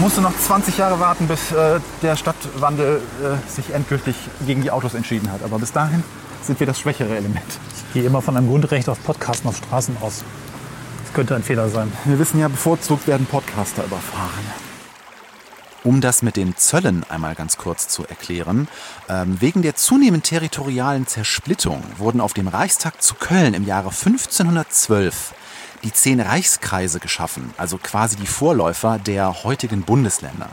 musst 0.00 0.16
du 0.16 0.22
noch 0.22 0.36
20 0.36 0.78
Jahre 0.78 0.98
warten, 0.98 1.28
bis 1.28 1.52
äh, 1.52 1.78
der 2.02 2.16
Stadtwandel 2.16 3.02
äh, 3.22 3.50
sich 3.50 3.72
endgültig 3.72 4.16
gegen 4.46 4.62
die 4.62 4.70
Autos 4.70 4.94
entschieden 4.94 5.30
hat. 5.30 5.42
Aber 5.42 5.58
bis 5.58 5.72
dahin 5.72 6.02
sind 6.42 6.58
wir 6.58 6.66
das 6.66 6.80
schwächere 6.80 7.16
Element. 7.16 7.44
Ich 7.76 7.92
gehe 7.92 8.04
immer 8.04 8.22
von 8.22 8.36
einem 8.36 8.48
Grundrecht 8.48 8.88
auf 8.88 9.02
Podcasten 9.04 9.48
auf 9.48 9.56
Straßen 9.58 9.96
aus. 10.00 10.24
Das 11.04 11.12
könnte 11.12 11.34
ein 11.34 11.42
Fehler 11.42 11.68
sein. 11.68 11.92
Wir 12.04 12.18
wissen 12.18 12.40
ja, 12.40 12.48
bevorzugt 12.48 13.06
werden 13.06 13.26
Podcaster 13.26 13.84
überfahren. 13.84 14.44
Um 15.84 16.00
das 16.00 16.22
mit 16.22 16.36
den 16.36 16.56
Zöllen 16.56 17.04
einmal 17.08 17.34
ganz 17.34 17.56
kurz 17.58 17.88
zu 17.88 18.06
erklären. 18.06 18.68
Ähm, 19.08 19.40
wegen 19.40 19.62
der 19.62 19.76
zunehmend 19.76 20.24
territorialen 20.24 21.06
Zersplittung 21.06 21.82
wurden 21.98 22.20
auf 22.20 22.32
dem 22.32 22.48
Reichstag 22.48 23.02
zu 23.02 23.14
Köln 23.14 23.54
im 23.54 23.66
Jahre 23.66 23.88
1512 23.88 25.34
die 25.82 25.92
zehn 25.92 26.20
Reichskreise 26.20 27.00
geschaffen, 27.00 27.52
also 27.56 27.78
quasi 27.78 28.16
die 28.16 28.26
Vorläufer 28.26 28.98
der 28.98 29.44
heutigen 29.44 29.82
Bundesländer. 29.82 30.50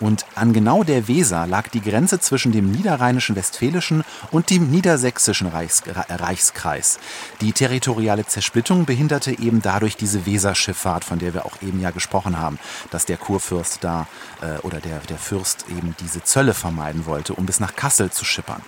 Und 0.00 0.26
an 0.34 0.52
genau 0.52 0.84
der 0.84 1.08
Weser 1.08 1.46
lag 1.46 1.68
die 1.68 1.80
Grenze 1.80 2.20
zwischen 2.20 2.52
dem 2.52 2.70
niederrheinischen 2.70 3.36
Westfälischen 3.36 4.04
und 4.30 4.50
dem 4.50 4.70
niedersächsischen 4.70 5.48
Reichs 5.48 5.82
Reichskreis. 6.08 6.98
Die 7.40 7.52
territoriale 7.52 8.26
Zersplittung 8.26 8.84
behinderte 8.84 9.38
eben 9.38 9.62
dadurch 9.62 9.96
diese 9.96 10.26
Weserschifffahrt, 10.26 11.04
von 11.04 11.18
der 11.18 11.34
wir 11.34 11.46
auch 11.46 11.62
eben 11.62 11.80
ja 11.80 11.90
gesprochen 11.90 12.38
haben, 12.38 12.58
dass 12.90 13.06
der 13.06 13.16
Kurfürst 13.16 13.78
da 13.82 14.06
äh, 14.40 14.58
oder 14.60 14.80
der, 14.80 14.98
der 15.00 15.18
Fürst 15.18 15.66
eben 15.70 15.94
diese 16.00 16.22
Zölle 16.22 16.54
vermeiden 16.54 17.06
wollte, 17.06 17.34
um 17.34 17.46
bis 17.46 17.60
nach 17.60 17.76
Kassel 17.76 18.10
zu 18.10 18.24
schippern. 18.24 18.62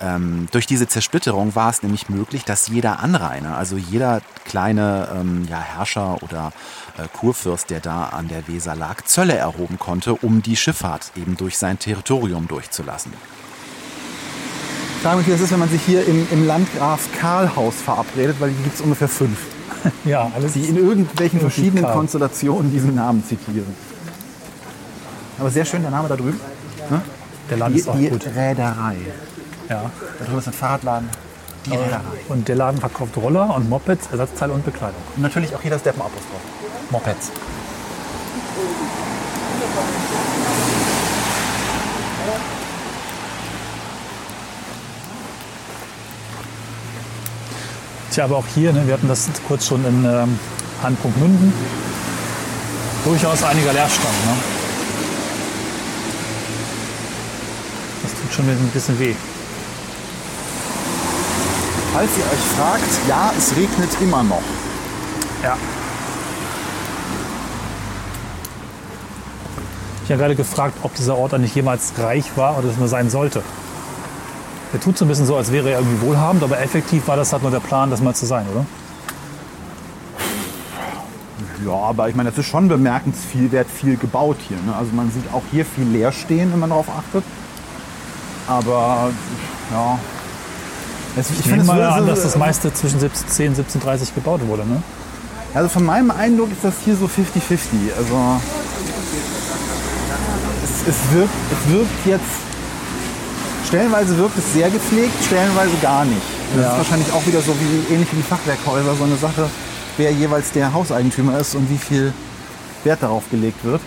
Ähm, 0.00 0.48
durch 0.52 0.66
diese 0.66 0.88
Zersplitterung 0.88 1.54
war 1.54 1.70
es 1.70 1.82
nämlich 1.82 2.08
möglich, 2.08 2.44
dass 2.44 2.68
jeder 2.68 3.00
Anrainer, 3.00 3.56
also 3.56 3.76
jeder 3.76 4.20
kleine 4.44 5.08
ähm, 5.14 5.46
ja, 5.48 5.60
Herrscher 5.60 6.22
oder 6.22 6.52
äh, 6.98 7.06
Kurfürst, 7.12 7.70
der 7.70 7.80
da 7.80 8.04
an 8.06 8.28
der 8.28 8.48
Weser 8.48 8.74
lag, 8.74 9.02
Zölle 9.04 9.36
erhoben 9.36 9.78
konnte, 9.78 10.14
um 10.14 10.42
die 10.42 10.56
Schifffahrt 10.56 11.12
eben 11.16 11.36
durch 11.36 11.58
sein 11.58 11.78
Territorium 11.78 12.48
durchzulassen. 12.48 13.12
Sagen 15.02 15.18
wir, 15.20 15.26
wie 15.26 15.30
das 15.32 15.40
ist, 15.40 15.50
wenn 15.50 15.58
man 15.58 15.68
sich 15.68 15.82
hier 15.82 16.06
im, 16.06 16.26
im 16.30 16.46
Landgraf 16.46 17.08
Karl-Haus 17.18 17.74
verabredet, 17.74 18.36
weil 18.38 18.50
hier 18.50 18.62
gibt 18.62 18.76
es 18.76 18.80
ungefähr 18.80 19.08
fünf, 19.08 19.38
Ja, 20.04 20.30
alles. 20.34 20.52
die 20.52 20.60
in 20.64 20.76
irgendwelchen 20.76 21.40
verschiedenen 21.40 21.84
Karl. 21.84 21.94
Konstellationen 21.94 22.70
diesen 22.70 22.94
Namen 22.94 23.24
zitieren. 23.24 23.74
Aber 25.38 25.50
sehr 25.50 25.64
schön 25.64 25.82
der 25.82 25.90
Name 25.90 26.08
da 26.08 26.16
drüben. 26.16 26.38
Ne? 26.90 27.02
Der 27.50 27.56
Laden 27.56 27.74
Die, 27.74 27.80
ist 27.80 27.88
auch 27.88 27.96
die 27.96 28.08
gut. 28.08 28.26
Reederei. 28.36 28.96
Ja. 29.72 29.90
Da 30.18 30.24
drüben 30.26 30.38
ist 30.38 30.48
ein 30.48 30.52
Fahrradladen. 30.52 31.08
Die 31.64 31.70
Reederei. 31.70 32.00
Und 32.28 32.48
der 32.48 32.56
Laden 32.56 32.78
verkauft 32.78 33.16
Roller 33.16 33.54
und 33.54 33.70
Mopeds, 33.70 34.08
Ersatzteile 34.10 34.52
und 34.52 34.64
Bekleidung. 34.64 35.00
Und 35.16 35.22
natürlich 35.22 35.54
auch 35.54 35.62
hier 35.62 35.70
das 35.70 35.82
Deppenabos 35.82 36.12
drauf. 36.12 36.90
Mopeds. 36.90 37.30
Tja, 48.10 48.24
aber 48.24 48.36
auch 48.36 48.44
hier, 48.54 48.72
ne, 48.74 48.86
wir 48.86 48.92
hatten 48.92 49.08
das 49.08 49.30
kurz 49.48 49.68
schon 49.68 49.86
in 49.86 50.04
ähm, 50.04 50.38
Handpunkt 50.82 51.16
Münden, 51.18 51.52
durchaus 53.04 53.42
einiger 53.42 53.72
Leerstand. 53.72 54.26
Ne? 54.26 54.34
Das 58.02 58.12
tut 58.20 58.32
schon 58.34 58.44
ein 58.50 58.70
bisschen 58.74 58.98
weh. 58.98 59.14
Falls 61.92 62.10
ihr 62.16 62.24
euch 62.24 62.40
fragt, 62.56 63.08
ja, 63.08 63.32
es 63.36 63.54
regnet 63.54 63.90
immer 64.00 64.22
noch. 64.22 64.42
Ja. 65.42 65.56
Ich 70.04 70.10
habe 70.10 70.18
gerade 70.20 70.36
gefragt, 70.36 70.74
ob 70.82 70.94
dieser 70.94 71.16
Ort 71.16 71.34
eigentlich 71.34 71.54
jemals 71.54 71.92
reich 71.98 72.36
war 72.36 72.58
oder 72.58 72.68
es 72.68 72.78
nur 72.78 72.88
sein 72.88 73.10
sollte. 73.10 73.42
Er 74.72 74.80
tut 74.80 74.96
so 74.96 75.04
ein 75.04 75.08
bisschen 75.08 75.26
so, 75.26 75.36
als 75.36 75.52
wäre 75.52 75.70
er 75.70 75.80
irgendwie 75.80 76.00
wohlhabend, 76.00 76.42
aber 76.42 76.58
effektiv 76.60 77.06
war 77.08 77.16
das 77.16 77.32
halt 77.32 77.42
nur 77.42 77.50
der 77.50 77.60
Plan, 77.60 77.90
das 77.90 78.00
mal 78.00 78.14
zu 78.14 78.24
sein, 78.24 78.46
oder? 78.50 78.64
Ja, 81.66 81.74
aber 81.74 82.08
ich 82.08 82.14
meine, 82.14 82.30
das 82.30 82.38
ist 82.38 82.46
schon 82.46 82.68
bemerkenswert 82.68 83.68
viel 83.68 83.96
gebaut 83.98 84.38
hier. 84.48 84.56
Ne? 84.66 84.74
Also 84.74 84.92
man 84.92 85.10
sieht 85.10 85.32
auch 85.32 85.42
hier 85.50 85.66
viel 85.66 85.84
leer 85.84 86.10
stehen, 86.10 86.52
wenn 86.52 86.58
man 86.58 86.70
darauf 86.70 86.88
achtet. 86.88 87.22
Aber 88.48 89.10
ja. 89.70 89.98
Ich 91.16 91.40
Ich 91.40 91.46
nehme 91.46 91.64
mal 91.64 91.82
an, 91.82 92.06
dass 92.06 92.22
das 92.22 92.36
meiste 92.36 92.72
zwischen 92.72 92.96
1710 92.96 93.48
und 93.48 93.58
1730 93.58 94.14
gebaut 94.14 94.40
wurde, 94.46 94.66
ne? 94.66 94.82
Also 95.54 95.68
von 95.68 95.84
meinem 95.84 96.10
Eindruck 96.10 96.50
ist 96.50 96.64
das 96.64 96.74
hier 96.84 96.96
so 96.96 97.04
50-50. 97.04 97.92
Also 97.98 98.40
es, 100.64 100.88
es, 100.88 101.12
wirkt, 101.14 101.34
es 101.52 101.72
wirkt 101.72 102.06
jetzt, 102.06 102.24
stellenweise 103.68 104.16
wirkt 104.16 104.38
es 104.38 104.52
sehr 104.54 104.70
gepflegt, 104.70 105.12
stellenweise 105.26 105.72
gar 105.82 106.06
nicht. 106.06 106.22
Das 106.54 106.64
Ja. 106.64 106.70
ist 106.72 106.78
wahrscheinlich 106.78 107.12
auch 107.12 107.26
wieder 107.26 107.40
so 107.42 107.54
wie 107.60 107.92
ähnlich 107.94 108.10
wie 108.12 108.16
die 108.16 108.22
Fachwerkhäuser, 108.22 108.94
so 108.94 109.04
eine 109.04 109.16
Sache, 109.16 109.50
wer 109.98 110.10
jeweils 110.12 110.52
der 110.52 110.72
Hauseigentümer 110.72 111.38
ist 111.38 111.54
und 111.54 111.68
wie 111.68 111.76
viel 111.78 112.14
Wert 112.84 113.02
darauf 113.02 113.24
gelegt 113.30 113.62
wird. 113.62 113.82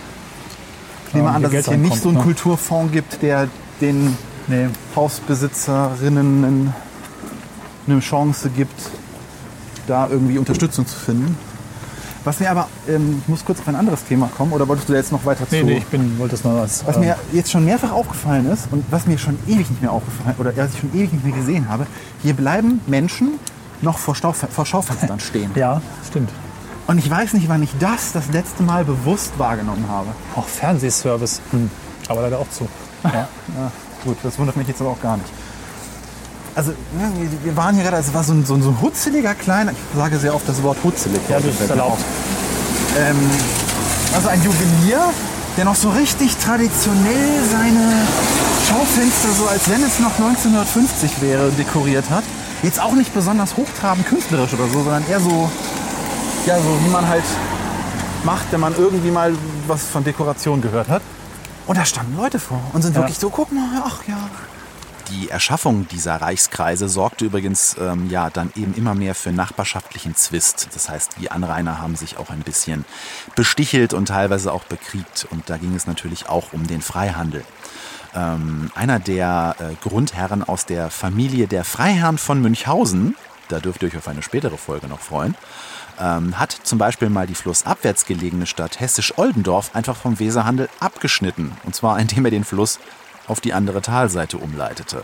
Ich 1.08 1.14
nehme 1.14 1.30
an, 1.30 1.42
dass 1.42 1.50
Geld 1.50 1.64
es 1.64 1.68
hier 1.68 1.78
nicht 1.78 2.00
so 2.00 2.08
einen 2.10 2.18
ne? 2.18 2.24
Kulturfonds 2.24 2.92
gibt, 2.92 3.22
der 3.22 3.48
den 3.80 4.16
Nee. 4.48 4.68
Hausbesitzerinnen 4.94 6.72
eine 7.88 8.00
Chance 8.00 8.50
gibt, 8.50 8.78
da 9.86 10.08
irgendwie 10.08 10.38
Unterstützung 10.38 10.86
zu 10.86 10.96
finden. 10.96 11.36
Was 12.24 12.40
mir 12.40 12.50
aber, 12.50 12.68
ähm, 12.88 13.20
ich 13.22 13.28
muss 13.28 13.44
kurz 13.44 13.60
auf 13.60 13.68
ein 13.68 13.76
anderes 13.76 14.02
Thema 14.04 14.28
kommen, 14.36 14.52
oder 14.52 14.66
wolltest 14.66 14.88
du 14.88 14.92
da 14.94 14.98
jetzt 14.98 15.12
noch 15.12 15.24
weiter 15.24 15.46
Nee, 15.50 15.60
zu? 15.60 15.66
nee, 15.66 15.76
ich 15.78 15.86
bin, 15.86 16.18
wollte 16.18 16.36
das 16.36 16.44
als. 16.44 16.84
Was 16.84 16.96
ähm, 16.96 17.02
mir 17.02 17.16
jetzt 17.32 17.52
schon 17.52 17.64
mehrfach 17.64 17.92
aufgefallen 17.92 18.50
ist 18.50 18.66
und 18.72 18.84
was 18.90 19.06
mir 19.06 19.16
schon 19.16 19.38
ewig 19.46 19.70
nicht 19.70 19.80
mehr 19.80 19.92
aufgefallen 19.92 20.34
oder 20.38 20.52
was 20.56 20.74
ich 20.74 20.80
schon 20.80 20.92
ewig 20.92 21.12
nicht 21.12 21.24
mehr 21.24 21.34
gesehen 21.36 21.68
habe, 21.68 21.86
hier 22.22 22.34
bleiben 22.34 22.80
Menschen 22.88 23.34
noch 23.80 23.98
vor, 23.98 24.16
Stau, 24.16 24.32
vor 24.32 24.66
Schaufenstern 24.66 25.20
stehen. 25.28 25.52
ja, 25.54 25.80
stimmt. 26.08 26.30
Und 26.88 26.98
ich 26.98 27.08
weiß 27.10 27.32
nicht, 27.34 27.48
wann 27.48 27.62
ich 27.62 27.70
das 27.78 28.12
das 28.12 28.28
letzte 28.32 28.62
Mal 28.64 28.84
bewusst 28.84 29.38
wahrgenommen 29.38 29.84
habe. 29.88 30.08
Auch 30.36 30.46
Fernsehservice. 30.46 31.40
Hm. 31.50 31.68
Aber 32.08 32.22
leider 32.22 32.38
auch 32.38 32.48
zu. 32.50 32.66
Ja. 33.04 33.12
Ja, 33.12 33.70
gut, 34.04 34.16
das 34.24 34.36
wundert 34.38 34.56
mich 34.56 34.66
jetzt 34.66 34.80
aber 34.80 34.90
auch 34.90 35.00
gar 35.00 35.16
nicht. 35.16 35.28
Also, 36.56 36.70
ja, 36.72 37.08
wir- 37.20 37.44
wir 37.44 37.56
waren 37.56 37.74
hier 37.74 37.84
gerade, 37.84 37.98
es 37.98 38.12
war 38.14 38.24
so 38.24 38.32
ein, 38.32 38.44
so 38.46 38.54
ein, 38.54 38.62
so 38.62 38.70
ein 38.70 38.80
hutzeliger 38.80 39.34
kleiner, 39.34 39.72
ich 39.72 39.78
sage 39.94 40.18
sehr 40.18 40.34
oft 40.34 40.48
das 40.48 40.62
Wort 40.62 40.78
hutzelig. 40.82 41.20
Ja, 41.28 41.38
das 41.38 41.60
ist 41.60 41.68
erlaubt. 41.70 42.02
Ähm, 42.98 43.16
also 44.14 44.28
ein 44.28 44.42
Juwelier, 44.42 45.10
der 45.58 45.66
noch 45.66 45.74
so 45.74 45.90
richtig 45.90 46.34
traditionell 46.38 47.44
seine 47.50 47.92
Schaufenster, 48.68 49.28
so 49.38 49.46
als 49.48 49.68
wenn 49.68 49.82
es 49.82 49.98
noch 50.00 50.18
1950 50.18 51.20
wäre, 51.20 51.50
dekoriert 51.52 52.08
hat. 52.10 52.24
Jetzt 52.62 52.80
auch 52.80 52.92
nicht 52.94 53.12
besonders 53.12 53.54
hochtrabend 53.58 54.06
künstlerisch 54.08 54.54
oder 54.54 54.66
so, 54.68 54.82
sondern 54.82 55.04
eher 55.10 55.20
so, 55.20 55.50
ja, 56.46 56.56
so 56.56 56.78
wie 56.84 56.88
man 56.90 57.06
halt 57.06 57.22
macht, 58.24 58.46
wenn 58.50 58.60
man 58.60 58.74
irgendwie 58.78 59.10
mal 59.10 59.34
was 59.68 59.82
von 59.84 60.02
Dekoration 60.02 60.62
gehört 60.62 60.88
hat. 60.88 61.02
Und 61.66 61.76
da 61.76 61.84
standen 61.84 62.16
Leute 62.16 62.38
vor 62.38 62.60
und 62.72 62.80
sind 62.80 62.94
Ja. 62.94 63.02
wirklich 63.02 63.18
so, 63.18 63.28
guck 63.28 63.52
mal, 63.52 63.82
ach 63.84 64.00
ja. 64.08 64.16
Die 65.10 65.28
Erschaffung 65.28 65.86
dieser 65.88 66.16
Reichskreise 66.16 66.88
sorgte 66.88 67.26
übrigens 67.26 67.76
ähm, 67.78 68.10
ja 68.10 68.28
dann 68.30 68.52
eben 68.56 68.74
immer 68.74 68.94
mehr 68.94 69.14
für 69.14 69.30
nachbarschaftlichen 69.30 70.16
Zwist. 70.16 70.68
Das 70.74 70.88
heißt, 70.88 71.16
die 71.20 71.30
Anrainer 71.30 71.80
haben 71.80 71.94
sich 71.94 72.18
auch 72.18 72.30
ein 72.30 72.40
bisschen 72.40 72.84
bestichelt 73.36 73.94
und 73.94 74.06
teilweise 74.06 74.52
auch 74.52 74.64
bekriegt. 74.64 75.26
Und 75.30 75.48
da 75.48 75.58
ging 75.58 75.74
es 75.74 75.86
natürlich 75.86 76.28
auch 76.28 76.52
um 76.52 76.66
den 76.66 76.82
Freihandel. 76.82 77.44
Ähm, 78.14 78.70
einer 78.74 78.98
der 78.98 79.56
äh, 79.58 79.74
Grundherren 79.86 80.42
aus 80.42 80.66
der 80.66 80.90
Familie 80.90 81.46
der 81.46 81.64
Freiherren 81.64 82.18
von 82.18 82.40
Münchhausen, 82.40 83.14
da 83.48 83.60
dürft 83.60 83.82
ihr 83.82 83.88
euch 83.88 83.96
auf 83.96 84.08
eine 84.08 84.22
spätere 84.22 84.56
Folge 84.56 84.88
noch 84.88 85.00
freuen, 85.00 85.36
ähm, 86.00 86.38
hat 86.38 86.50
zum 86.50 86.78
Beispiel 86.78 87.10
mal 87.10 87.26
die 87.26 87.34
flussabwärts 87.34 88.06
gelegene 88.06 88.46
Stadt 88.46 88.80
Hessisch-Oldendorf 88.80 89.74
einfach 89.74 89.96
vom 89.96 90.18
Weserhandel 90.18 90.68
abgeschnitten. 90.80 91.52
Und 91.64 91.74
zwar 91.74 91.98
indem 92.00 92.24
er 92.24 92.30
den 92.30 92.44
Fluss 92.44 92.80
auf 93.28 93.40
die 93.40 93.52
andere 93.52 93.82
Talseite 93.82 94.38
umleitete. 94.38 95.02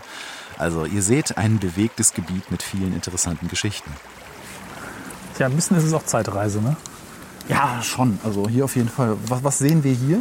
Also 0.58 0.84
ihr 0.84 1.02
seht 1.02 1.38
ein 1.38 1.58
bewegtes 1.58 2.12
Gebiet 2.14 2.50
mit 2.50 2.62
vielen 2.62 2.94
interessanten 2.94 3.48
Geschichten. 3.48 3.90
Tja, 5.36 5.46
ein 5.46 5.56
bisschen 5.56 5.76
ist 5.76 5.84
es 5.84 5.92
auch 5.94 6.04
Zeitreise, 6.04 6.60
ne? 6.60 6.76
Ja, 7.48 7.82
schon. 7.82 8.18
Also 8.24 8.48
hier 8.48 8.64
auf 8.64 8.76
jeden 8.76 8.88
Fall. 8.88 9.16
Was, 9.26 9.42
was 9.42 9.58
sehen 9.58 9.82
wir 9.82 9.92
hier? 9.92 10.20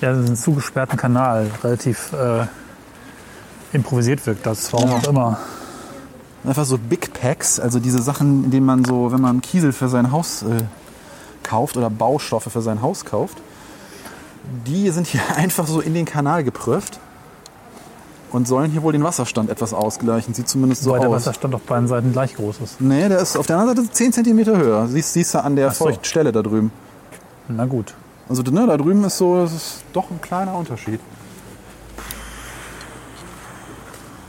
Ja, 0.00 0.10
einen 0.10 0.36
zugesperrten 0.36 0.96
Kanal, 0.96 1.50
relativ 1.62 2.12
äh, 2.12 2.46
improvisiert 3.72 4.24
wirkt 4.26 4.46
das, 4.46 4.72
warum 4.72 4.90
Ja. 4.90 4.96
auch 4.96 5.04
immer. 5.04 5.38
Einfach 6.44 6.64
so 6.64 6.78
Big 6.78 7.12
Packs, 7.12 7.58
also 7.60 7.80
diese 7.80 8.00
Sachen, 8.00 8.44
in 8.44 8.50
denen 8.50 8.66
man 8.66 8.84
so, 8.84 9.12
wenn 9.12 9.20
man 9.20 9.40
Kiesel 9.42 9.72
für 9.72 9.88
sein 9.88 10.12
Haus 10.12 10.42
äh, 10.42 10.62
kauft 11.42 11.76
oder 11.76 11.90
Baustoffe 11.90 12.48
für 12.50 12.62
sein 12.62 12.80
Haus 12.80 13.04
kauft, 13.04 13.38
die 14.66 14.90
sind 14.90 15.06
hier 15.06 15.20
einfach 15.36 15.66
so 15.66 15.80
in 15.80 15.94
den 15.94 16.04
Kanal 16.04 16.44
geprüft 16.44 16.98
und 18.30 18.46
sollen 18.46 18.70
hier 18.70 18.82
wohl 18.82 18.92
den 18.92 19.02
Wasserstand 19.02 19.50
etwas 19.50 19.72
ausgleichen. 19.72 20.34
Sieht 20.34 20.48
zumindest 20.48 20.82
so 20.82 20.92
Weil 20.92 21.00
der 21.00 21.08
aus. 21.08 21.16
Wasserstand 21.16 21.54
auf 21.54 21.62
beiden 21.62 21.88
Seiten 21.88 22.12
gleich 22.12 22.34
groß 22.34 22.60
ist. 22.62 22.80
Nee, 22.80 23.08
der 23.08 23.20
ist 23.20 23.36
auf 23.36 23.46
der 23.46 23.58
anderen 23.58 23.84
Seite 23.84 23.90
10 23.90 24.12
cm 24.12 24.46
höher. 24.46 24.86
Siehst, 24.88 25.12
siehst 25.12 25.34
du 25.34 25.42
an 25.42 25.56
der 25.56 25.70
so. 25.70 25.84
feuchten 25.84 26.04
Stelle 26.04 26.32
da 26.32 26.42
drüben. 26.42 26.70
Na 27.48 27.64
gut. 27.64 27.94
Also 28.28 28.42
ne, 28.42 28.66
da 28.66 28.76
drüben 28.76 29.04
ist 29.04 29.16
so, 29.16 29.42
das 29.42 29.52
ist 29.54 29.84
doch 29.94 30.10
ein 30.10 30.20
kleiner 30.20 30.54
Unterschied. 30.54 31.00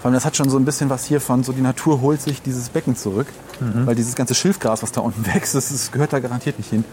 Vor 0.02 0.06
allem, 0.06 0.14
das 0.14 0.24
hat 0.24 0.38
schon 0.38 0.50
so 0.50 0.58
ein 0.58 0.64
bisschen 0.64 0.89
was 0.89 1.04
hier 1.04 1.20
von, 1.20 1.43
so 1.43 1.52
die 1.52 1.62
Natur 1.62 2.00
holt 2.00 2.22
sich 2.22 2.41
dieses 2.41 2.70
Becken 2.70 2.96
zurück. 2.96 3.28
Weil 3.60 3.96
dieses 3.96 4.16
ganze 4.16 4.36
Schilfgras, 4.36 4.82
was 4.84 4.93
da 4.93 5.02
unten 5.02 5.26
wächst, 5.34 5.54
das, 5.54 5.68
das 5.68 5.91
gehört 5.91 6.14
da 6.14 6.20
garantiert 6.20 6.58
nicht 6.58 6.70
hin. 6.70 6.86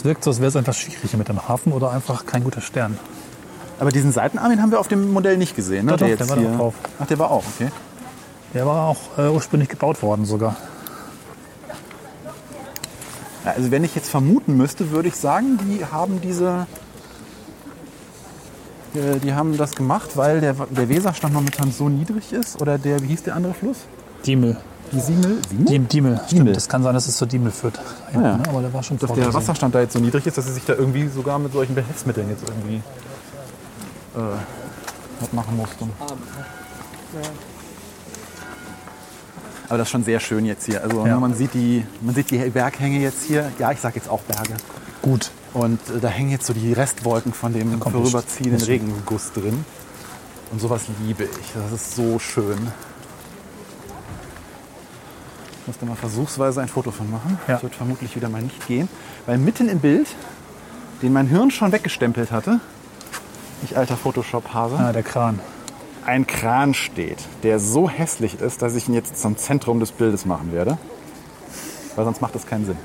Es 0.00 0.04
wirkt 0.06 0.24
so, 0.24 0.30
als 0.30 0.38
wäre 0.38 0.48
es 0.48 0.56
einfach 0.56 0.72
schwierig 0.72 1.10
hier 1.10 1.18
mit 1.18 1.28
dem 1.28 1.46
Hafen 1.46 1.74
oder 1.74 1.90
einfach 1.90 2.24
kein 2.24 2.42
guter 2.42 2.62
Stern. 2.62 2.98
Aber 3.78 3.90
diesen 3.90 4.12
Seitenarm, 4.12 4.48
den 4.48 4.62
haben 4.62 4.70
wir 4.70 4.80
auf 4.80 4.88
dem 4.88 5.12
Modell 5.12 5.36
nicht 5.36 5.54
gesehen, 5.54 5.84
ne? 5.84 5.92
Doch, 5.92 5.98
doch, 6.08 6.16
der 6.16 6.26
war 6.26 6.36
da 6.36 6.42
auch 6.42 6.56
drauf. 6.56 6.74
Ach, 6.98 7.06
der 7.06 7.18
war 7.18 7.30
auch, 7.30 7.44
okay. 7.54 7.68
Der 8.54 8.64
war 8.64 8.86
auch 8.86 9.18
äh, 9.18 9.28
ursprünglich 9.28 9.68
gebaut 9.68 10.02
worden 10.02 10.24
sogar. 10.24 10.56
Ja, 13.44 13.52
Also 13.52 13.70
wenn 13.70 13.84
ich 13.84 13.94
jetzt 13.94 14.08
vermuten 14.08 14.56
müsste, 14.56 14.90
würde 14.90 15.08
ich 15.08 15.16
sagen, 15.16 15.58
die 15.68 15.84
haben 15.84 16.22
diese, 16.22 16.66
äh, 18.94 19.18
die 19.18 19.34
haben 19.34 19.58
das 19.58 19.74
gemacht, 19.74 20.16
weil 20.16 20.40
der, 20.40 20.54
der 20.54 20.88
Weserstand 20.88 21.34
momentan 21.34 21.72
so 21.72 21.90
niedrig 21.90 22.32
ist. 22.32 22.58
Oder 22.58 22.78
der, 22.78 23.02
wie 23.02 23.08
hieß 23.08 23.24
der 23.24 23.34
andere 23.36 23.52
Fluss? 23.52 23.76
Diemel. 24.24 24.56
Die 24.92 25.00
Siemel? 25.00 25.38
Siemel? 25.48 25.64
Diem, 25.66 25.88
Diemel. 25.88 26.20
Stimmt, 26.26 26.56
das 26.56 26.68
kann 26.68 26.82
sein, 26.82 26.94
dass 26.94 27.06
es 27.06 27.16
zur 27.16 27.28
Diemel 27.28 27.52
führt. 27.52 27.78
Ah, 27.78 28.12
ja. 28.14 28.20
ne? 28.38 28.42
Aber 28.48 28.60
der 28.60 28.72
war 28.72 28.82
schon 28.82 28.96
Dass 28.98 29.06
der 29.06 29.08
vorgesehen. 29.08 29.34
Wasserstand 29.34 29.74
da 29.74 29.80
jetzt 29.80 29.92
so 29.92 29.98
niedrig 30.00 30.26
ist, 30.26 30.36
dass 30.36 30.46
sie 30.46 30.52
sich 30.52 30.64
da 30.64 30.74
irgendwie 30.74 31.06
sogar 31.08 31.38
mit 31.38 31.52
solchen 31.52 31.74
Behelfsmitteln 31.74 32.28
jetzt 32.28 32.42
irgendwie 32.48 32.76
äh, 34.16 34.20
was 35.20 35.32
machen 35.32 35.56
mussten. 35.56 35.90
Aber 39.68 39.78
das 39.78 39.86
ist 39.86 39.92
schon 39.92 40.02
sehr 40.04 40.18
schön 40.18 40.44
jetzt 40.46 40.66
hier. 40.66 40.82
Also 40.82 41.06
Ja. 41.06 41.14
ne, 41.14 41.20
man, 41.20 41.34
sieht 41.34 41.54
die, 41.54 41.84
man 42.00 42.14
sieht 42.14 42.30
die 42.32 42.38
Berghänge 42.38 42.98
jetzt 42.98 43.22
hier. 43.24 43.50
Ja, 43.58 43.70
ich 43.70 43.78
sag 43.80 43.94
jetzt 43.94 44.08
auch 44.08 44.22
Berge. 44.22 44.54
Gut. 45.02 45.30
Und 45.54 45.78
äh, 45.90 46.00
da 46.00 46.08
hängen 46.08 46.30
jetzt 46.30 46.46
so 46.46 46.52
die 46.52 46.72
Restwolken 46.72 47.32
von 47.32 47.52
dem 47.52 47.78
kommt 47.78 47.94
vorüberziehenden 47.94 48.58
nicht. 48.58 48.68
Regenguss 48.68 49.32
drin. 49.32 49.64
Und 50.50 50.60
sowas 50.60 50.82
liebe 51.06 51.24
ich. 51.24 51.52
Das 51.54 51.70
ist 51.72 51.94
so 51.94 52.18
schön. 52.18 52.58
Ich 55.70 55.76
muss 55.76 55.80
da 55.82 55.86
mal 55.86 55.94
versuchsweise 55.94 56.60
ein 56.60 56.66
Foto 56.66 56.90
von 56.90 57.08
machen. 57.12 57.38
Ja. 57.46 57.54
Das 57.54 57.62
wird 57.62 57.76
vermutlich 57.76 58.16
wieder 58.16 58.28
mal 58.28 58.42
nicht 58.42 58.66
gehen. 58.66 58.88
Weil 59.26 59.38
mitten 59.38 59.68
im 59.68 59.78
Bild, 59.78 60.08
den 61.00 61.12
mein 61.12 61.28
Hirn 61.28 61.52
schon 61.52 61.70
weggestempelt 61.70 62.32
hatte, 62.32 62.58
ich 63.62 63.76
alter 63.76 63.96
Photoshop-Hase, 63.96 64.74
Ah, 64.76 64.92
der 64.92 65.04
Kran. 65.04 65.38
ein 66.04 66.26
Kran 66.26 66.74
steht, 66.74 67.18
der 67.44 67.60
so 67.60 67.88
hässlich 67.88 68.40
ist, 68.40 68.62
dass 68.62 68.74
ich 68.74 68.88
ihn 68.88 68.94
jetzt 68.94 69.22
zum 69.22 69.36
Zentrum 69.36 69.78
des 69.78 69.92
Bildes 69.92 70.26
machen 70.26 70.50
werde. 70.52 70.76
Weil 71.94 72.04
sonst 72.04 72.20
macht 72.20 72.34
das 72.34 72.48
keinen 72.48 72.66
Sinn. 72.66 72.76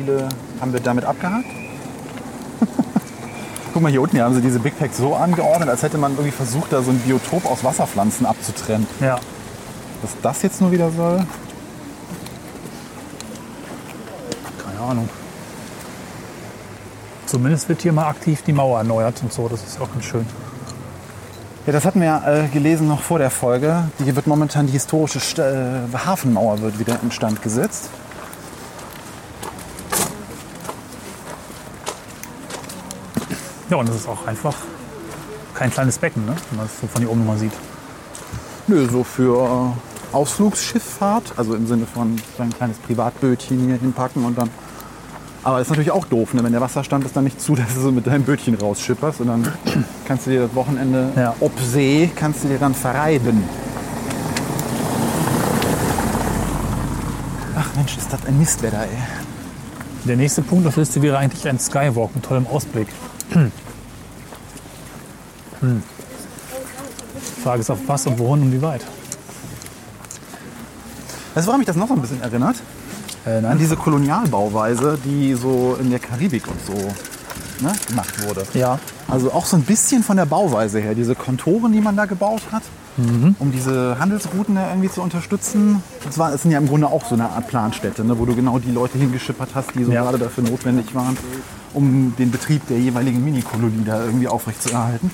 Glockenspiele 0.00 0.28
haben 0.60 0.72
wir 0.72 0.80
damit 0.80 1.04
abgehakt. 1.04 1.46
Guck 3.72 3.82
mal, 3.82 3.90
hier 3.90 4.02
unten 4.02 4.16
hier 4.16 4.24
haben 4.24 4.34
sie 4.34 4.40
diese 4.40 4.58
Big 4.58 4.78
Packs 4.78 4.96
so 4.96 5.14
angeordnet, 5.14 5.68
als 5.68 5.82
hätte 5.82 5.98
man 5.98 6.12
irgendwie 6.12 6.30
versucht, 6.30 6.72
da 6.72 6.82
so 6.82 6.90
ein 6.90 6.98
Biotop 6.98 7.46
aus 7.46 7.64
Wasserpflanzen 7.64 8.26
abzutrennen. 8.26 8.86
Ja. 9.00 9.18
Was 10.02 10.16
das 10.22 10.42
jetzt 10.42 10.60
nur 10.60 10.72
wieder 10.72 10.90
soll? 10.90 11.24
Keine 14.64 14.80
Ahnung. 14.80 15.08
Zumindest 17.26 17.68
wird 17.68 17.82
hier 17.82 17.92
mal 17.92 18.08
aktiv 18.08 18.42
die 18.42 18.52
Mauer 18.52 18.78
erneuert 18.78 19.22
und 19.22 19.32
so. 19.32 19.48
Das 19.48 19.62
ist 19.62 19.80
auch 19.80 19.92
ganz 19.92 20.04
schön. 20.04 20.26
Ja, 21.66 21.72
das 21.72 21.84
hatten 21.84 22.00
wir 22.00 22.06
ja 22.06 22.44
äh, 22.44 22.48
gelesen 22.48 22.88
noch 22.88 23.02
vor 23.02 23.18
der 23.18 23.30
Folge. 23.30 23.84
Die 24.00 24.16
wird 24.16 24.26
momentan 24.26 24.66
die 24.66 24.72
historische 24.72 25.20
St 25.20 25.38
äh, 25.38 25.82
Hafenmauer 25.94 26.60
wird 26.62 26.78
wieder 26.80 26.98
instand 27.02 27.42
gesetzt. 27.42 27.90
Ja, 33.70 33.76
und 33.76 33.88
das 33.88 33.94
ist 33.96 34.08
auch 34.08 34.26
einfach 34.26 34.54
kein 35.54 35.70
kleines 35.70 35.98
Becken, 35.98 36.26
ne? 36.26 36.34
wenn 36.50 36.56
man 36.56 36.66
es 36.66 36.80
so 36.80 36.88
von 36.88 37.02
hier 37.02 37.10
oben 37.10 37.24
mal 37.24 37.38
sieht. 37.38 37.52
Nö, 38.66 38.88
so 38.90 39.04
für 39.04 39.72
Ausflugsschifffahrt, 40.12 41.34
also 41.36 41.54
im 41.54 41.68
Sinne 41.68 41.86
von 41.86 42.20
so 42.36 42.42
ein 42.42 42.50
kleines 42.50 42.78
Privatbötchen 42.78 43.66
hier 43.66 43.76
hinpacken 43.76 44.24
und 44.24 44.36
dann. 44.36 44.50
Aber 45.44 45.60
ist 45.60 45.70
natürlich 45.70 45.92
auch 45.92 46.04
doof, 46.04 46.34
ne? 46.34 46.42
wenn 46.42 46.50
der 46.52 46.60
Wasserstand 46.60 47.04
es 47.06 47.12
dann 47.12 47.24
nicht 47.24 47.40
zu, 47.40 47.54
dass 47.56 47.72
du 47.74 47.80
so 47.80 47.92
mit 47.92 48.08
deinem 48.08 48.24
Bötchen 48.24 48.56
rausschipperst 48.56 49.20
und 49.20 49.28
dann 49.28 49.48
kannst 50.04 50.26
du 50.26 50.30
dir 50.30 50.42
das 50.42 50.54
Wochenende 50.54 51.12
Ja. 51.16 51.36
ob 51.38 51.52
See, 51.60 52.10
kannst 52.16 52.42
du 52.42 52.48
dir 52.48 52.58
dann 52.58 52.74
verreiben. 52.74 53.44
Ach 57.56 57.76
Mensch, 57.76 57.96
ist 57.96 58.12
das 58.12 58.24
ein 58.26 58.36
Mistwetter, 58.36 58.82
ey. 58.82 58.88
Der 60.06 60.16
nächste 60.16 60.42
Punkt 60.42 60.66
auf 60.66 60.74
der 60.74 60.82
Liste 60.82 61.00
wäre 61.02 61.18
eigentlich 61.18 61.46
ein 61.46 61.58
Skywalk 61.58 62.14
mit 62.16 62.24
tollem 62.24 62.46
Ausblick. 62.48 62.88
Hm. 63.32 63.52
Die 67.36 67.42
Frage 67.42 67.60
ist 67.60 67.70
auf 67.70 67.78
was 67.86 68.06
und 68.06 68.18
wohin 68.18 68.42
und 68.42 68.52
wie 68.52 68.62
weit. 68.62 68.82
Weißt 71.34 71.46
du, 71.46 71.48
woran 71.48 71.60
mich 71.60 71.66
das 71.66 71.76
noch 71.76 71.88
so 71.88 71.94
ein 71.94 72.00
bisschen 72.00 72.20
erinnert? 72.22 72.56
Äh, 73.26 73.44
An 73.44 73.58
diese 73.58 73.76
Kolonialbauweise, 73.76 74.98
die 75.04 75.34
so 75.34 75.76
in 75.80 75.90
der 75.90 75.98
Karibik 75.98 76.44
und 76.48 76.58
so 76.66 76.74
ne, 77.64 77.72
gemacht 77.86 78.26
wurde. 78.26 78.46
Ja, 78.54 78.78
Also 79.08 79.32
auch 79.32 79.44
so 79.46 79.56
ein 79.56 79.62
bisschen 79.62 80.02
von 80.02 80.16
der 80.16 80.26
Bauweise 80.26 80.80
her, 80.80 80.94
diese 80.94 81.14
Kontoren, 81.14 81.72
die 81.72 81.80
man 81.80 81.96
da 81.96 82.06
gebaut 82.06 82.42
hat, 82.50 82.62
um 83.38 83.52
diese 83.52 83.98
Handelsrouten 83.98 84.54
da 84.54 84.68
irgendwie 84.70 84.90
zu 84.90 85.02
unterstützen. 85.02 85.82
Das, 86.04 86.18
war, 86.18 86.30
das 86.30 86.42
sind 86.42 86.50
ja 86.50 86.58
im 86.58 86.66
Grunde 86.68 86.86
auch 86.88 87.04
so 87.04 87.14
eine 87.14 87.28
Art 87.28 87.48
Planstätte, 87.48 88.04
ne, 88.04 88.18
wo 88.18 88.24
du 88.26 88.34
genau 88.34 88.58
die 88.58 88.70
Leute 88.70 88.98
hingeschippert 88.98 89.50
hast, 89.54 89.74
die 89.74 89.84
so 89.84 89.92
Ja. 89.92 90.02
gerade 90.02 90.18
dafür 90.18 90.44
notwendig 90.44 90.94
waren, 90.94 91.16
um 91.74 92.14
den 92.18 92.30
Betrieb 92.30 92.66
der 92.68 92.78
jeweiligen 92.78 93.24
Minikolonie 93.24 93.84
da 93.84 94.04
irgendwie 94.04 94.28
aufrechtzuerhalten. 94.28 95.10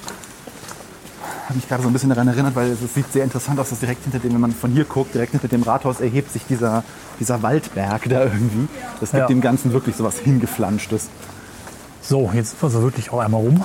Hat 1.48 1.54
mich 1.54 1.68
gerade 1.68 1.82
so 1.84 1.88
ein 1.88 1.92
bisschen 1.92 2.08
daran 2.10 2.26
erinnert, 2.26 2.56
weil 2.56 2.70
es 2.72 2.82
es 2.82 2.94
sieht 2.94 3.12
sehr 3.12 3.22
interessant 3.22 3.60
aus, 3.60 3.70
dass 3.70 3.78
direkt 3.78 4.02
hinter 4.02 4.18
dem, 4.18 4.34
wenn 4.34 4.40
man 4.40 4.52
von 4.52 4.72
hier 4.72 4.84
guckt, 4.84 5.14
direkt 5.14 5.30
hinter 5.32 5.46
dem 5.48 5.62
Rathaus 5.62 6.00
erhebt 6.00 6.32
sich 6.32 6.42
dieser, 6.48 6.82
dieser 7.20 7.40
Waldberg 7.42 8.08
da 8.08 8.24
irgendwie. 8.24 8.66
Das 9.00 9.10
gibt 9.12 9.20
Ja. 9.20 9.26
dem 9.28 9.40
Ganzen 9.40 9.72
wirklich 9.72 9.94
so 9.94 10.02
was 10.04 10.18
hingeflanschtes. 10.18 11.08
so, 12.02 12.30
jetzt 12.34 12.50
sind 12.50 12.62
wir 12.62 12.70
so 12.70 12.82
wirklich 12.82 13.12
auch 13.12 13.20
einmal 13.20 13.40
rum. 13.40 13.64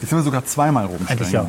Jetzt 0.00 0.10
sind 0.10 0.18
wir 0.18 0.22
sogar 0.22 0.44
zweimal 0.44 0.86
rum. 0.86 0.98
Eigentlich 1.08 1.32
ja. 1.32 1.46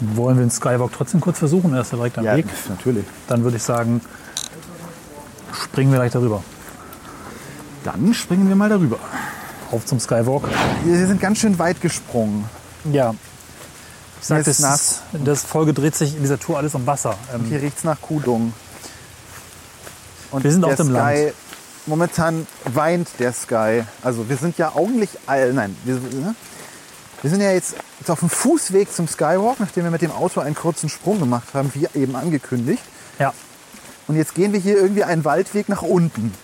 Wollen 0.00 0.36
wir 0.36 0.44
den 0.44 0.50
Skywalk 0.50 0.92
trotzdem 0.92 1.20
kurz 1.20 1.38
versuchen? 1.38 1.72
Er 1.74 1.80
ist 1.82 1.92
ja 1.92 1.96
direkt 1.96 2.18
am 2.18 2.24
Ja, 2.24 2.36
Weg. 2.36 2.46
natürlich. 2.68 3.04
Dann 3.28 3.42
würde 3.44 3.56
ich 3.56 3.62
sagen, 3.62 4.00
springen 5.52 5.92
wir 5.92 5.98
gleich 5.98 6.12
darüber. 6.12 6.42
Dann 7.84 8.12
springen 8.14 8.48
wir 8.48 8.56
mal 8.56 8.68
darüber. 8.68 8.98
Auf 9.70 9.84
zum 9.86 10.00
Skywalk. 10.00 10.44
Wir 10.84 11.06
sind 11.06 11.20
ganz 11.20 11.38
schön 11.38 11.58
weit 11.58 11.80
gesprungen. 11.80 12.44
Ja. 12.92 13.14
Ich 14.20 14.26
sag, 14.26 14.36
Mir 14.44 14.50
ist 14.50 14.62
das, 14.62 15.02
das 15.12 15.42
Folge 15.42 15.72
dreht 15.74 15.94
sich 15.94 16.14
in 16.16 16.22
dieser 16.22 16.38
Tour 16.38 16.58
alles 16.58 16.74
um 16.74 16.86
Wasser. 16.86 17.14
Ähm, 17.34 17.44
Hier 17.44 17.60
riecht 17.62 17.78
es 17.78 17.84
nach 17.84 18.00
Kudung. 18.00 18.52
Und 20.30 20.44
Wir 20.44 20.52
sind 20.52 20.64
auf 20.64 20.74
dem 20.76 20.86
Sky, 20.88 20.92
Land. 20.92 21.34
Momentan 21.86 22.46
weint 22.64 23.08
der 23.18 23.32
Sky. 23.32 23.82
Also 24.02 24.28
wir 24.28 24.36
sind 24.36 24.56
ja 24.58 24.72
augenlich, 24.74 25.10
all- 25.26 25.52
nein, 25.52 25.76
wir, 25.84 25.94
ne? 25.96 26.34
wir 27.20 27.30
sind 27.30 27.40
ja 27.42 27.52
jetzt, 27.52 27.74
jetzt 28.00 28.10
auf 28.10 28.20
dem 28.20 28.30
Fußweg 28.30 28.90
zum 28.92 29.06
Skywalk, 29.06 29.60
nachdem 29.60 29.84
wir 29.84 29.90
mit 29.90 30.00
dem 30.02 30.10
Auto 30.12 30.40
einen 30.40 30.54
kurzen 30.54 30.88
Sprung 30.88 31.18
gemacht 31.18 31.48
haben, 31.52 31.70
wie 31.74 31.86
eben 31.98 32.16
angekündigt. 32.16 32.82
ja. 33.18 33.32
Und 34.06 34.16
jetzt 34.16 34.34
gehen 34.34 34.52
wir 34.52 34.60
hier 34.60 34.76
irgendwie 34.76 35.02
einen 35.04 35.24
Waldweg 35.24 35.70
nach 35.70 35.80
unten. 35.80 36.34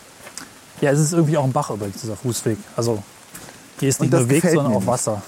ja, 0.80 0.90
es 0.92 0.98
ist 0.98 1.12
irgendwie 1.12 1.36
auch 1.36 1.44
ein 1.44 1.52
Bach 1.52 1.68
übrigens, 1.70 2.00
dieser 2.00 2.16
Fußweg. 2.16 2.56
Also 2.74 3.02
hier 3.78 3.90
ist 3.90 4.00
nicht 4.00 4.10
nur 4.12 4.30
Weg, 4.30 4.42
sondern 4.48 4.72
auch. 4.74 4.86
Wasser. 4.86 5.20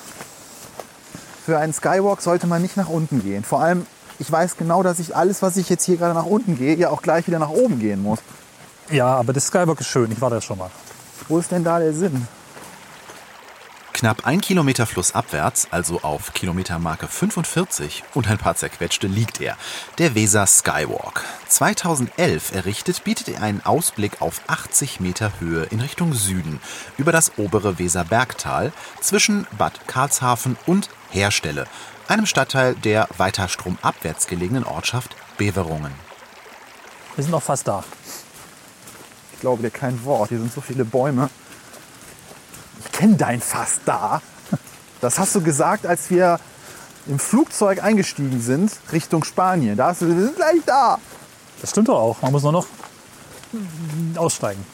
Für 1.44 1.58
einen 1.58 1.74
Skywalk 1.74 2.22
sollte 2.22 2.46
man 2.46 2.62
nicht 2.62 2.78
nach 2.78 2.88
unten 2.88 3.22
gehen. 3.22 3.44
Vor 3.44 3.60
allem, 3.60 3.84
ich 4.18 4.32
weiß 4.32 4.56
genau, 4.56 4.82
dass 4.82 4.98
ich 4.98 5.14
alles, 5.14 5.42
was 5.42 5.58
ich 5.58 5.68
jetzt 5.68 5.84
hier 5.84 5.98
gerade 5.98 6.14
nach 6.14 6.24
unten 6.24 6.56
gehe, 6.56 6.74
ja 6.76 6.88
auch 6.88 7.02
gleich 7.02 7.26
wieder 7.26 7.38
nach 7.38 7.50
oben 7.50 7.78
gehen 7.80 8.02
muss. 8.02 8.20
Ja, 8.90 9.06
aber 9.06 9.32
der 9.32 9.42
Skywalk 9.42 9.80
ist 9.80 9.88
schön. 9.88 10.10
Ich 10.12 10.20
war 10.20 10.30
da 10.30 10.40
schon 10.40 10.58
mal. 10.58 10.70
Wo 11.28 11.38
ist 11.38 11.50
denn 11.50 11.64
da 11.64 11.78
der 11.78 11.92
Sinn? 11.92 12.26
Knapp 14.02 14.26
ein 14.26 14.40
Kilometer 14.40 14.84
flussabwärts, 14.84 15.68
also 15.70 16.00
auf 16.02 16.32
Kilometermarke 16.32 17.06
45 17.06 18.02
und 18.14 18.28
ein 18.28 18.36
paar 18.36 18.56
zerquetschte, 18.56 19.06
liegt 19.06 19.40
er. 19.40 19.56
Der 19.98 20.16
Weser 20.16 20.44
Skywalk. 20.44 21.22
2011 21.46 22.52
errichtet, 22.52 23.04
bietet 23.04 23.28
er 23.28 23.42
einen 23.42 23.64
Ausblick 23.64 24.20
auf 24.20 24.40
80 24.48 24.98
Meter 24.98 25.30
Höhe 25.38 25.64
in 25.70 25.80
Richtung 25.80 26.14
Süden 26.14 26.60
über 26.98 27.12
das 27.12 27.38
obere 27.38 27.78
Weserbergtal 27.78 28.72
zwischen 29.00 29.46
Bad 29.56 29.86
Karlshafen 29.86 30.56
und 30.66 30.88
Herstelle, 31.10 31.68
einem 32.08 32.26
Stadtteil 32.26 32.74
der 32.74 33.08
weiter 33.18 33.46
stromabwärts 33.46 34.26
gelegenen 34.26 34.64
Ortschaft 34.64 35.14
Beverungen. 35.38 35.92
Wir 37.14 37.22
sind 37.22 37.30
noch 37.30 37.42
fast 37.44 37.68
da. 37.68 37.84
Ich 39.42 39.44
glaube 39.44 39.60
dir 39.60 39.70
kein 39.70 40.04
Wort. 40.04 40.28
Hier 40.28 40.38
sind 40.38 40.52
so 40.52 40.60
viele 40.60 40.84
Bäume. 40.84 41.28
Ich 42.84 42.92
kenne 42.92 43.16
dein 43.16 43.40
Fass 43.40 43.80
da. 43.84 44.22
Das 45.00 45.18
hast 45.18 45.34
du 45.34 45.40
gesagt, 45.40 45.84
als 45.84 46.10
wir 46.10 46.38
im 47.08 47.18
Flugzeug 47.18 47.82
eingestiegen 47.82 48.40
sind 48.40 48.70
Richtung 48.92 49.24
Spanien. 49.24 49.76
Da 49.76 49.88
hast 49.88 50.02
du, 50.02 50.06
wir 50.06 50.26
sind 50.26 50.36
gleich 50.36 50.60
da. 50.64 51.00
Das 51.60 51.70
stimmt 51.70 51.88
doch 51.88 51.98
auch. 51.98 52.22
Man 52.22 52.30
muss 52.30 52.44
nur 52.44 52.52
noch 52.52 52.66
aussteigen. 54.14 54.64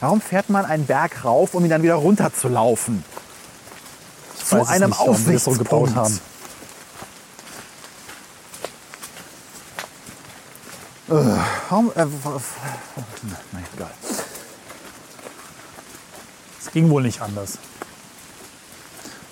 Warum 0.00 0.20
fährt 0.20 0.50
man 0.50 0.64
einen 0.64 0.86
Berg 0.86 1.24
rauf, 1.24 1.54
um 1.54 1.62
ihn 1.62 1.70
dann 1.70 1.84
wieder 1.84 1.94
runter 1.94 2.34
zu 2.34 2.48
laufen? 2.48 3.04
Zu 4.44 4.66
einem 4.66 4.92
nicht, 5.28 5.44
so 5.44 5.52
gebaut 5.52 5.94
haben. 5.94 6.18
Warum? 11.68 11.90
Äh, 11.94 12.06
nein, 13.52 13.64
egal. 13.74 13.90
Es 16.60 16.70
ging 16.72 16.90
wohl 16.90 17.02
nicht 17.02 17.20
anders. 17.20 17.58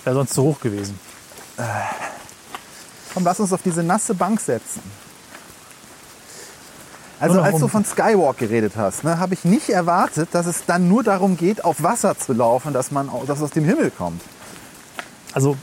Wäre 0.05 0.17
sonst 0.17 0.35
zu 0.35 0.43
hoch 0.43 0.61
gewesen. 0.61 0.99
Komm, 3.15 3.25
lass 3.25 3.41
uns 3.41 3.53
auf 3.53 3.63
diese 3.63 3.83
nasse 3.83 4.15
Bank 4.15 4.41
setzen. 4.41 4.83
Also 7.21 7.41
als 7.41 7.61
du 7.61 7.69
von 7.69 7.85
Skywalk 7.85 8.39
geredet 8.39 8.73
hast, 8.77 9.05
ne, 9.05 9.19
habe 9.19 9.35
ich 9.35 9.45
nicht 9.45 9.69
erwartet, 9.69 10.31
dass 10.33 10.47
es 10.47 10.65
dann 10.67 10.89
nur 10.89 11.05
darum 11.05 11.37
geht, 11.37 11.65
auf 11.65 11.83
Wasser 11.85 12.19
zu 12.19 12.33
laufen, 12.33 12.73
dass 12.73 12.91
man 12.91 13.09
dass 13.29 13.39
es 13.39 13.45
aus 13.45 13.51
dem 13.51 13.65
Himmel 13.65 13.93
kommt. 13.93 14.21
Also, 15.33 15.57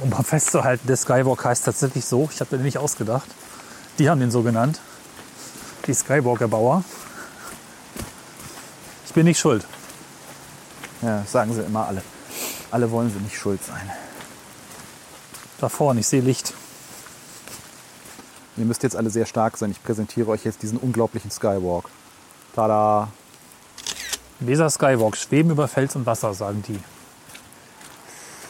um 0.00 0.10
mal 0.10 0.22
festzuhalten, 0.22 0.86
der 0.86 0.96
Skywalk 0.96 1.44
heißt 1.44 1.64
tatsächlich 1.64 2.04
so. 2.04 2.28
Ich 2.32 2.38
habe 2.38 2.56
den 2.56 2.62
nicht 2.62 2.78
ausgedacht. 2.78 3.28
Die 3.98 4.08
haben 4.08 4.20
den 4.20 4.30
so 4.30 4.42
genannt. 4.42 4.78
Die 5.86 5.94
Skywalker-Bauer. 5.94 6.84
Ich 9.06 9.12
bin 9.12 9.24
nicht 9.24 9.40
schuld. 9.40 9.66
Ja, 11.02 11.24
sagen 11.26 11.52
sie 11.52 11.62
immer 11.62 11.86
alle. 11.86 12.02
Alle 12.70 12.90
wollen 12.90 13.12
sie 13.12 13.18
nicht 13.18 13.36
schuld 13.36 13.62
sein. 13.64 13.90
Da 15.58 15.68
vorne, 15.68 16.00
ich 16.00 16.06
sehe 16.06 16.20
Licht. 16.20 16.54
Ihr 18.56 18.64
müsst 18.64 18.82
jetzt 18.82 18.96
alle 18.96 19.10
sehr 19.10 19.26
stark 19.26 19.56
sein. 19.56 19.70
Ich 19.70 19.82
präsentiere 19.82 20.28
euch 20.30 20.44
jetzt 20.44 20.62
diesen 20.62 20.78
unglaublichen 20.78 21.30
Skywalk. 21.30 21.86
Tada! 22.54 23.08
Weser 24.40 24.70
Skywalk, 24.70 25.16
schweben 25.16 25.50
über 25.50 25.68
Fels 25.68 25.96
und 25.96 26.06
Wasser, 26.06 26.34
sagen 26.34 26.62
die. 26.66 26.78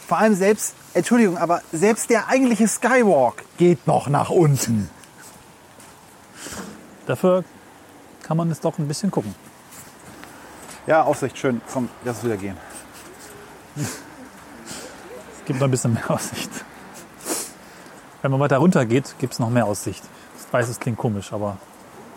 Vor 0.07 0.17
allem 0.17 0.35
selbst, 0.35 0.75
Entschuldigung, 0.93 1.37
aber 1.37 1.61
selbst 1.71 2.09
der 2.09 2.27
eigentliche 2.27 2.67
Skywalk 2.67 3.43
geht 3.57 3.87
noch 3.87 4.07
nach 4.07 4.29
unten. 4.29 4.89
Dafür 7.05 7.43
kann 8.23 8.37
man 8.37 8.49
es 8.51 8.59
doch 8.61 8.77
ein 8.77 8.87
bisschen 8.87 9.11
gucken. 9.11 9.35
Ja, 10.87 11.03
Aussicht, 11.03 11.37
schön. 11.37 11.61
Komm, 11.71 11.89
lass 12.03 12.17
es 12.19 12.23
wieder 12.23 12.37
gehen. 12.37 12.57
Es 15.39 15.47
gibt 15.47 15.59
noch 15.59 15.67
ein 15.67 15.71
bisschen 15.71 15.93
mehr 15.93 16.09
Aussicht. 16.09 16.49
Wenn 18.21 18.31
man 18.31 18.39
weiter 18.39 18.59
runter 18.59 18.85
geht, 18.85 19.15
gibt 19.19 19.33
es 19.33 19.39
noch 19.39 19.49
mehr 19.49 19.65
Aussicht. 19.65 20.01
Ich 20.39 20.53
weiß, 20.53 20.69
es 20.69 20.79
klingt 20.79 20.97
komisch, 20.97 21.33
aber 21.33 21.57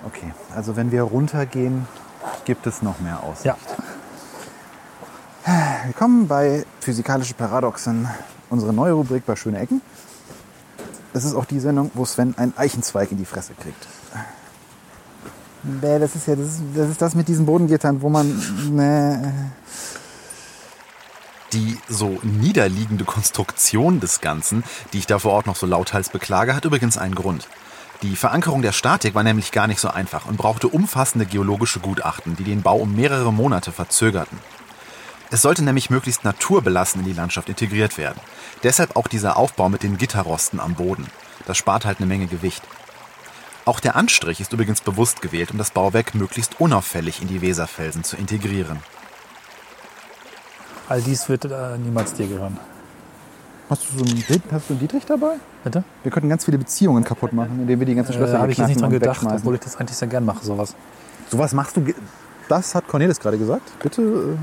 Okay, 0.05 0.33
also 0.55 0.77
wenn 0.77 0.93
wir 0.93 1.03
runtergehen, 1.03 1.89
gibt 2.45 2.69
es 2.69 2.83
noch 2.83 3.01
mehr 3.01 3.21
Aussicht. 3.25 3.47
ja. 3.47 3.57
Willkommen 5.87 6.29
bei 6.29 6.65
Physikalische 6.81 7.35
Paradoxen, 7.35 8.09
unsere 8.51 8.73
neue 8.73 8.93
Rubrik 8.93 9.27
bei 9.27 9.35
Schöne 9.35 9.59
Ecken. 9.59 9.83
Das 11.13 11.25
ist 11.25 11.35
auch 11.35 11.47
die 11.47 11.59
Sendung, 11.59 11.91
wo 11.95 12.05
Sven 12.05 12.35
einen 12.39 12.57
Eichenzweig 12.57 13.11
in 13.11 13.19
die 13.19 13.25
Fresse 13.25 13.55
kriegt. 13.55 13.89
Bäh, 15.67 15.99
Das 15.99 16.15
ist 16.15 16.29
ja 16.29 16.37
das, 16.37 16.47
ist, 16.47 16.63
das, 16.75 16.91
ist 16.91 17.03
das 17.03 17.15
mit 17.15 17.29
diesen 17.29 17.47
Bodengittern, 17.47 18.03
wo 18.03 18.09
man. 18.09 18.41
Ne, 18.71 19.51
Die 21.53 21.79
so 21.89 22.19
niederliegende 22.23 23.05
Konstruktion 23.05 24.01
des 24.01 24.21
Ganzen, 24.21 24.65
die 24.93 24.99
ich 24.99 25.07
da 25.07 25.19
vor 25.19 25.33
Ort 25.33 25.47
noch 25.47 25.57
so 25.57 25.67
lauthals 25.67 26.11
beklage, 26.11 26.55
hat 26.55 26.65
übrigens 26.65 26.99
einen 26.99 27.15
Grund. 27.15 27.49
Die 28.03 28.15
Verankerung 28.15 28.61
der 28.63 28.73
Statik 28.73 29.15
war 29.15 29.23
nämlich 29.23 29.53
gar 29.53 29.67
nicht 29.67 29.81
so 29.81 29.89
einfach 29.89 30.27
und 30.27 30.37
brauchte 30.37 30.69
umfassende 30.69 31.25
geologische 31.25 31.81
Gutachten, 31.81 32.37
die 32.37 32.45
den 32.45 32.63
Bau 32.63 32.77
um 32.77 32.95
mehrere 32.95 33.33
Monate 33.33 33.73
verzögerten. 33.73 34.39
Es 35.31 35.43
sollte 35.43 35.65
nämlich 35.65 35.91
möglichst 35.91 36.23
naturbelassen 36.23 37.01
in 37.01 37.07
die 37.07 37.13
Landschaft 37.13 37.49
integriert 37.49 37.99
werden. 37.99 38.21
Deshalb 38.63 38.97
auch 38.97 39.09
dieser 39.09 39.37
Aufbau 39.37 39.69
mit 39.69 39.83
den 39.83 39.99
Gitterrosten 39.99 40.61
am 40.61 40.75
Boden. 40.75 41.07
Das 41.47 41.57
spart 41.57 41.85
halt 41.85 41.99
eine 41.99 42.07
Menge 42.07 42.27
Gewicht. 42.27 42.63
Auch 43.67 43.81
der 43.81 43.97
Anstrich 43.97 44.41
ist 44.41 44.53
übrigens 44.53 44.81
bewusst 44.81 45.21
gewählt, 45.23 45.51
um 45.51 45.59
das 45.59 45.71
Bauwerk 45.73 46.15
möglichst 46.15 46.61
unauffällig 46.61 47.21
in 47.21 47.27
die 47.29 47.43
Weserfelsen 47.43 48.05
zu 48.05 48.17
integrieren. 48.17 48.79
All 50.89 51.03
dies 51.03 51.29
wird 51.29 51.45
äh, 51.47 51.77
niemals 51.77 52.15
dir 52.15 52.29
gehören. 52.29 52.59
hast, 53.69 53.83
du 53.93 53.99
so 53.99 54.05
ein, 54.05 54.23
Bild- 54.29 54.43
hast 54.53 54.69
du 54.71 54.75
einen 54.75 54.81
Dietrich 54.81 55.05
dabei? 55.05 55.35
Bitte? 55.65 55.83
Wir 56.05 56.13
könnten 56.13 56.29
ganz 56.29 56.45
viele 56.45 56.59
Beziehungen 56.59 57.03
kaputt 57.03 57.33
machen, 57.33 57.59
indem 57.63 57.81
wir 57.81 57.87
die 57.87 57.97
ganzen 57.97 58.13
Schlösser 58.13 58.37
Äh, 58.37 58.39
Habe 58.39 58.53
ich 58.53 58.59
jetzt 58.59 58.69
nicht 58.69 58.81
dran 58.81 58.87
und 58.87 58.93
gedacht, 58.93 59.17
wegschmeißen. 59.17 59.39
obwohl 59.41 59.55
ich 59.57 59.61
das 59.61 59.75
eigentlich 59.77 59.97
sehr 59.97 60.07
gern 60.09 60.25
mache, 60.25 60.45
sowas. 60.45 60.77
Sowas 61.29 61.53
machst 61.53 61.77
du. 61.77 61.81
ge- 61.83 61.97
Das 62.49 62.73
hat 62.77 62.87
Cornelis 62.87 63.19
gerade 63.19 63.37
gesagt. 63.37 63.69
Bitte. 63.83 64.01
äh, 64.03 64.37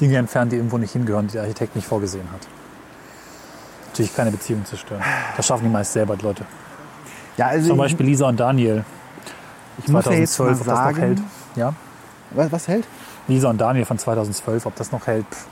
Dinge 0.00 0.16
entfernen, 0.16 0.48
die 0.50 0.56
irgendwo 0.56 0.78
nicht 0.78 0.92
hingehören, 0.92 1.26
die 1.26 1.34
der 1.34 1.42
Architekt 1.42 1.76
nicht 1.76 1.86
vorgesehen 1.86 2.26
hat. 2.32 2.40
Natürlich 3.92 4.14
keine 4.16 4.30
Beziehung 4.30 4.64
zerstören. 4.64 5.02
Das 5.36 5.46
schaffen 5.46 5.64
die 5.64 5.70
meist 5.70 5.92
selber, 5.92 6.16
die 6.16 6.24
Leute. 6.24 6.44
Ja, 7.36 7.46
also 7.48 7.68
Zum 7.68 7.76
Beispiel 7.78 8.06
Lisa 8.06 8.26
und 8.28 8.40
Daniel. 8.40 8.84
ich 9.78 9.88
muss 9.88 10.04
ja 10.06 10.12
jetzt 10.12 10.34
2012, 10.34 10.38
mal 10.38 10.52
ob 10.52 10.58
das 10.58 10.66
noch 10.66 10.84
sagen. 10.84 10.96
hält. 10.96 11.22
Ja, 11.56 11.74
Was, 12.30 12.52
was 12.52 12.68
hält? 12.68 12.84
Lisa 13.28 13.50
und 13.50 13.58
Daniel 13.60 13.84
von 13.84 13.98
2012, 13.98 14.66
ob 14.66 14.74
das 14.76 14.92
noch 14.92 15.06
hält. 15.06 15.26
Pff. 15.30 15.46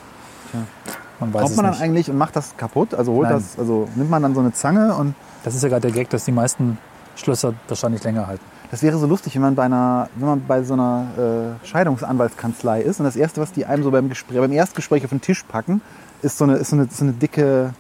Man 1.20 1.32
weiß 1.34 1.41
Kommt 1.43 1.51
es 1.51 1.57
man 1.57 1.64
dann 1.66 1.74
nicht. 1.74 1.82
eigentlich 1.82 2.11
und 2.11 2.16
macht 2.18 2.34
das 2.34 2.57
kaputt? 2.57 2.95
Also 2.95 3.12
holt 3.12 3.28
Nein. 3.28 3.38
das, 3.38 3.59
also 3.59 3.88
nimmt 3.95 4.11
man 4.11 4.22
dann 4.22 4.34
so 4.34 4.41
eine 4.41 4.53
Zange 4.53 4.95
und 4.95 5.14
Das 5.45 5.55
ist 5.55 5.62
ja 5.62 5.68
gerade 5.68 5.82
der 5.82 5.91
Gag, 5.93 6.09
dass 6.11 6.24
die 6.24 6.32
meisten 6.32 6.78
Schlösser 7.16 7.53
wahrscheinlich 7.68 8.03
länger 8.03 8.26
halten. 8.26 8.45
das 8.70 8.82
wäre 8.82 8.97
so 8.99 9.07
lustig, 9.07 9.34
wenn 9.34 9.43
man 9.43 9.55
bei 9.55 9.64
einer, 9.64 10.09
wenn 10.16 10.28
man 10.28 10.47
bei 10.47 10.62
so 10.62 10.72
einer 10.74 11.57
äh, 11.62 11.66
Scheidungsanwaltskanzlei 11.66 12.80
ist 12.80 13.01
und 13.01 13.05
das 13.05 13.16
erste, 13.16 13.41
was 13.43 13.53
die 13.53 13.66
einem 13.66 13.82
so 13.82 13.91
beim 13.91 14.09
Gespräch, 14.09 14.38
beim 14.38 14.53
Erstgespräch 14.53 15.05
auf 15.05 15.11
den 15.11 15.20
Tisch 15.20 15.43
packen, 15.45 15.82
ist 16.22 16.38
so 16.38 16.45
eine, 16.45 16.55
ist 16.57 16.70
so 16.70 16.76
eine, 16.76 16.88
so 16.91 17.05
eine 17.05 17.12
dicke, 17.12 17.74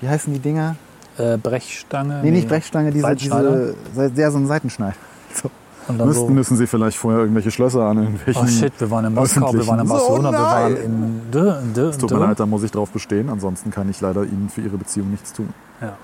wie 0.00 0.08
heißen 0.08 0.32
die 0.32 0.40
Dinger? 0.40 0.76
Äh, 1.16 1.36
Brechstange. 1.36 2.20
Nee, 2.22 2.30
nicht 2.30 2.48
Brechstange, 2.48 2.90
diese, 2.92 3.14
diese, 3.16 3.74
sehr 4.14 4.30
so 4.30 4.38
ein 4.38 4.46
Seitenschneider. 4.46 4.96
So. 5.34 5.50
Und 5.88 5.98
dann 5.98 6.12
so, 6.12 6.28
müssen 6.28 6.56
Sie 6.56 6.66
vielleicht 6.66 6.96
vorher 6.96 7.20
irgendwelche 7.20 7.50
Schlösser 7.50 7.82
an 7.82 7.98
irgendwelchen. 7.98 8.42
oh 8.42 8.46
shit, 8.46 8.72
wir 8.78 8.90
waren 8.90 9.06
in 9.06 9.14
Moskau, 9.14 9.52
wir 9.52 9.66
waren 9.66 9.80
in 9.80 9.88
Barcelona, 9.88 10.28
So, 10.30 10.32
wir 10.32 10.40
waren 10.40 10.72
nein. 10.74 10.82
in 10.82 11.30
Dö, 11.30 11.54
Dö, 11.74 11.88
Es 11.88 11.98
tut 11.98 12.10
mir 12.10 12.18
leid, 12.18 12.40
da 12.40 12.46
muss 12.46 12.62
ich 12.62 12.70
drauf 12.70 12.90
bestehen. 12.90 13.28
Ansonsten 13.30 13.70
kann 13.70 13.88
ich 13.88 14.00
leider 14.00 14.24
Ihnen 14.24 14.50
für 14.50 14.60
Ihre 14.60 14.76
Beziehung 14.76 15.10
nichts 15.10 15.32
tun. 15.32 15.48
Ja. 15.80 15.96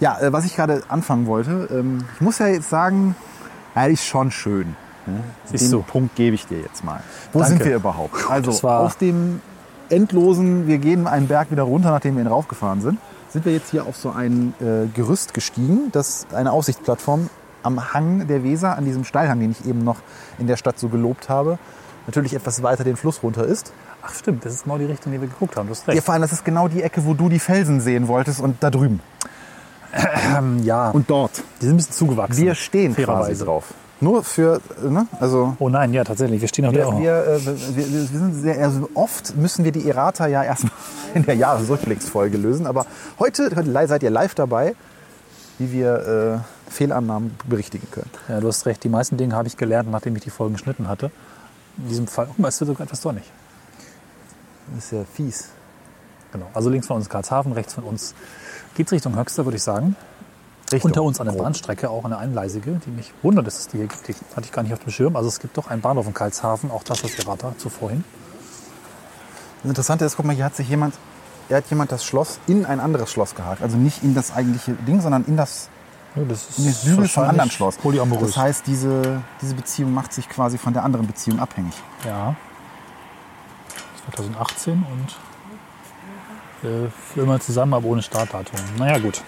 Ja, 0.00 0.20
äh, 0.20 0.32
was 0.32 0.44
ich 0.44 0.56
gerade 0.56 0.82
anfangen 0.88 1.26
wollte, 1.26 1.68
ähm, 1.70 2.04
ich 2.14 2.20
muss 2.20 2.38
ja 2.38 2.48
jetzt 2.48 2.68
sagen, 2.68 3.16
ja, 3.74 3.86
die 3.86 3.94
ist 3.94 4.04
schon 4.04 4.30
schön. 4.30 4.76
Ne? 5.06 5.20
Den 5.58 5.70
du. 5.70 5.82
Punkt 5.82 6.14
gebe 6.16 6.34
ich 6.34 6.46
dir 6.46 6.60
jetzt 6.60 6.84
mal. 6.84 7.00
Wo 7.32 7.38
Danke. 7.38 7.56
sind 7.56 7.64
wir 7.64 7.76
überhaupt? 7.76 8.30
Also 8.30 8.68
aus 8.68 8.98
dem 8.98 9.40
endlosen, 9.90 10.66
wir 10.66 10.78
gehen 10.78 11.06
einen 11.06 11.28
Berg 11.28 11.50
wieder 11.50 11.62
runter, 11.64 11.90
nachdem 11.90 12.16
wir 12.16 12.22
ihn 12.24 12.28
raufgefahren 12.28 12.80
sind, 12.80 12.98
sind 13.30 13.44
wir 13.44 13.52
jetzt 13.52 13.70
hier 13.70 13.86
auf 13.86 13.96
so 13.96 14.10
ein 14.10 14.54
äh, 14.60 14.86
Gerüst 14.94 15.34
gestiegen, 15.34 15.90
das 15.92 16.26
eine 16.32 16.52
Aussichtsplattform 16.52 17.28
am 17.62 17.92
Hang 17.92 18.26
der 18.28 18.42
Weser, 18.44 18.76
an 18.76 18.84
diesem 18.84 19.04
Steilhang, 19.04 19.40
den 19.40 19.50
ich 19.50 19.66
eben 19.66 19.82
noch 19.84 19.96
in 20.38 20.46
der 20.46 20.56
Stadt 20.56 20.78
so 20.78 20.88
gelobt 20.88 21.28
habe, 21.28 21.58
natürlich 22.06 22.34
etwas 22.34 22.62
weiter 22.62 22.84
den 22.84 22.96
Fluss 22.96 23.22
runter 23.22 23.44
ist. 23.44 23.72
Ach 24.02 24.14
stimmt, 24.14 24.44
das 24.44 24.54
ist 24.54 24.64
genau 24.64 24.78
die 24.78 24.84
Richtung, 24.84 25.12
die 25.12 25.20
wir 25.20 25.26
geguckt 25.28 25.56
haben. 25.56 25.66
Du 25.66 25.72
hast 25.74 25.86
Ja, 25.88 25.94
recht. 25.94 26.04
vor 26.04 26.14
allem, 26.14 26.22
das 26.22 26.32
ist 26.32 26.44
genau 26.44 26.68
die 26.68 26.82
Ecke, 26.82 27.04
wo 27.04 27.14
du 27.14 27.28
die 27.28 27.40
Felsen 27.40 27.80
sehen 27.80 28.06
wolltest 28.06 28.40
und 28.40 28.62
da 28.62 28.70
drüben. 28.70 29.00
Ähm, 30.36 30.62
ja, 30.62 30.90
Und 30.90 31.08
dort. 31.10 31.42
die 31.60 31.64
sind 31.66 31.74
ein 31.74 31.76
bisschen 31.78 31.94
zugewachsen. 31.94 32.36
Wir 32.44 32.54
stehen 32.54 32.94
quasi 32.94 33.04
fairerweise. 33.06 33.44
drauf. 33.44 33.74
Nur 34.00 34.22
für, 34.24 34.60
ne? 34.82 35.06
Also 35.20 35.56
Oh 35.58 35.68
nein, 35.68 35.94
ja, 35.94 36.04
tatsächlich. 36.04 36.40
Wir 36.40 36.48
stehen 36.48 36.66
auf 36.66 36.72
der. 36.72 36.86
wir, 36.98 37.26
äh, 37.26 37.46
wir, 37.46 37.76
wir 37.76 37.92
wir 37.92 38.18
sind 38.18 38.34
sehr, 38.34 38.62
also 38.62 38.90
oft 38.94 39.36
müssen 39.36 39.64
wir 39.64 39.72
die 39.72 39.88
Errata 39.88 40.26
ja 40.26 40.42
erstmal 40.42 40.72
in 41.14 41.24
der 41.24 41.34
Jahresrückblicksfolge 41.34 42.36
lösen. 42.36 42.66
Aber 42.66 42.84
heute, 43.18 43.50
seid 43.86 44.02
ihr 44.02 44.10
live 44.10 44.34
dabei, 44.34 44.74
wie 45.58 45.72
wir 45.72 46.42
äh, 46.68 46.70
Fehlannahmen 46.70 47.36
berichtigen 47.46 47.88
können. 47.90 48.10
Ja, 48.28 48.40
du 48.40 48.48
hast 48.48 48.66
recht. 48.66 48.84
Die 48.84 48.90
meisten 48.90 49.16
Dinge 49.16 49.34
habe 49.34 49.48
ich 49.48 49.56
gelernt, 49.56 49.90
nachdem 49.90 50.14
ich 50.16 50.22
die 50.22 50.30
Folgen 50.30 50.54
geschnitten 50.54 50.88
hatte. 50.88 51.10
In 51.78 51.88
diesem 51.88 52.06
Fall, 52.06 52.28
oh, 52.36 52.46
es 52.46 52.60
wird 52.60 52.68
sogar 52.68 52.86
etwas 52.86 53.00
sonnig. 53.00 53.24
Das 54.74 54.84
ist 54.84 54.92
ja 54.92 55.04
fies. 55.04 55.48
Genau. 56.32 56.46
Also 56.52 56.68
links 56.68 56.86
von 56.86 56.96
uns 56.96 57.08
Karlshafen, 57.08 57.52
rechts 57.52 57.74
von 57.74 57.84
uns 57.84 58.14
geht 58.74 58.86
es 58.86 58.92
Richtung 58.92 59.16
Höxter, 59.16 59.46
würde 59.46 59.56
ich 59.56 59.62
sagen. 59.62 59.96
Richtung 60.72 60.90
Unter 60.90 61.02
uns 61.02 61.20
eine 61.20 61.30
grob. 61.30 61.42
Bahnstrecke, 61.42 61.90
auch 61.90 62.04
eine 62.04 62.18
einleisige, 62.18 62.80
die 62.84 62.90
mich 62.90 63.12
wundert, 63.22 63.46
dass 63.46 63.58
es 63.58 63.68
die 63.68 63.78
hier 63.78 63.86
gibt. 63.86 64.08
Die 64.08 64.14
hatte 64.34 64.46
ich 64.46 64.52
gar 64.52 64.62
nicht 64.62 64.72
auf 64.72 64.80
dem 64.80 64.90
Schirm. 64.90 65.14
Also 65.14 65.28
es 65.28 65.38
gibt 65.38 65.56
doch 65.56 65.68
einen 65.68 65.80
Bahnhof 65.80 66.06
in 66.06 66.14
Karlshafen, 66.14 66.70
auch 66.70 66.82
das 66.82 67.02
ist 67.02 67.18
Errata 67.20 67.54
zuvor 67.58 67.90
hin. 67.90 68.04
Das 69.62 69.68
Interessante 69.70 70.04
ist, 70.04 70.16
guck 70.16 70.26
mal, 70.26 70.34
hier 70.34 70.44
hat 70.44 70.56
sich 70.56 70.68
jemand, 70.68 70.94
er 71.48 71.58
hat 71.58 71.70
jemand 71.70 71.92
das 71.92 72.04
Schloss 72.04 72.40
in 72.48 72.66
ein 72.66 72.80
anderes 72.80 73.10
Schloss 73.12 73.34
gehakt. 73.34 73.62
Also 73.62 73.76
nicht 73.76 74.02
in 74.02 74.14
das 74.14 74.32
eigentliche 74.34 74.72
Ding, 74.72 75.00
sondern 75.00 75.24
in 75.26 75.36
das, 75.36 75.68
Ja, 76.16 76.22
das 76.24 76.50
ist 76.50 76.58
in 76.58 76.66
das 76.66 76.82
Sügel 76.82 77.08
vom 77.08 77.24
anderen 77.24 77.50
Schloss. 77.50 77.76
Polyamorös. 77.76 78.28
Das 78.28 78.36
heißt, 78.36 78.66
diese, 78.66 79.22
diese 79.40 79.54
Beziehung 79.54 79.94
macht 79.94 80.12
sich 80.12 80.28
quasi 80.28 80.58
von 80.58 80.72
der 80.72 80.82
anderen 80.82 81.06
Beziehung 81.06 81.38
abhängig. 81.38 81.74
Ja. 82.04 82.34
2018 84.12 84.84
und 86.62 86.68
äh, 86.68 86.88
für 87.12 87.20
immer 87.22 87.40
zusammen, 87.40 87.74
aber 87.74 87.86
ohne 87.86 88.02
Startdatum. 88.02 88.58
Naja, 88.78 88.98
gut. 88.98 89.22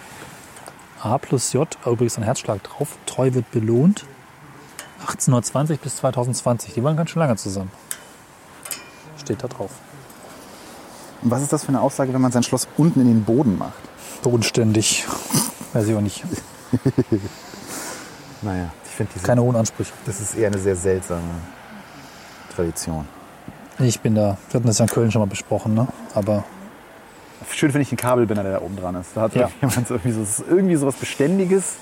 A 1.03 1.19
plus 1.19 1.53
J, 1.53 1.69
übrigens 1.87 2.19
ein 2.19 2.25
Herzschlag 2.25 2.63
drauf. 2.63 2.97
Treu 3.07 3.33
wird 3.33 3.51
belohnt. 3.51 4.05
1820 5.01 5.81
bis 5.81 5.97
2020. 5.97 6.75
Die 6.75 6.83
waren 6.83 6.97
ganz 6.97 7.11
schön 7.11 7.21
lange 7.21 7.37
zusammen. 7.37 7.71
Steht 9.17 9.43
da 9.43 9.49
drauf. 9.49 9.71
Und 11.23 11.31
was 11.31 11.43
ist 11.43 11.53
das 11.53 11.65
für 11.65 11.69
eine 11.69 11.81
Aussage, 11.81 12.13
wenn 12.13 12.21
man 12.21 12.33
sein 12.33 12.43
Schloss 12.43 12.69
unten 12.77 13.01
in 13.01 13.07
den 13.07 13.25
Boden 13.25 13.59
macht? 13.59 13.79
Bodenständig. 14.23 15.07
Weiß 15.73 15.87
ich 15.87 15.95
auch 15.95 16.01
nicht. 16.01 16.25
Naja, 18.43 18.71
ich 18.85 18.91
finde 18.91 19.13
diese. 19.15 19.27
Keine 19.27 19.43
hohen 19.43 19.57
Ansprüche. 19.57 19.93
das 20.07 20.21
ist 20.21 20.37
eher 20.37 20.47
eine 20.47 20.59
sehr 20.59 20.77
seltsame 20.77 21.23
Tradition. 22.55 23.07
Ich 23.81 24.01
bin 24.01 24.15
da. 24.15 24.39
Wir 24.51 24.59
hatten 24.59 24.67
das 24.67 24.79
ja 24.79 24.85
in 24.85 24.91
Köln 24.91 25.11
schon 25.11 25.21
mal 25.21 25.27
besprochen, 25.27 25.75
ne? 25.75 25.89
Aber 26.15 26.45
Schön 27.51 27.71
finde 27.71 27.83
ich 27.83 27.89
den 27.89 27.99
Kabelbinder, 27.99 28.43
der 28.43 28.53
da 28.53 28.61
oben 28.61 28.77
dran 28.77 28.95
ist. 28.97 29.11
Da 29.15 29.23
hat 29.23 29.35
Ja. 29.35 29.51
jemand 29.61 29.87
so 29.89 29.95
irgendwie, 29.95 30.13
so, 30.13 30.21
das 30.21 30.39
ist 30.41 30.45
irgendwie 30.49 30.77
so 30.77 30.87
was 30.87 30.97
Beständiges, 30.97 31.77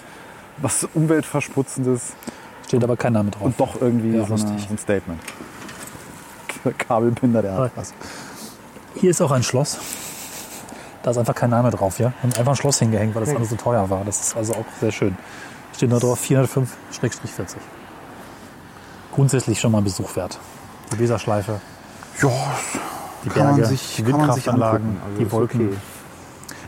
was 0.59 0.87
Umweltversputzendes 0.95 2.13
steht 2.67 2.83
aber 2.83 2.97
kein 2.97 3.13
Name 3.13 3.31
drauf. 3.31 3.43
und 3.43 3.61
doch 3.61 3.81
irgendwie 3.81 4.17
Ja, 4.17 4.27
so, 4.27 4.35
eine, 4.35 4.59
so 4.59 4.67
ein 4.71 4.79
Statement. 4.79 5.21
Kabelbinder, 6.79 7.43
der 7.43 7.55
hat 7.55 7.73
was. 7.77 7.95
Hier 8.97 9.11
ist 9.11 9.21
auch 9.21 9.31
ein 9.31 9.43
Schloss. 9.43 9.79
Da 11.03 11.13
ist 11.13 11.19
einfach 11.19 11.35
kein 11.35 11.51
Name 11.51 11.71
drauf, 11.71 11.99
ja. 12.01 12.13
Und 12.25 12.37
einfach 12.39 12.53
ein 12.53 12.57
Schloss 12.57 12.81
hingehängt, 12.81 13.15
weil 13.15 13.25
das 13.25 13.35
alles 13.35 13.51
so 13.51 13.57
teuer 13.57 13.89
war. 13.89 14.05
Das 14.05 14.21
ist 14.21 14.37
also 14.37 14.55
auch 14.55 14.65
sehr 14.81 14.91
schön. 14.91 15.17
Steht 15.75 15.91
nur 15.91 16.01
drauf 16.01 16.21
405-40. 16.25 17.57
Grundsätzlich 19.15 19.61
schon 19.61 19.71
mal 19.73 19.79
ein 19.79 19.85
Besuch 19.85 20.17
wert. 20.17 20.39
Die 20.93 20.99
Weserschleife, 20.99 21.61
Ja, 22.23 22.29
die 23.27 23.31
kann 23.31 23.47
man 23.47 23.57
Berge, 23.57 23.69
sich, 23.69 23.97
die 23.97 24.03
man 24.03 24.13
sich 24.13 24.47
Windkraftanlagen, 24.47 24.87
angucken. 24.87 25.03
Also 25.05 25.19
die 25.19 25.33
Wolken. 25.33 25.69
okay. 25.69 25.77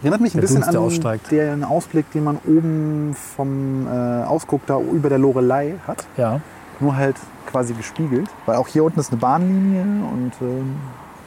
Erinnert 0.03 0.21
mich 0.21 0.35
ein 0.35 0.41
bisschen 0.41 0.63
Dunst, 0.73 1.03
der 1.31 1.53
an 1.53 1.61
den 1.61 1.65
Ausblick, 1.65 2.11
den 2.13 2.25
man 2.25 2.39
oben 2.47 3.15
vom 3.15 3.87
äh, 3.87 4.25
Ausguck 4.25 4.63
da 4.67 4.79
über 4.81 5.09
der 5.09 5.19
Lorelei 5.19 5.75
hat. 5.87 6.07
Ja, 6.17 6.41
Nur 6.79 6.97
halt 6.97 7.17
quasi 7.47 7.75
gespiegelt. 7.75 8.29
Weil 8.47 8.57
auch 8.57 8.69
hier 8.69 8.85
unten 8.85 9.01
ist 9.01 9.11
eine 9.11 9.21
Bahnlinie 9.21 9.83
und 9.83 10.33
ähm, 10.41 10.77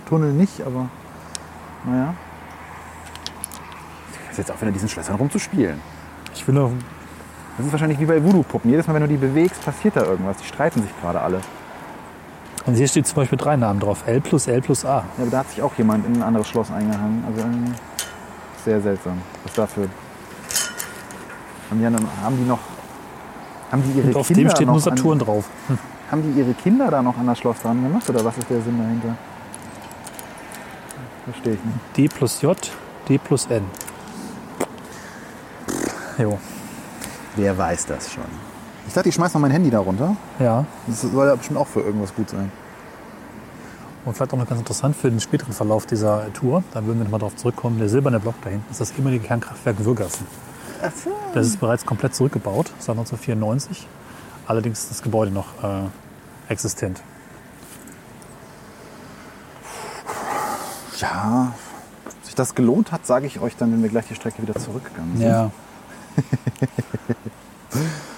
Tunnel 0.08 0.32
nicht, 0.32 0.62
aber 0.66 0.90
naja. 1.86 2.14
Das 4.28 4.32
ist 4.32 4.38
jetzt 4.38 4.52
auch 4.52 4.62
wieder 4.62 4.72
diesen 4.72 4.88
Schlössern 4.88 5.16
rumzuspielen. 5.16 5.82
ich 6.34 6.48
will 6.48 6.56
nur, 6.56 6.72
Das 7.58 7.66
ist 7.66 7.72
wahrscheinlich 7.74 8.00
wie 8.00 8.06
bei 8.06 8.24
Voodoo-Puppen. 8.24 8.70
Jedes 8.70 8.88
Mal, 8.88 8.94
wenn 8.94 9.02
du 9.02 9.08
die 9.10 9.18
bewegst, 9.18 9.64
passiert 9.66 9.98
da 9.98 10.04
irgendwas. 10.04 10.38
Die 10.38 10.46
streiten 10.46 10.82
sich 10.82 10.92
gerade 11.02 11.20
alle. 11.20 11.42
Und 12.66 12.76
hier 12.76 12.88
steht 12.88 13.08
zum 13.08 13.16
Beispiel 13.16 13.38
drei 13.38 13.56
Namen 13.56 13.80
drauf. 13.80 14.04
L 14.06 14.22
plus 14.22 14.48
L 14.48 14.62
plus 14.62 14.86
A. 14.86 15.04
Ja, 15.18 15.24
aber 15.24 15.32
da 15.32 15.40
hat 15.40 15.50
sich 15.50 15.62
auch 15.62 15.74
jemand 15.78 16.06
in 16.06 16.16
ein 16.16 16.24
anderes 16.24 16.48
Schloss 16.48 16.72
eingehangen. 16.72 17.24
Also 17.28 17.40
irgendwie 17.42 17.74
sehr 18.64 18.82
seltsam. 18.82 19.22
Was 19.44 19.54
dafür. 19.54 19.88
Haben 21.70 21.78
die, 21.80 21.84
dann, 21.84 22.08
haben 22.24 22.38
die 22.38 22.48
noch. 22.48 22.60
Haben 23.72 23.84
die 23.84 23.98
ihre 23.98 24.08
Und 24.08 24.16
auf 24.18 24.28
Kinder 24.28 24.44
dem 24.44 24.56
steht 24.56 24.68
nur 24.68 24.80
Saturn 24.80 25.14
an, 25.14 25.20
drauf. 25.20 25.46
Hm. 25.68 25.80
Haben 26.12 26.24
die 26.24 26.40
ihre 26.40 26.54
Kinder 26.54 26.92
da 26.92 27.02
noch 27.02 27.18
an 27.18 27.28
das 27.28 27.40
Schloss 27.40 27.62
dran 27.62 27.82
gemacht? 27.82 28.10
Oder 28.10 28.24
was 28.26 28.38
ist 28.38 28.50
der 28.50 28.62
Sinn 28.62 28.78
dahinter? 28.78 29.18
Verstehe 31.24 31.54
ich 31.54 31.64
nicht. 31.64 31.98
D 31.98 32.08
plus 32.10 32.42
J, 32.42 32.58
D 33.08 33.18
plus 33.18 33.46
N. 33.46 33.64
Jo, 36.18 36.38
Wer 37.36 37.58
weiß 37.58 37.86
das 37.86 38.12
schon? 38.12 38.51
Ich 38.88 38.94
dachte, 38.94 39.10
ich 39.10 39.16
schmeiß 39.16 39.34
mal 39.34 39.40
mein 39.42 39.52
Handy 39.52 39.70
da 39.70 39.80
runter. 39.80 40.16
ja. 40.40 40.66
Das 40.88 41.02
soll 41.02 41.28
ja 41.28 41.36
bestimmt 41.36 41.60
auch 41.60 41.68
für 41.68 41.82
irgendwas 41.82 42.14
gut 42.14 42.30
sein. 42.30 42.52
Und 44.04 44.16
vielleicht 44.16 44.34
auch 44.34 44.38
noch 44.38 44.48
ganz 44.48 44.60
interessant 44.60 44.96
für 44.96 45.12
den 45.12 45.20
späteren 45.20 45.54
Verlauf 45.54 45.86
dieser 45.86 46.34
Tour, 46.34 46.64
da 46.74 46.84
würden 46.86 46.98
wir 46.98 47.04
nochmal 47.04 47.20
darauf 47.20 47.36
zurückkommen, 47.36 47.78
der 47.78 47.88
silberne 47.88 48.20
Block 48.20 48.34
da 48.44 48.50
hinten 48.50 48.70
ist 48.72 48.82
das 48.82 48.92
ehemalige 48.94 49.26
Kernkraftwerk 49.28 49.86
Würgassen. 49.86 50.26
Das 51.36 51.46
ist 51.46 51.60
bereits 51.60 51.86
komplett 51.86 52.16
zurückgebaut, 52.16 52.72
seit 52.80 52.98
1994. 52.98 53.88
Allerdings 54.48 54.80
ist 54.80 54.90
das 54.90 55.02
Gebäude 55.04 55.30
noch 55.32 55.64
äh, 55.64 55.84
existent. 56.50 57.04
Ja, 60.98 61.54
ob 62.06 62.26
sich 62.26 62.34
das 62.34 62.56
gelohnt 62.56 62.92
hat, 62.92 63.06
sage 63.06 63.28
ich 63.28 63.40
euch 63.40 63.56
dann, 63.56 63.72
wenn 63.72 63.84
wir 63.84 63.90
gleich 63.90 64.08
die 64.08 64.16
Strecke 64.16 64.42
wieder 64.42 64.56
zurückgegangen 64.56 65.18
sind. 65.18 65.28
Ja. 65.28 65.52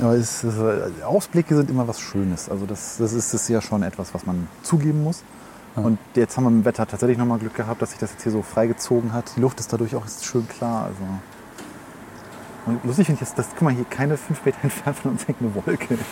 Aber 0.00 0.14
es, 0.14 0.44
es, 0.44 0.56
äh, 0.56 1.02
Ausblicke 1.04 1.56
sind 1.56 1.70
immer 1.70 1.86
was 1.88 2.00
Schönes. 2.00 2.48
Also 2.48 2.66
das, 2.66 2.96
das 2.98 3.12
ist 3.12 3.34
es 3.34 3.48
ja 3.48 3.60
schon 3.60 3.82
etwas, 3.82 4.14
was 4.14 4.24
man 4.24 4.48
zugeben 4.62 5.02
muss. 5.02 5.22
Und 5.76 5.98
jetzt 6.14 6.36
haben 6.36 6.44
wir 6.44 6.50
dem 6.50 6.64
Wetter 6.64 6.86
tatsächlich 6.86 7.16
nochmal 7.16 7.38
Glück 7.38 7.54
gehabt, 7.54 7.80
dass 7.80 7.90
sich 7.90 7.98
das 7.98 8.10
jetzt 8.12 8.22
hier 8.22 8.32
so 8.32 8.42
freigezogen 8.42 9.12
hat. 9.12 9.32
Die 9.36 9.40
Luft 9.40 9.60
ist 9.60 9.72
dadurch 9.72 9.94
auch 9.94 10.04
schön 10.22 10.46
klar. 10.48 10.84
Also 10.84 10.98
und 12.66 12.84
lustig 12.84 13.06
finde 13.06 13.22
ich 13.22 13.28
jetzt, 13.28 13.38
dass, 13.38 13.48
guck 13.50 13.62
mal, 13.62 13.72
hier 13.74 13.84
keine 13.84 14.16
fünf 14.16 14.44
Meter 14.44 14.58
entfernt 14.62 14.98
von 14.98 15.12
uns 15.12 15.26
hängt 15.26 15.40
eine 15.40 15.54
Wolke. 15.54 15.98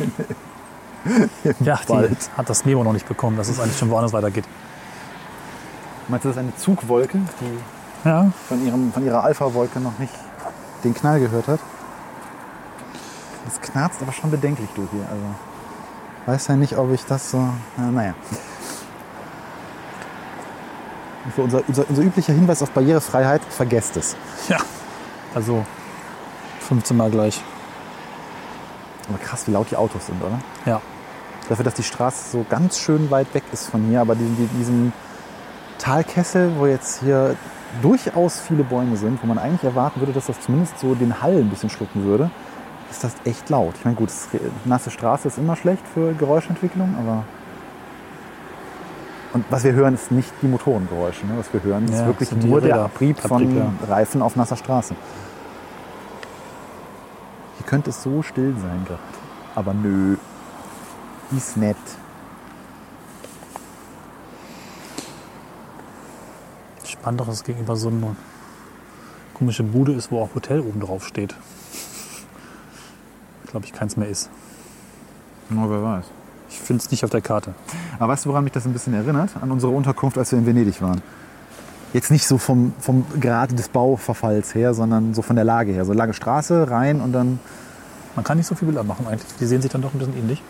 Ja, 1.60 1.78
die 1.84 1.88
Wald. 1.88 2.30
hat 2.36 2.50
das 2.50 2.64
Memo 2.64 2.82
noch 2.82 2.92
nicht 2.92 3.08
bekommen, 3.08 3.36
dass 3.36 3.48
es 3.48 3.60
eigentlich 3.60 3.78
schon 3.78 3.88
woanders 3.88 4.12
weitergeht. 4.12 4.44
Meinst 6.08 6.24
du, 6.24 6.28
das 6.28 6.36
ist 6.36 6.42
eine 6.42 6.56
Zugwolke, 6.56 7.18
die 7.40 8.06
Ja, 8.08 8.30
von, 8.48 8.66
ihrem, 8.66 8.92
von 8.92 9.04
ihrer 9.06 9.22
Alpha-Wolke 9.22 9.78
noch 9.78 9.96
nicht 10.00 10.12
den 10.82 10.94
Knall 10.94 11.20
gehört 11.20 11.46
hat? 11.46 11.60
Das 13.48 13.60
knarzt 13.62 14.02
aber 14.02 14.12
schon 14.12 14.30
bedenklich, 14.30 14.68
du 14.74 14.86
hier. 14.92 15.06
Also, 15.08 15.24
weiß 16.26 16.48
ja 16.48 16.56
nicht, 16.56 16.76
ob 16.76 16.92
ich 16.92 17.04
das 17.06 17.30
so. 17.30 17.38
Na, 17.78 17.90
naja. 17.90 18.14
So 21.34 21.42
unser, 21.42 21.62
unser, 21.66 21.88
unser 21.88 22.02
üblicher 22.02 22.32
Hinweis 22.34 22.62
auf 22.62 22.70
Barrierefreiheit, 22.70 23.42
vergesst 23.48 23.96
es. 23.96 24.16
ja. 24.48 24.58
Also 25.34 25.64
15 26.60 26.96
Mal 26.96 27.10
gleich. 27.10 27.42
Aber 29.08 29.18
krass, 29.18 29.46
wie 29.46 29.52
laut 29.52 29.70
die 29.70 29.76
Autos 29.76 30.06
sind, 30.06 30.22
oder? 30.22 30.38
Ja. 30.66 30.82
Dafür, 31.48 31.64
dass 31.64 31.74
die 31.74 31.82
Straße 31.82 32.30
so 32.30 32.44
ganz 32.48 32.78
schön 32.78 33.10
weit 33.10 33.32
weg 33.32 33.44
ist 33.52 33.70
von 33.70 33.86
hier, 33.86 34.02
aber 34.02 34.14
diesen, 34.14 34.50
diesen 34.58 34.92
Talkessel, 35.78 36.52
wo 36.58 36.66
jetzt 36.66 37.00
hier 37.00 37.36
durchaus 37.80 38.40
viele 38.40 38.64
Bäume 38.64 38.98
sind, 38.98 39.22
wo 39.22 39.26
man 39.26 39.38
eigentlich 39.38 39.64
erwarten 39.64 40.00
würde, 40.00 40.12
dass 40.12 40.26
das 40.26 40.38
zumindest 40.40 40.78
so 40.78 40.94
den 40.94 41.22
Hall 41.22 41.36
ein 41.36 41.48
bisschen 41.48 41.70
schlucken 41.70 42.04
würde, 42.04 42.30
ist 42.90 43.04
das 43.04 43.12
echt 43.24 43.48
laut. 43.50 43.74
Ich 43.76 43.84
meine, 43.84 43.96
gut, 43.96 44.10
nasse 44.64 44.90
Straße 44.90 45.28
ist 45.28 45.38
immer 45.38 45.56
schlecht 45.56 45.82
für 45.92 46.14
Geräuschentwicklung, 46.14 46.94
aber. 46.98 47.24
Und 49.34 49.44
was 49.50 49.62
wir 49.64 49.72
hören, 49.72 49.94
ist 49.94 50.10
nicht 50.10 50.32
die 50.40 50.46
Motorengeräusche. 50.46 51.26
Ne? 51.26 51.34
Was 51.36 51.52
wir 51.52 51.62
hören, 51.62 51.84
ist 51.84 51.98
Ja, 51.98 52.06
wirklich 52.06 52.32
nur 52.32 52.60
der. 52.60 52.76
Abrieb 52.76 53.18
von 53.18 53.42
Abrieb, 53.42 53.56
ja. 53.56 53.72
Reifen 53.86 54.22
auf 54.22 54.36
nasser 54.36 54.56
Straße. 54.56 54.94
Hier 57.58 57.66
könnte 57.66 57.90
es 57.90 58.02
so 58.02 58.22
still 58.22 58.54
sein 58.60 58.84
gerade. 58.86 59.00
Aber 59.54 59.74
nö. 59.74 60.16
Ist 61.36 61.58
nett. 61.58 61.76
Spannend, 66.84 67.20
dass 67.20 67.28
es 67.28 67.44
gegenüber 67.44 67.76
so 67.76 67.88
eine 67.88 68.16
komische 69.34 69.62
Bude 69.62 69.92
ist, 69.92 70.10
wo 70.10 70.22
auch 70.22 70.34
Hotel 70.34 70.60
oben 70.60 70.80
drauf 70.80 71.06
steht. 71.06 71.34
Glaube 73.50 73.66
ich, 73.66 73.72
keins 73.72 73.96
mehr 73.96 74.08
ist. 74.08 74.30
Na, 75.48 75.68
wer 75.68 75.82
weiß. 75.82 76.04
Ich 76.50 76.58
finde 76.58 76.82
es 76.82 76.90
nicht 76.90 77.04
auf 77.04 77.10
der 77.10 77.20
Karte. 77.20 77.54
Aber 77.98 78.12
weißt 78.12 78.24
du, 78.24 78.30
woran 78.30 78.44
mich 78.44 78.52
das 78.52 78.66
ein 78.66 78.72
bisschen 78.72 78.94
erinnert? 78.94 79.30
An 79.40 79.50
unsere 79.50 79.72
Unterkunft, 79.72 80.18
als 80.18 80.32
wir 80.32 80.38
in 80.38 80.46
Venedig 80.46 80.80
waren. 80.82 81.02
Jetzt 81.92 82.10
nicht 82.10 82.26
so 82.26 82.36
vom, 82.36 82.74
vom 82.78 83.06
Grad 83.20 83.58
des 83.58 83.68
Bauverfalls 83.68 84.54
her, 84.54 84.74
sondern 84.74 85.14
so 85.14 85.22
von 85.22 85.36
der 85.36 85.44
Lage 85.44 85.72
her. 85.72 85.84
So 85.84 85.92
lange 85.92 86.12
Straße, 86.12 86.70
rein 86.70 87.00
und 87.00 87.12
dann. 87.12 87.40
Man 88.16 88.24
kann 88.24 88.36
nicht 88.36 88.46
so 88.46 88.54
viel 88.54 88.66
Bilder 88.66 88.84
machen 88.84 89.06
eigentlich. 89.06 89.32
Die 89.40 89.46
sehen 89.46 89.62
sich 89.62 89.70
dann 89.70 89.80
doch 89.80 89.94
ein 89.94 89.98
bisschen 89.98 90.16
ähnlich. 90.16 90.42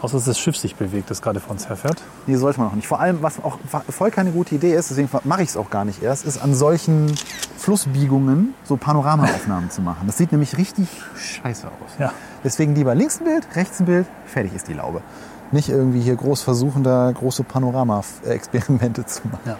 Außer 0.00 0.16
dass 0.16 0.26
das 0.26 0.38
Schiff 0.38 0.56
sich 0.56 0.76
bewegt, 0.76 1.10
das 1.10 1.22
gerade 1.22 1.40
vor 1.40 1.50
uns 1.50 1.68
herfährt. 1.68 2.00
Nee, 2.26 2.36
sollte 2.36 2.60
man 2.60 2.68
auch 2.68 2.74
nicht. 2.74 2.86
Vor 2.86 3.00
allem, 3.00 3.20
was 3.20 3.42
auch 3.42 3.58
voll 3.88 4.10
keine 4.10 4.30
gute 4.30 4.54
Idee 4.54 4.74
ist, 4.74 4.90
deswegen 4.90 5.08
mache 5.24 5.42
ich 5.42 5.48
es 5.48 5.56
auch 5.56 5.70
gar 5.70 5.84
nicht 5.84 6.02
erst, 6.02 6.24
ist 6.24 6.38
an 6.38 6.54
solchen 6.54 7.12
Flussbiegungen 7.56 8.54
so 8.64 8.76
Panoramaaufnahmen 8.76 9.70
zu 9.70 9.82
machen. 9.82 10.06
Das 10.06 10.16
sieht 10.16 10.30
nämlich 10.30 10.56
richtig 10.56 10.88
scheiße 11.16 11.66
aus. 11.66 11.92
Ja. 11.98 12.12
Deswegen 12.44 12.76
lieber 12.76 12.94
links 12.94 13.20
ein 13.20 13.24
Bild, 13.24 13.46
rechts 13.56 13.80
ein 13.80 13.86
Bild, 13.86 14.06
fertig 14.26 14.54
ist 14.54 14.68
die 14.68 14.74
Laube. 14.74 15.02
nicht 15.52 15.68
irgendwie 15.68 16.00
hier 16.00 16.16
groß 16.16 16.42
versuchen, 16.42 16.82
da 16.82 17.10
große 17.10 17.44
Panorama-Experimente 17.44 19.06
zu 19.06 19.28
machen. 19.28 19.40
Ja. 19.46 19.56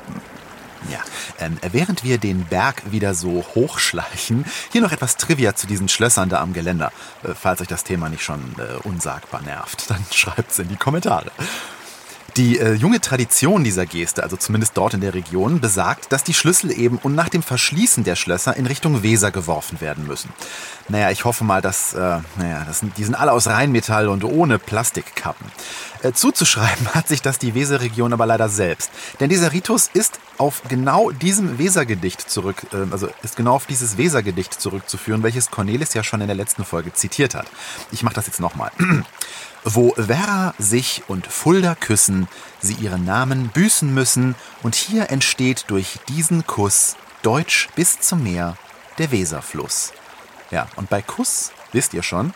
Ja, 0.91 1.01
ähm, 1.39 1.59
während 1.73 2.05
wir 2.05 2.19
den 2.19 2.45
Berg 2.45 2.83
wieder 2.91 3.15
so 3.15 3.45
hochschleichen, 3.55 4.45
hier 4.71 4.81
noch 4.81 4.93
etwas 4.93 5.17
Trivia 5.17 5.55
zu 5.55 5.67
diesen 5.67 5.89
Schlössern 5.89 6.29
da 6.29 6.41
am 6.41 6.53
Geländer. 6.53 6.93
Äh, 7.23 7.35
falls 7.35 7.61
euch 7.61 7.69
das 7.69 7.85
Thema 7.85 8.09
nicht 8.09 8.23
schon 8.23 8.55
äh, 8.59 8.87
unsagbar 8.87 9.43
nervt, 9.43 9.85
dann 9.91 10.05
schreibt's 10.13 10.59
in 10.59 10.69
die 10.69 10.77
Kommentare. 10.77 11.31
Die 12.37 12.59
äh, 12.59 12.75
junge 12.75 13.01
Tradition 13.01 13.65
dieser 13.65 13.87
Geste, 13.87 14.23
also 14.23 14.37
zumindest 14.37 14.77
dort 14.77 14.95
in 14.95 15.01
der 15.01 15.15
Region, 15.15 15.61
besagt, 15.61 16.13
dass 16.13 16.23
die 16.23 16.35
Schlüssel 16.35 16.71
eben 16.71 16.99
und 16.99 17.15
nach 17.15 17.29
dem 17.29 17.43
Verschließen 17.43 18.05
der 18.05 18.17
Schlösser 18.17 18.57
in 18.57 18.67
Richtung 18.67 19.03
Weser 19.03 19.31
geworfen 19.31 19.81
werden 19.81 20.07
müssen. 20.07 20.31
Naja, 20.89 21.11
ich 21.11 21.25
hoffe 21.25 21.45
mal, 21.45 21.63
dass, 21.63 21.95
äh, 21.95 21.99
naja, 22.37 22.65
das 22.67 22.81
sind, 22.81 22.97
die 22.97 23.05
sind 23.05 23.15
alle 23.15 23.33
aus 23.33 23.49
Rheinmetall 23.49 24.09
und 24.09 24.25
ohne 24.25 24.59
Plastikkappen. 24.59 25.47
Äh, 26.03 26.13
zuzuschreiben 26.13 26.89
hat 26.95 27.09
sich 27.09 27.23
das 27.23 27.39
die 27.39 27.55
Weserregion 27.55 28.13
aber 28.13 28.27
leider 28.27 28.49
selbst. 28.49 28.91
Denn 29.21 29.29
dieser 29.29 29.53
Ritus 29.53 29.91
ist 29.93 30.21
auf 30.37 30.63
genau 30.69 31.11
diesem 31.11 31.59
Wesergedicht 31.59 32.31
zurück, 32.31 32.67
äh, 32.73 32.91
also 32.91 33.09
ist 33.23 33.37
genau 33.37 33.55
auf 33.55 33.67
dieses 33.67 33.99
Wesergedicht 33.99 34.61
zurückzuführen, 34.61 35.23
welches 35.23 35.51
Cornelis 35.51 35.95
ja 35.95 36.05
schon 36.05 36.21
in 36.21 36.29
der 36.29 36.37
letzten 36.37 36.65
Folge 36.65 36.93
zitiert 36.93 37.35
hat. 37.35 37.47
Ich 37.91 38.03
mache 38.03 38.15
das 38.15 38.27
jetzt 38.27 38.41
nochmal. 38.41 38.71
Wo 39.65 39.93
Werra 39.97 40.55
sich 40.59 41.03
und 41.09 41.27
Fulda 41.27 41.75
küssen, 41.75 42.29
sie 42.61 42.75
ihren 42.75 43.05
Namen 43.05 43.49
büßen 43.49 43.93
müssen, 43.93 44.35
und 44.63 44.75
hier 44.75 45.11
entsteht 45.11 45.65
durch 45.69 45.99
diesen 46.09 46.47
Kuss 46.47 46.97
Deutsch 47.23 47.69
bis 47.75 48.01
zum 48.01 48.23
Meer 48.23 48.57
der 48.99 49.11
Weserfluss. 49.11 49.93
Ja, 50.51 50.69
und 50.77 50.89
bei 50.89 51.03
Kuss 51.03 51.51
wisst 51.73 51.93
ihr 51.93 52.03
schon, 52.03 52.33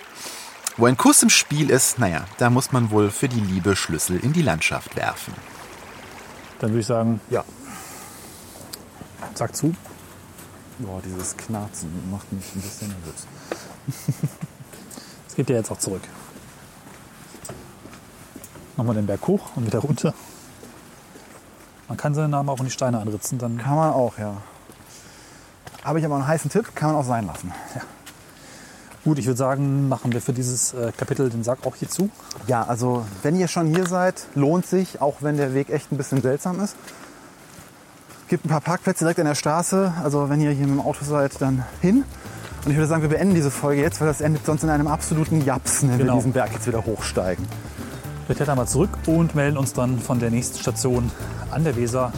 wo 0.77 0.87
ein 0.87 0.97
Kuss 0.97 1.23
im 1.23 1.31
Spiel 1.31 1.71
ist, 1.71 1.99
naja, 1.99 2.25
da 2.39 2.51
muss 2.51 2.73
man 2.73 2.91
wohl 2.91 3.11
für 3.11 3.29
die 3.29 3.41
Liebe 3.41 3.77
Schlüssel 3.77 4.19
in 4.19 4.33
die 4.33 4.43
Landschaft 4.43 4.97
werfen. 4.97 5.35
Dann 6.59 6.71
würde 6.71 6.81
ich 6.81 6.87
sagen, 6.87 7.21
Ja. 7.31 7.45
sag 9.35 9.55
zu. 9.55 9.75
Boah, 10.79 11.01
dieses 11.05 11.37
Knarzen 11.37 11.89
macht 12.11 12.31
mich 12.33 12.45
ein 12.55 12.61
bisschen 12.61 12.89
nervös. 12.89 13.27
Es 15.29 15.37
geht 15.37 15.49
ja 15.49 15.57
jetzt 15.57 15.71
auch 15.71 15.79
zurück. 15.79 16.03
Nochmal 18.77 18.95
den 18.95 19.07
Berg 19.07 19.27
hoch 19.27 19.51
und 19.57 19.67
wieder 19.67 19.81
runter. 19.81 20.15
Man 21.89 21.97
kann 21.99 22.15
seinen 22.15 22.31
Namen 22.31 22.49
auch 22.49 22.59
in 22.59 22.65
die 22.65 22.71
Steine 22.71 22.99
anritzen, 23.01 23.39
dann 23.39 23.59
Kann 23.59 23.77
man 23.77 23.93
auch, 23.93 24.19
ja. 24.19 24.35
Habe 25.85 25.99
ich 25.99 26.05
aber 26.05 26.15
einen 26.15 26.27
heißen 26.27 26.51
Tipp, 26.51 26.75
kann 26.75 26.93
man 26.93 27.01
auch 27.01 27.05
sein 27.07 27.27
lassen. 27.27 27.53
Gut, 29.05 29.19
ich 29.19 29.27
würde 29.27 29.37
sagen, 29.37 29.89
machen 29.89 30.13
wir 30.13 30.21
für 30.23 30.33
dieses 30.33 30.75
äh, 30.75 30.93
Kapitel 30.97 31.29
den 31.29 31.43
Sack 31.43 31.67
auch 31.67 31.75
hier 31.75 31.89
zu. 31.89 32.09
Ja, 32.47 32.63
also 32.63 33.05
wenn 33.23 33.35
ihr 33.35 33.49
schon 33.49 33.67
hier 33.67 33.87
seid, 33.87 34.27
lohnt 34.37 34.65
sich, 34.65 35.01
auch 35.01 35.17
wenn 35.21 35.37
der 35.37 35.55
Weg 35.55 35.71
echt 35.71 35.91
ein 35.91 35.97
bisschen 35.97 36.23
seltsam 36.23 36.61
ist. 36.61 36.77
Es 38.23 38.29
gibt 38.29 38.45
ein 38.47 38.49
paar 38.49 38.61
Parkplätze 38.61 39.01
direkt 39.05 39.19
an 39.19 39.27
der 39.27 39.35
Straße, 39.35 39.93
also 40.03 40.31
wenn 40.31 40.41
ihr 40.41 40.53
hier 40.53 40.67
mit 40.69 40.77
dem 40.79 40.81
Auto 40.87 41.05
seid, 41.05 41.41
dann 41.43 41.65
hin. 41.81 42.05
Und 42.65 42.71
ich 42.71 42.77
würde 42.77 42.87
sagen, 42.87 43.03
wir 43.03 43.09
beenden 43.09 43.35
diese 43.35 43.51
Folge 43.51 43.83
jetzt, 43.83 44.01
weil 44.01 44.07
das 44.07 44.21
endet 44.21 44.47
sonst 44.47 44.63
in 44.63 44.71
einem 44.71 44.87
absoluten 44.87 45.45
Japsen, 45.45 45.91
wenn 45.91 45.99
Genau. 45.99 46.13
wir 46.15 46.19
diesen 46.19 46.33
Berg 46.33 46.53
jetzt 46.53 46.67
wieder 46.69 46.87
hochsteigen. 46.87 47.45
Wir 48.27 48.37
klettern 48.37 48.57
mal 48.57 48.67
zurück 48.67 48.91
und 49.07 49.35
melden 49.35 49.57
uns 49.57 49.73
dann 49.73 49.99
von 49.99 50.21
der 50.21 50.31
nächsten 50.31 50.59
Station 50.59 51.11
an 51.51 51.65
der 51.65 51.77
Weser 51.77 52.13